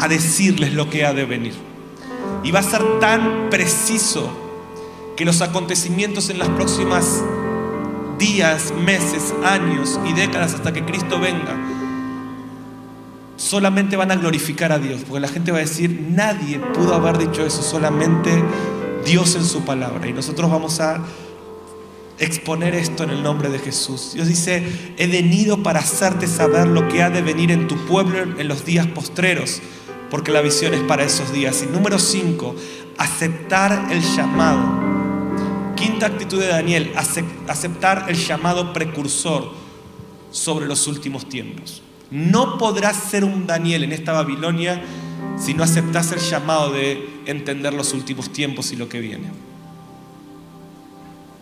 a 0.00 0.08
decirles 0.08 0.74
lo 0.74 0.90
que 0.90 1.04
ha 1.04 1.12
de 1.12 1.24
venir. 1.24 1.54
Y 2.42 2.50
va 2.50 2.60
a 2.60 2.64
ser 2.64 2.82
tan 2.98 3.48
preciso 3.48 4.43
que 5.16 5.24
los 5.24 5.40
acontecimientos 5.42 6.30
en 6.30 6.38
las 6.38 6.48
próximas 6.48 7.22
días, 8.18 8.72
meses, 8.84 9.34
años 9.44 9.98
y 10.06 10.12
décadas 10.12 10.54
hasta 10.54 10.72
que 10.72 10.84
Cristo 10.84 11.20
venga, 11.20 11.56
solamente 13.36 13.96
van 13.96 14.10
a 14.10 14.16
glorificar 14.16 14.72
a 14.72 14.78
Dios, 14.78 15.02
porque 15.06 15.20
la 15.20 15.28
gente 15.28 15.52
va 15.52 15.58
a 15.58 15.62
decir, 15.62 16.06
nadie 16.10 16.58
pudo 16.58 16.94
haber 16.94 17.18
dicho 17.18 17.44
eso, 17.44 17.62
solamente 17.62 18.30
Dios 19.04 19.34
en 19.34 19.44
su 19.44 19.64
palabra. 19.64 20.08
Y 20.08 20.12
nosotros 20.12 20.50
vamos 20.50 20.80
a 20.80 21.00
exponer 22.18 22.74
esto 22.74 23.02
en 23.02 23.10
el 23.10 23.22
nombre 23.22 23.48
de 23.48 23.58
Jesús. 23.58 24.12
Dios 24.14 24.28
dice, 24.28 24.62
he 24.96 25.06
venido 25.06 25.62
para 25.62 25.80
hacerte 25.80 26.26
saber 26.26 26.68
lo 26.68 26.88
que 26.88 27.02
ha 27.02 27.10
de 27.10 27.22
venir 27.22 27.50
en 27.50 27.66
tu 27.66 27.76
pueblo 27.86 28.18
en 28.38 28.48
los 28.48 28.64
días 28.64 28.86
postreros, 28.86 29.60
porque 30.10 30.30
la 30.30 30.40
visión 30.40 30.74
es 30.74 30.80
para 30.82 31.04
esos 31.04 31.32
días. 31.32 31.64
Y 31.68 31.72
número 31.72 31.98
5, 31.98 32.54
aceptar 32.98 33.88
el 33.90 34.00
llamado 34.00 34.93
Quinta 35.84 36.06
actitud 36.06 36.40
de 36.40 36.46
Daniel, 36.46 36.94
aceptar 37.46 38.06
el 38.08 38.16
llamado 38.16 38.72
precursor 38.72 39.52
sobre 40.30 40.64
los 40.64 40.86
últimos 40.86 41.28
tiempos. 41.28 41.82
No 42.10 42.56
podrás 42.56 42.96
ser 42.96 43.22
un 43.22 43.46
Daniel 43.46 43.84
en 43.84 43.92
esta 43.92 44.12
Babilonia 44.12 44.82
si 45.38 45.52
no 45.52 45.62
aceptas 45.62 46.10
el 46.12 46.20
llamado 46.20 46.72
de 46.72 47.06
entender 47.26 47.74
los 47.74 47.92
últimos 47.92 48.32
tiempos 48.32 48.72
y 48.72 48.76
lo 48.76 48.88
que 48.88 49.00
viene. 49.00 49.28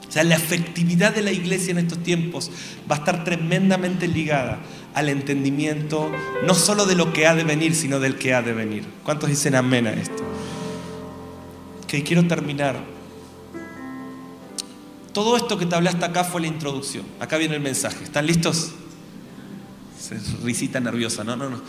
O 0.09 0.11
sea, 0.11 0.25
la 0.25 0.35
efectividad 0.35 1.15
de 1.15 1.23
la 1.23 1.31
iglesia 1.31 1.71
en 1.71 1.79
estos 1.79 2.03
tiempos 2.03 2.51
va 2.91 2.97
a 2.97 2.99
estar 2.99 3.23
tremendamente 3.23 4.09
ligada 4.09 4.59
al 4.93 5.09
entendimiento 5.09 6.11
no 6.45 6.55
solo 6.55 6.85
de 6.85 6.97
lo 6.97 7.13
que 7.13 7.29
ha 7.29 7.37
de 7.37 7.45
venir, 7.45 7.77
sino 7.77 8.01
del 8.01 8.17
que 8.17 8.35
ha 8.35 8.43
de 8.43 8.55
venir. 8.55 8.83
¿Cuántos 9.05 9.31
dicen 9.31 9.55
amén 9.55 9.87
a 9.87 9.93
esto? 9.93 10.25
Que 11.87 12.03
quiero 12.03 12.27
terminar 12.27 12.91
todo 15.13 15.37
esto 15.37 15.59
que 15.59 15.67
te 15.67 15.75
hablé 15.75 15.91
hasta 15.91 16.07
acá 16.07 16.25
fue 16.25 16.41
la 16.41 16.47
introducción. 16.47 17.05
Acá 17.21 17.37
viene 17.37 17.55
el 17.55 17.61
mensaje. 17.61 18.03
¿Están 18.05 18.27
listos? 18.27 18.73
Risita 20.43 20.81
nerviosa, 20.81 21.23
no, 21.25 21.37
no, 21.37 21.51
no. 21.51 21.61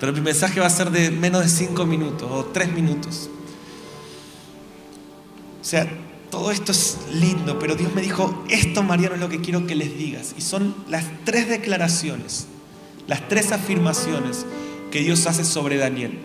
Pero 0.00 0.12
mi 0.12 0.20
mensaje 0.20 0.60
va 0.60 0.66
a 0.66 0.70
ser 0.70 0.90
de 0.90 1.10
menos 1.10 1.42
de 1.42 1.48
cinco 1.48 1.86
minutos 1.86 2.28
o 2.30 2.44
tres 2.46 2.72
minutos. 2.72 3.30
O 5.60 5.64
sea, 5.64 5.88
todo 6.30 6.50
esto 6.50 6.72
es 6.72 6.98
lindo, 7.12 7.58
pero 7.58 7.74
Dios 7.74 7.94
me 7.94 8.02
dijo, 8.02 8.44
esto 8.50 8.82
Mariano 8.82 9.14
es 9.14 9.20
lo 9.20 9.28
que 9.28 9.40
quiero 9.40 9.66
que 9.66 9.74
les 9.74 9.96
digas. 9.96 10.34
Y 10.36 10.42
son 10.42 10.74
las 10.88 11.04
tres 11.24 11.48
declaraciones, 11.48 12.46
las 13.06 13.28
tres 13.28 13.52
afirmaciones 13.52 14.44
que 14.90 15.00
Dios 15.00 15.26
hace 15.26 15.44
sobre 15.44 15.76
Daniel. 15.78 16.18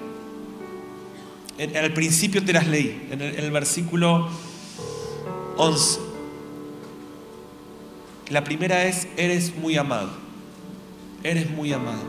En, 1.58 1.76
el 1.76 1.94
principio 1.94 2.44
te 2.44 2.54
las 2.54 2.68
leí, 2.68 3.08
en 3.12 3.22
el, 3.22 3.36
en 3.36 3.46
el 3.46 3.52
versículo 3.52 4.30
11. 5.58 6.09
La 8.30 8.44
primera 8.44 8.86
es, 8.86 9.08
eres 9.18 9.56
muy 9.56 9.78
amado. 9.78 10.10
Eres 11.24 11.50
muy 11.50 11.74
amado. 11.74 12.04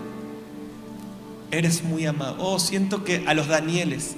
Eres 1.50 1.82
muy 1.82 2.06
amado. 2.06 2.36
Oh, 2.38 2.58
siento 2.58 3.04
que 3.04 3.24
a 3.26 3.34
los 3.34 3.48
Danieles 3.48 4.16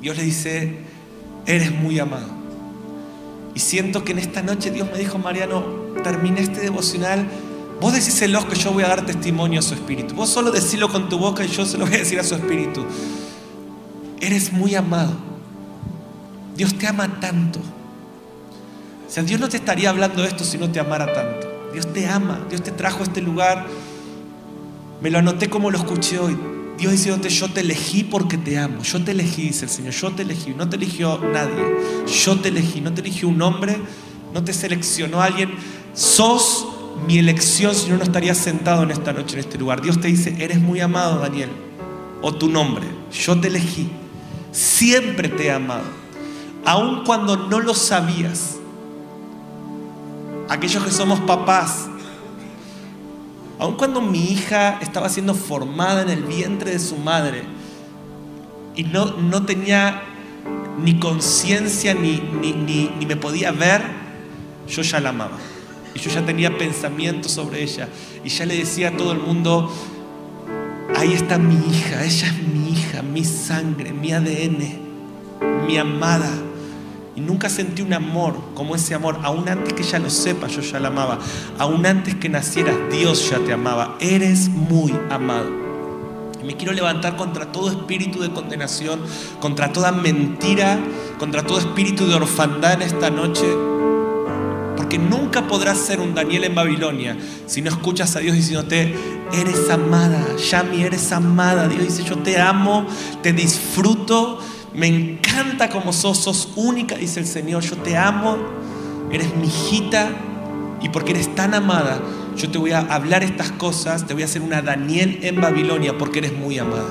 Dios 0.00 0.16
le 0.16 0.22
dice, 0.22 0.78
eres 1.46 1.72
muy 1.72 1.98
amado. 1.98 2.28
Y 3.54 3.60
siento 3.60 4.04
que 4.04 4.12
en 4.12 4.18
esta 4.18 4.42
noche 4.42 4.70
Dios 4.70 4.88
me 4.90 4.98
dijo, 4.98 5.18
Mariano, 5.18 5.62
terminé 6.02 6.40
este 6.40 6.60
devocional 6.60 7.26
Vos 7.80 7.94
decíselo 7.94 8.46
que 8.46 8.56
yo 8.56 8.72
voy 8.72 8.84
a 8.84 8.88
dar 8.88 9.06
testimonio 9.06 9.60
a 9.60 9.62
su 9.62 9.72
espíritu. 9.72 10.14
Vos 10.14 10.28
solo 10.28 10.50
decilo 10.50 10.90
con 10.90 11.08
tu 11.08 11.18
boca 11.18 11.44
y 11.44 11.48
yo 11.48 11.64
se 11.64 11.78
lo 11.78 11.86
voy 11.86 11.94
a 11.94 11.98
decir 11.98 12.20
a 12.20 12.24
su 12.24 12.34
espíritu. 12.34 12.84
Eres 14.20 14.52
muy 14.52 14.74
amado. 14.74 15.14
Dios 16.54 16.76
te 16.76 16.86
ama 16.86 17.20
tanto. 17.20 17.58
O 19.10 19.12
sea, 19.12 19.24
Dios 19.24 19.40
no 19.40 19.48
te 19.48 19.56
estaría 19.56 19.90
hablando 19.90 20.24
esto 20.24 20.44
si 20.44 20.56
no 20.56 20.70
te 20.70 20.78
amara 20.78 21.12
tanto. 21.12 21.48
Dios 21.72 21.92
te 21.92 22.06
ama, 22.06 22.46
Dios 22.48 22.62
te 22.62 22.70
trajo 22.70 23.00
a 23.00 23.02
este 23.02 23.20
lugar. 23.20 23.66
Me 25.00 25.10
lo 25.10 25.18
anoté 25.18 25.50
como 25.50 25.68
lo 25.72 25.78
escuché 25.78 26.20
hoy. 26.20 26.38
Dios 26.78 26.92
diciéndote, 26.92 27.28
yo 27.28 27.50
te 27.50 27.62
elegí 27.62 28.04
porque 28.04 28.38
te 28.38 28.56
amo. 28.56 28.84
Yo 28.84 29.02
te 29.02 29.10
elegí, 29.10 29.48
dice 29.48 29.64
el 29.64 29.70
Señor. 29.72 29.94
Yo 29.94 30.12
te 30.12 30.22
elegí. 30.22 30.54
No 30.56 30.68
te 30.68 30.76
eligió 30.76 31.20
nadie. 31.32 31.74
Yo 32.06 32.38
te 32.38 32.50
elegí. 32.50 32.80
No 32.80 32.94
te 32.94 33.00
eligió 33.00 33.26
un 33.26 33.42
hombre. 33.42 33.78
No 34.32 34.44
te 34.44 34.52
seleccionó 34.52 35.20
alguien. 35.20 35.50
Sos 35.92 36.68
mi 37.08 37.18
elección, 37.18 37.74
si 37.74 37.90
no, 37.90 37.96
no 37.96 38.04
estarías 38.04 38.38
sentado 38.38 38.84
en 38.84 38.92
esta 38.92 39.12
noche, 39.12 39.34
en 39.34 39.40
este 39.40 39.58
lugar. 39.58 39.82
Dios 39.82 40.00
te 40.00 40.06
dice, 40.06 40.36
eres 40.38 40.60
muy 40.60 40.78
amado, 40.78 41.18
Daniel. 41.18 41.50
O 42.22 42.32
tu 42.32 42.48
nombre. 42.48 42.86
Yo 43.12 43.40
te 43.40 43.48
elegí. 43.48 43.90
Siempre 44.52 45.28
te 45.28 45.46
he 45.46 45.50
amado. 45.50 45.82
Aun 46.64 47.02
cuando 47.04 47.48
no 47.48 47.58
lo 47.58 47.74
sabías. 47.74 48.59
Aquellos 50.50 50.84
que 50.84 50.90
somos 50.90 51.20
papás, 51.20 51.86
aun 53.60 53.76
cuando 53.76 54.00
mi 54.00 54.32
hija 54.32 54.80
estaba 54.80 55.08
siendo 55.08 55.32
formada 55.32 56.02
en 56.02 56.08
el 56.08 56.24
vientre 56.24 56.72
de 56.72 56.80
su 56.80 56.96
madre 56.96 57.44
y 58.74 58.82
no, 58.82 59.12
no 59.12 59.46
tenía 59.46 60.02
ni 60.82 60.98
conciencia 60.98 61.94
ni, 61.94 62.20
ni, 62.40 62.52
ni, 62.52 63.06
me 63.06 63.14
podía 63.14 63.52
ver, 63.52 63.80
yo 64.66 64.82
ya 64.82 64.98
la 64.98 65.10
amaba. 65.10 65.38
Y 65.94 66.00
yo 66.00 66.10
ya 66.10 66.26
tenía 66.26 66.58
pensamientos 66.58 67.30
sobre 67.30 67.62
ella. 67.62 67.88
Y 68.24 68.28
ya 68.28 68.44
le 68.44 68.56
decía 68.56 68.88
a 68.88 68.96
todo 68.96 69.12
el 69.12 69.20
mundo, 69.20 69.72
ahí 70.96 71.12
está 71.12 71.38
mi 71.38 71.54
hija, 71.54 72.04
ella 72.04 72.26
es 72.26 72.42
mi 72.42 72.70
hija, 72.70 73.02
mi 73.02 73.24
sangre, 73.24 73.92
mi 73.92 74.10
ADN, 74.10 74.80
mi 75.68 75.78
amada. 75.78 76.49
Nunca 77.20 77.48
sentí 77.50 77.82
un 77.82 77.92
amor 77.92 78.34
como 78.54 78.74
ese 78.74 78.94
amor. 78.94 79.18
Aún 79.22 79.48
antes 79.48 79.74
que 79.74 79.82
ella 79.82 79.98
lo 79.98 80.10
sepa, 80.10 80.46
yo 80.48 80.62
ya 80.62 80.80
la 80.80 80.88
amaba. 80.88 81.18
Aún 81.58 81.84
antes 81.84 82.14
que 82.14 82.28
nacieras, 82.28 82.76
Dios 82.90 83.30
ya 83.30 83.38
te 83.38 83.52
amaba. 83.52 83.96
Eres 84.00 84.48
muy 84.48 84.94
amado. 85.10 85.60
Me 86.44 86.56
quiero 86.56 86.72
levantar 86.72 87.16
contra 87.16 87.52
todo 87.52 87.70
espíritu 87.70 88.20
de 88.20 88.30
condenación, 88.30 89.00
contra 89.40 89.72
toda 89.72 89.92
mentira, 89.92 90.78
contra 91.18 91.42
todo 91.42 91.58
espíritu 91.58 92.06
de 92.06 92.14
orfandad 92.14 92.74
en 92.74 92.82
esta 92.82 93.10
noche. 93.10 93.46
Porque 94.76 94.98
nunca 94.98 95.46
podrás 95.46 95.78
ser 95.78 96.00
un 96.00 96.14
Daniel 96.14 96.44
en 96.44 96.54
Babilonia 96.54 97.16
si 97.46 97.60
no 97.60 97.68
escuchas 97.68 98.16
a 98.16 98.20
Dios 98.20 98.34
diciéndote, 98.34 98.94
eres 99.32 99.68
amada, 99.68 100.24
Yami, 100.36 100.82
eres 100.82 101.12
amada. 101.12 101.68
Dios 101.68 101.82
dice, 101.82 102.04
yo 102.04 102.18
te 102.18 102.40
amo, 102.40 102.86
te 103.22 103.34
disfruto 103.34 104.40
me 104.72 104.86
encanta 104.86 105.68
como 105.68 105.92
sos, 105.92 106.18
sos 106.18 106.50
única, 106.56 106.96
dice 106.96 107.20
el 107.20 107.26
Señor. 107.26 107.62
Yo 107.62 107.76
te 107.76 107.96
amo, 107.96 108.36
eres 109.10 109.34
mi 109.34 109.46
hijita 109.46 110.10
y 110.80 110.88
porque 110.88 111.12
eres 111.12 111.34
tan 111.34 111.54
amada, 111.54 112.00
yo 112.36 112.50
te 112.50 112.58
voy 112.58 112.72
a 112.72 112.80
hablar 112.80 113.22
estas 113.22 113.50
cosas, 113.52 114.06
te 114.06 114.14
voy 114.14 114.22
a 114.22 114.26
hacer 114.26 114.42
una 114.42 114.62
Daniel 114.62 115.18
en 115.22 115.40
Babilonia 115.40 115.98
porque 115.98 116.20
eres 116.20 116.32
muy 116.32 116.58
amada. 116.58 116.88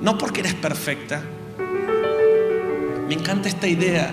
No 0.00 0.18
porque 0.18 0.40
eres 0.40 0.54
perfecta. 0.54 1.22
Me 3.08 3.14
encanta 3.14 3.48
esta 3.48 3.68
idea. 3.68 4.12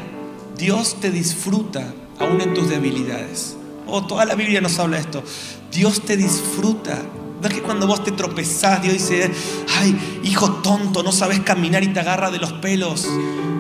Dios 0.58 0.98
te 1.00 1.12
disfruta 1.12 1.94
aún 2.20 2.42
en 2.42 2.54
tus 2.54 2.70
debilidades. 2.70 3.58
Oh, 3.88 4.06
toda 4.06 4.26
la 4.26 4.36
Biblia 4.36 4.62
nos 4.62 4.78
habla 4.80 4.98
de 4.98 5.04
esto. 5.04 5.24
Dios 5.72 6.02
te 6.02 6.18
disfruta 6.18 7.02
no 7.42 7.48
es 7.48 7.56
que 7.56 7.62
cuando 7.64 7.88
vos 7.88 8.04
te 8.04 8.12
tropezás, 8.12 8.84
Dios 8.84 8.94
dice, 8.94 9.32
ay, 9.80 10.20
hijo 10.24 10.52
tonto, 10.62 11.02
no 11.02 11.12
sabes 11.12 11.40
caminar 11.40 11.84
y 11.84 11.88
te 11.88 12.00
agarra 12.00 12.30
de 12.30 12.38
los 12.38 12.54
pelos. 12.54 13.08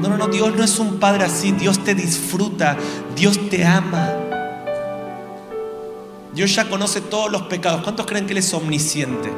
No, 0.01 0.07
no, 0.07 0.17
no, 0.17 0.27
Dios 0.27 0.55
no 0.55 0.63
es 0.63 0.77
un 0.77 0.99
padre 0.99 1.23
así. 1.23 1.51
Dios 1.51 1.83
te 1.83 1.95
disfruta, 1.95 2.77
Dios 3.15 3.49
te 3.49 3.65
ama. 3.65 4.13
Dios 6.31 6.53
ya 6.53 6.69
conoce 6.69 7.01
todos 7.01 7.31
los 7.31 7.41
pecados. 7.43 7.81
¿Cuántos 7.81 8.05
creen 8.05 8.27
que 8.27 8.33
Él 8.33 8.37
es 8.37 8.53
omnisciente? 8.53 9.33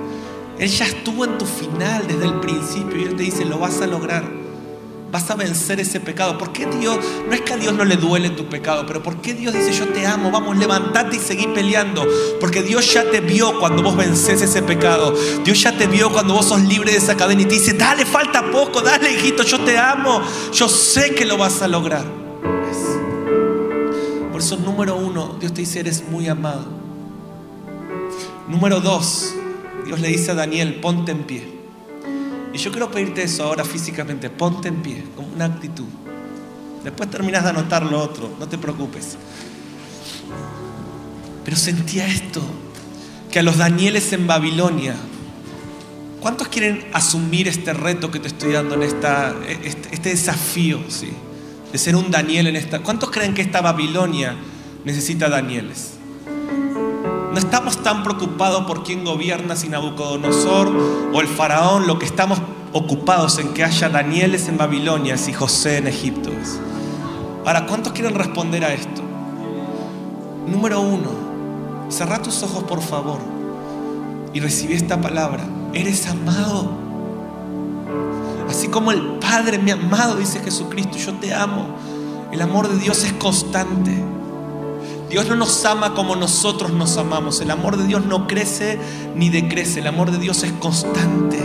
Él 0.60 0.70
ya 0.70 0.86
estuvo 0.86 1.24
en 1.24 1.38
tu 1.38 1.46
final 1.46 2.06
desde 2.06 2.26
el 2.26 2.42
principio 2.42 2.98
y 3.00 3.04
Él 3.06 3.16
te 3.16 3.24
dice, 3.24 3.46
lo 3.46 3.60
vas 3.60 3.80
a 3.80 3.88
lograr 3.88 4.43
vas 5.14 5.30
a 5.30 5.36
vencer 5.36 5.80
ese 5.80 6.00
pecado. 6.00 6.40
¿Por 6.40 6.52
qué 6.52 6.66
Dios, 6.66 6.98
no 7.28 7.34
es 7.36 7.42
que 7.42 7.54
a 7.54 7.58
Dios 7.58 7.72
no 7.76 7.86
le 7.86 7.98
duele 7.98 8.32
tu 8.32 8.48
pecado, 8.48 8.84
pero 8.88 9.04
¿por 9.04 9.18
qué 9.22 9.36
Dios 9.36 9.54
dice 9.54 9.72
yo 9.72 9.88
te 9.90 10.08
amo, 10.08 10.32
vamos, 10.32 10.58
levántate 10.58 11.18
y 11.18 11.20
seguí 11.20 11.46
peleando? 11.54 12.04
Porque 12.40 12.64
Dios 12.64 12.92
ya 12.92 13.10
te 13.12 13.22
vio 13.22 13.60
cuando 13.60 13.84
vos 13.84 13.96
vences 13.96 14.42
ese 14.42 14.64
pecado. 14.64 15.14
Dios 15.46 15.62
ya 15.62 15.78
te 15.78 15.86
vio 15.86 16.12
cuando 16.12 16.34
vos 16.34 16.48
sos 16.48 16.62
libre 16.62 16.92
de 16.92 16.98
esa 16.98 17.16
cadena 17.16 17.44
y 17.44 17.46
te 17.46 17.54
dice, 17.54 17.74
dale, 17.74 18.08
falta 18.08 18.50
poco, 18.52 18.82
dale, 18.82 19.12
hijito, 19.12 19.44
yo 19.44 19.60
te 19.60 19.78
amo, 19.78 20.20
yo 20.52 20.68
sé 20.68 21.14
que 21.14 21.26
lo 21.26 21.38
vas 21.38 21.62
a 21.62 21.68
lograr. 21.68 22.06
Por 24.32 24.42
eso, 24.42 24.58
número 24.58 24.96
uno, 24.96 25.38
Dios 25.40 25.54
te 25.54 25.62
dice, 25.62 25.82
eres 25.82 26.04
muy 26.10 26.28
amado. 26.28 26.66
Número 28.48 28.80
dos, 28.80 29.36
Dios 29.86 30.00
le 30.00 30.08
dice 30.08 30.32
a 30.32 30.34
Daniel, 30.34 30.80
ponte 30.82 31.12
en 31.12 31.24
pie. 31.24 31.63
Y 32.54 32.58
yo 32.60 32.72
quiero 32.72 32.92
pedirte 32.92 33.24
eso 33.24 33.44
ahora 33.44 33.66
físicamente, 33.66 34.30
ponte 34.30 34.68
en 34.68 34.82
pie, 34.84 35.04
con 35.16 35.26
una 35.26 35.46
actitud. 35.46 35.88
Después 36.84 37.10
terminas 37.10 37.44
de 37.44 37.50
anotar 37.50 37.84
lo 37.84 38.00
otro, 38.00 38.36
no 38.40 38.48
te 38.48 38.60
preocupes. 38.60 39.18
Pero 41.44 41.58
sentía 41.58 42.06
esto, 42.06 42.42
que 43.32 43.40
a 43.40 43.44
los 43.44 43.58
Danieles 43.58 44.14
en 44.14 44.28
Babilonia, 44.28 44.96
¿cuántos 46.22 46.48
quieren 46.50 46.86
asumir 46.94 47.48
este 47.48 47.74
reto 47.74 48.12
que 48.12 48.20
te 48.20 48.28
estoy 48.28 48.54
dando 48.54 48.76
en 48.76 48.84
esta, 48.84 49.34
este, 49.48 49.96
este 49.96 50.10
desafío, 50.10 50.80
¿sí? 50.90 51.12
de 51.72 51.78
ser 51.80 51.96
un 51.96 52.12
Daniel 52.12 52.48
en 52.48 52.56
esta? 52.56 52.82
¿Cuántos 52.82 53.10
creen 53.10 53.34
que 53.34 53.42
esta 53.42 53.62
Babilonia 53.62 54.36
necesita 54.86 55.28
Danieles? 55.28 55.93
No 57.34 57.40
estamos 57.40 57.82
tan 57.82 58.04
preocupados 58.04 58.66
por 58.66 58.84
quién 58.84 59.04
gobierna, 59.04 59.56
si 59.56 59.68
Nabucodonosor 59.68 60.72
o 61.12 61.20
el 61.20 61.28
faraón. 61.28 61.88
Lo 61.88 61.98
que 61.98 62.06
estamos 62.06 62.40
ocupados 62.74 63.40
en 63.40 63.56
que 63.56 63.64
haya 63.64 63.90
Danieles 63.90 64.48
en 64.50 64.58
Babilonia 64.58 65.16
y 65.16 65.34
José 65.34 65.78
en 65.78 65.88
Egipto. 65.88 66.30
Ahora, 67.44 67.66
¿cuántos 67.66 67.92
quieren 67.94 68.14
responder 68.14 68.64
a 68.64 68.72
esto? 68.72 69.02
Número 70.48 70.80
uno, 70.80 71.10
cerrá 71.90 72.22
tus 72.22 72.44
ojos 72.44 72.66
por 72.66 72.82
favor 72.82 73.18
y 74.32 74.40
recibí 74.40 74.76
esta 74.76 75.02
palabra. 75.02 75.44
Eres 75.74 76.06
amado. 76.06 76.70
Así 78.48 78.68
como 78.68 78.92
el 78.92 79.02
Padre 79.14 79.58
me 79.58 79.72
ha 79.72 79.76
amado, 79.76 80.18
dice 80.18 80.40
Jesucristo, 80.40 81.00
yo 81.00 81.14
te 81.14 81.34
amo. 81.34 81.66
El 82.32 82.44
amor 82.44 82.70
de 82.70 82.78
Dios 82.78 83.04
es 83.04 83.14
constante. 83.14 83.92
Dios 85.14 85.28
no 85.28 85.36
nos 85.36 85.64
ama 85.64 85.94
como 85.94 86.16
nosotros 86.16 86.72
nos 86.72 86.98
amamos. 86.98 87.40
El 87.40 87.52
amor 87.52 87.78
de 87.78 87.86
Dios 87.86 88.04
no 88.04 88.26
crece 88.26 88.80
ni 89.16 89.30
decrece. 89.30 89.82
El 89.82 89.86
amor 89.86 90.10
de 90.10 90.18
Dios 90.18 90.42
es 90.42 90.52
constante. 90.54 91.38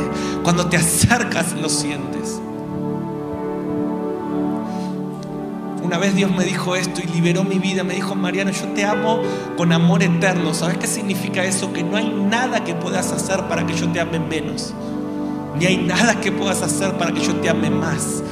Cuando 0.42 0.68
te 0.68 0.78
acercas 0.78 1.52
lo 1.52 1.68
sientes. 1.68 2.40
Una 5.84 5.98
vez 5.98 6.14
Dios 6.14 6.30
me 6.30 6.44
dijo 6.44 6.76
esto 6.76 7.02
y 7.04 7.08
liberó 7.08 7.44
mi 7.44 7.58
vida. 7.58 7.84
Me 7.84 7.92
dijo, 7.92 8.14
Mariano, 8.14 8.52
yo 8.52 8.68
te 8.68 8.86
amo 8.86 9.20
con 9.58 9.70
amor 9.74 10.02
eterno. 10.02 10.54
¿Sabes 10.54 10.78
qué 10.78 10.86
significa 10.86 11.44
eso? 11.44 11.70
Que 11.70 11.82
no 11.82 11.98
hay 11.98 12.08
nada 12.08 12.64
que 12.64 12.74
puedas 12.74 13.12
hacer 13.12 13.48
para 13.48 13.66
que 13.66 13.74
yo 13.74 13.86
te 13.92 14.00
ame 14.00 14.18
menos. 14.18 14.72
Ni 15.58 15.66
hay 15.66 15.76
nada 15.76 16.18
que 16.22 16.32
puedas 16.32 16.62
hacer 16.62 16.96
para 16.96 17.12
que 17.12 17.20
yo 17.20 17.34
te 17.34 17.50
ame 17.50 17.68
más. 17.68 18.22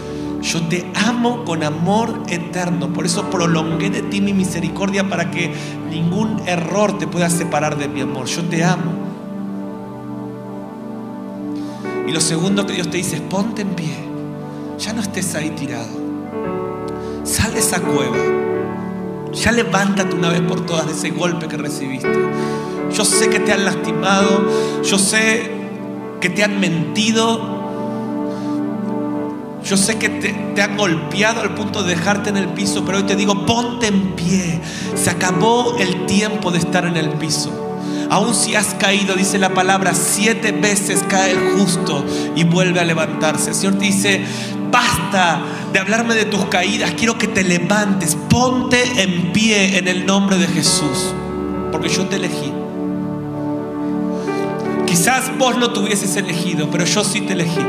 Yo 0.46 0.62
te 0.62 0.86
amo 0.94 1.44
con 1.44 1.64
amor 1.64 2.22
eterno. 2.28 2.92
Por 2.92 3.04
eso 3.04 3.28
prolongué 3.30 3.90
de 3.90 4.02
ti 4.02 4.20
mi 4.20 4.32
misericordia 4.32 5.08
para 5.08 5.28
que 5.28 5.52
ningún 5.90 6.40
error 6.46 6.98
te 6.98 7.08
pueda 7.08 7.28
separar 7.28 7.76
de 7.76 7.88
mi 7.88 8.00
amor. 8.00 8.26
Yo 8.26 8.44
te 8.44 8.62
amo. 8.62 8.92
Y 12.06 12.12
lo 12.12 12.20
segundo 12.20 12.64
que 12.64 12.74
Dios 12.74 12.88
te 12.88 12.98
dice 12.98 13.16
es 13.16 13.22
ponte 13.22 13.62
en 13.62 13.70
pie. 13.70 13.96
Ya 14.78 14.92
no 14.92 15.00
estés 15.00 15.34
ahí 15.34 15.50
tirado. 15.50 15.88
Sal 17.24 17.52
de 17.52 17.58
esa 17.58 17.80
cueva. 17.80 18.16
Ya 19.32 19.50
levántate 19.50 20.14
una 20.14 20.28
vez 20.28 20.42
por 20.42 20.64
todas 20.64 20.86
de 20.86 20.92
ese 20.92 21.10
golpe 21.10 21.48
que 21.48 21.56
recibiste. 21.56 22.30
Yo 22.92 23.04
sé 23.04 23.28
que 23.30 23.40
te 23.40 23.52
han 23.52 23.64
lastimado. 23.64 24.48
Yo 24.84 24.96
sé 24.96 25.50
que 26.20 26.30
te 26.30 26.44
han 26.44 26.60
mentido 26.60 27.55
yo 29.66 29.76
sé 29.76 29.98
que 29.98 30.08
te, 30.08 30.62
han 30.62 30.76
golpeado 30.76 31.40
al 31.40 31.54
punto 31.54 31.82
de 31.82 31.96
dejarte 31.96 32.30
en 32.30 32.36
el 32.36 32.48
piso, 32.48 32.84
pero 32.84 32.98
hoy 32.98 33.04
te 33.04 33.16
digo, 33.16 33.44
ponte 33.46 33.88
en 33.88 34.12
pie. 34.14 34.60
Se 34.94 35.10
acabó 35.10 35.76
el 35.78 36.06
tiempo 36.06 36.52
de 36.52 36.58
estar 36.58 36.86
en 36.86 36.96
el 36.96 37.10
piso. 37.10 37.50
Aún 38.08 38.34
si 38.34 38.54
has 38.54 38.74
caído, 38.74 39.14
dice 39.14 39.38
la 39.38 39.52
palabra, 39.52 39.92
siete 39.92 40.52
veces 40.52 41.04
cae 41.08 41.32
el 41.32 41.58
justo 41.58 42.04
y 42.36 42.44
vuelve 42.44 42.78
a 42.78 42.84
levantarse. 42.84 43.50
El 43.50 43.56
Señor 43.56 43.74
te 43.74 43.86
dice, 43.86 44.24
basta 44.70 45.42
de 45.72 45.80
hablarme 45.80 46.14
de 46.14 46.26
tus 46.26 46.44
caídas, 46.44 46.92
quiero 46.96 47.18
que 47.18 47.26
te 47.26 47.42
levantes, 47.42 48.16
ponte 48.30 49.02
en 49.02 49.32
pie 49.32 49.78
en 49.78 49.88
el 49.88 50.06
nombre 50.06 50.38
de 50.38 50.46
Jesús, 50.46 51.12
porque 51.72 51.88
yo 51.88 52.06
te 52.06 52.16
elegí. 52.16 52.52
Quizás 54.86 55.36
vos 55.36 55.58
no 55.58 55.72
te 55.72 55.80
hubieses 55.80 56.14
elegido, 56.16 56.70
pero 56.70 56.84
yo 56.84 57.02
sí 57.02 57.22
te 57.22 57.32
elegí. 57.32 57.60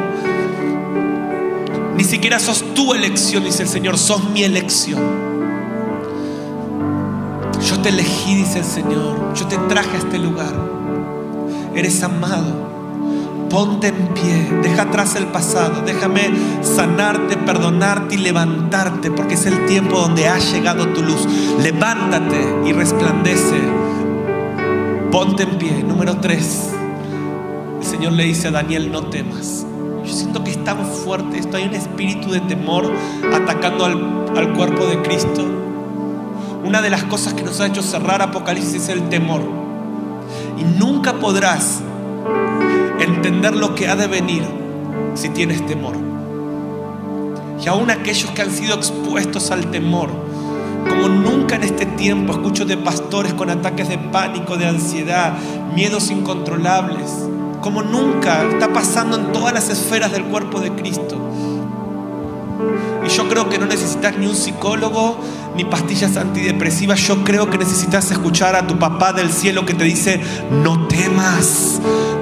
Ni 1.97 2.03
siquiera 2.03 2.39
sos 2.39 2.63
tu 2.75 2.93
elección, 2.93 3.43
dice 3.43 3.63
el 3.63 3.69
Señor, 3.69 3.97
sos 3.97 4.23
mi 4.29 4.43
elección. 4.43 5.01
Yo 7.67 7.79
te 7.79 7.89
elegí, 7.89 8.35
dice 8.35 8.59
el 8.59 8.65
Señor. 8.65 9.33
Yo 9.33 9.47
te 9.47 9.57
traje 9.57 9.95
a 9.95 9.97
este 9.97 10.19
lugar. 10.19 10.53
Eres 11.75 12.03
amado. 12.03 12.67
Ponte 13.49 13.87
en 13.87 14.13
pie, 14.13 14.59
deja 14.61 14.83
atrás 14.83 15.15
el 15.15 15.27
pasado, 15.27 15.81
déjame 15.85 16.29
sanarte, 16.61 17.37
perdonarte 17.37 18.15
y 18.15 18.17
levantarte, 18.17 19.09
porque 19.09 19.35
es 19.35 19.45
el 19.45 19.65
tiempo 19.65 19.97
donde 19.97 20.27
ha 20.27 20.37
llegado 20.37 20.89
tu 20.89 21.01
luz. 21.01 21.25
Levántate 21.63 22.37
y 22.65 22.73
resplandece. 22.73 23.59
Ponte 25.11 25.43
en 25.43 25.57
pie. 25.57 25.83
Número 25.83 26.17
tres. 26.17 26.69
El 27.81 27.87
Señor 27.87 28.11
le 28.13 28.25
dice 28.25 28.49
a 28.49 28.51
Daniel, 28.51 28.91
no 28.91 29.07
temas. 29.07 29.65
Yo 30.07 30.13
siento 30.13 30.41
que 30.41 30.51
es 30.51 30.63
tan 30.63 30.85
fuerte 30.85 31.37
esto, 31.37 31.57
hay 31.57 31.65
un 31.65 31.73
espíritu 31.73 32.31
de 32.31 32.39
temor 32.39 32.89
atacando 33.33 33.83
al, 33.83 34.25
al 34.37 34.53
cuerpo 34.53 34.85
de 34.85 35.01
Cristo. 35.01 35.45
Una 36.63 36.81
de 36.81 36.89
las 36.89 37.03
cosas 37.03 37.33
que 37.33 37.43
nos 37.43 37.59
ha 37.59 37.67
hecho 37.67 37.83
cerrar 37.83 38.21
Apocalipsis 38.21 38.83
es 38.83 38.89
el 38.89 39.09
temor. 39.09 39.41
Y 40.57 40.63
nunca 40.63 41.15
podrás 41.15 41.81
entender 42.99 43.55
lo 43.55 43.75
que 43.75 43.89
ha 43.89 43.97
de 43.97 44.07
venir 44.07 44.43
si 45.13 45.27
tienes 45.29 45.65
temor. 45.65 45.95
Y 47.63 47.67
aún 47.67 47.91
aquellos 47.91 48.31
que 48.31 48.43
han 48.43 48.51
sido 48.51 48.75
expuestos 48.75 49.51
al 49.51 49.71
temor, 49.71 50.09
como 50.87 51.09
nunca 51.09 51.55
en 51.55 51.63
este 51.63 51.85
tiempo 51.85 52.31
escucho 52.31 52.63
de 52.63 52.77
pastores 52.77 53.33
con 53.33 53.49
ataques 53.49 53.89
de 53.89 53.97
pánico, 53.97 54.55
de 54.55 54.67
ansiedad, 54.67 55.33
miedos 55.75 56.11
incontrolables, 56.11 57.27
como 57.67 57.83
nunca 57.83 58.47
está 58.49 58.71
pasando 58.71 59.17
en 59.17 59.33
todas 59.33 59.53
las 59.53 59.67
esferas 59.67 60.13
del 60.13 60.23
cuerpo 60.23 60.61
de 60.61 60.71
Cristo. 60.71 61.17
Y 63.05 63.09
yo 63.09 63.27
creo 63.27 63.49
que 63.49 63.57
no 63.57 63.65
necesitas 63.65 64.17
ni 64.17 64.25
un 64.25 64.37
psicólogo 64.37 65.19
ni 65.53 65.65
pastillas 65.65 66.15
antidepresivas. 66.15 66.97
Yo 67.01 67.25
creo 67.25 67.49
que 67.49 67.57
necesitas 67.57 68.09
escuchar 68.09 68.55
a 68.55 68.65
tu 68.65 68.79
papá 68.79 69.11
del 69.11 69.33
cielo 69.33 69.65
que 69.65 69.73
te 69.73 69.83
dice, 69.83 70.21
no 70.49 70.87
temas, 70.87 71.81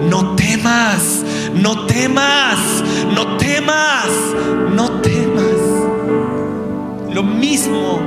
no 0.09 0.35
temas, 0.35 1.23
no 1.53 1.85
temas, 1.85 2.57
no 3.13 3.37
temas, 3.37 4.07
no 4.73 4.91
temas. 4.93 5.59
Lo 7.13 7.21
mismo 7.21 7.99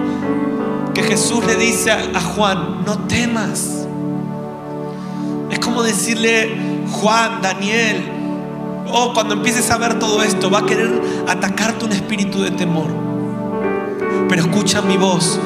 que 0.92 1.04
Jesús 1.04 1.46
le 1.46 1.54
dice 1.54 1.92
a 1.92 2.20
Juan, 2.20 2.84
no 2.84 2.98
temas. 3.06 3.86
Es 5.52 5.60
como 5.60 5.84
decirle, 5.84 6.67
Juan, 6.92 7.42
Daniel, 7.42 8.02
oh, 8.92 9.12
cuando 9.12 9.34
empieces 9.34 9.70
a 9.70 9.78
ver 9.78 9.98
todo 9.98 10.22
esto, 10.22 10.50
va 10.50 10.60
a 10.60 10.66
querer 10.66 11.00
atacarte 11.28 11.84
un 11.84 11.92
espíritu 11.92 12.42
de 12.42 12.50
temor. 12.50 12.88
Pero 14.28 14.42
escucha 14.42 14.82
mi 14.82 14.96
voz, 14.96 15.38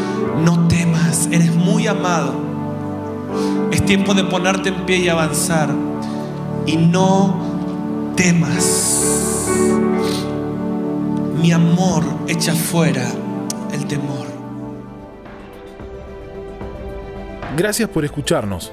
no 0.45 0.67
temas, 0.69 1.29
eres 1.31 1.55
muy 1.55 1.87
amado. 1.87 2.35
Es 3.71 3.85
tiempo 3.85 4.15
de 4.15 4.25
ponerte 4.25 4.69
en 4.69 4.87
pie 4.87 4.99
y 4.99 5.09
avanzar. 5.09 5.71
Y 6.67 6.77
no 6.77 7.35
temas. 8.17 9.49
Mi 11.41 11.53
amor 11.53 12.05
echa 12.29 12.55
fuera 12.55 13.09
el 13.73 13.87
temor. 13.87 14.27
Gracias 17.57 17.89
por 17.89 18.05
escucharnos. 18.05 18.73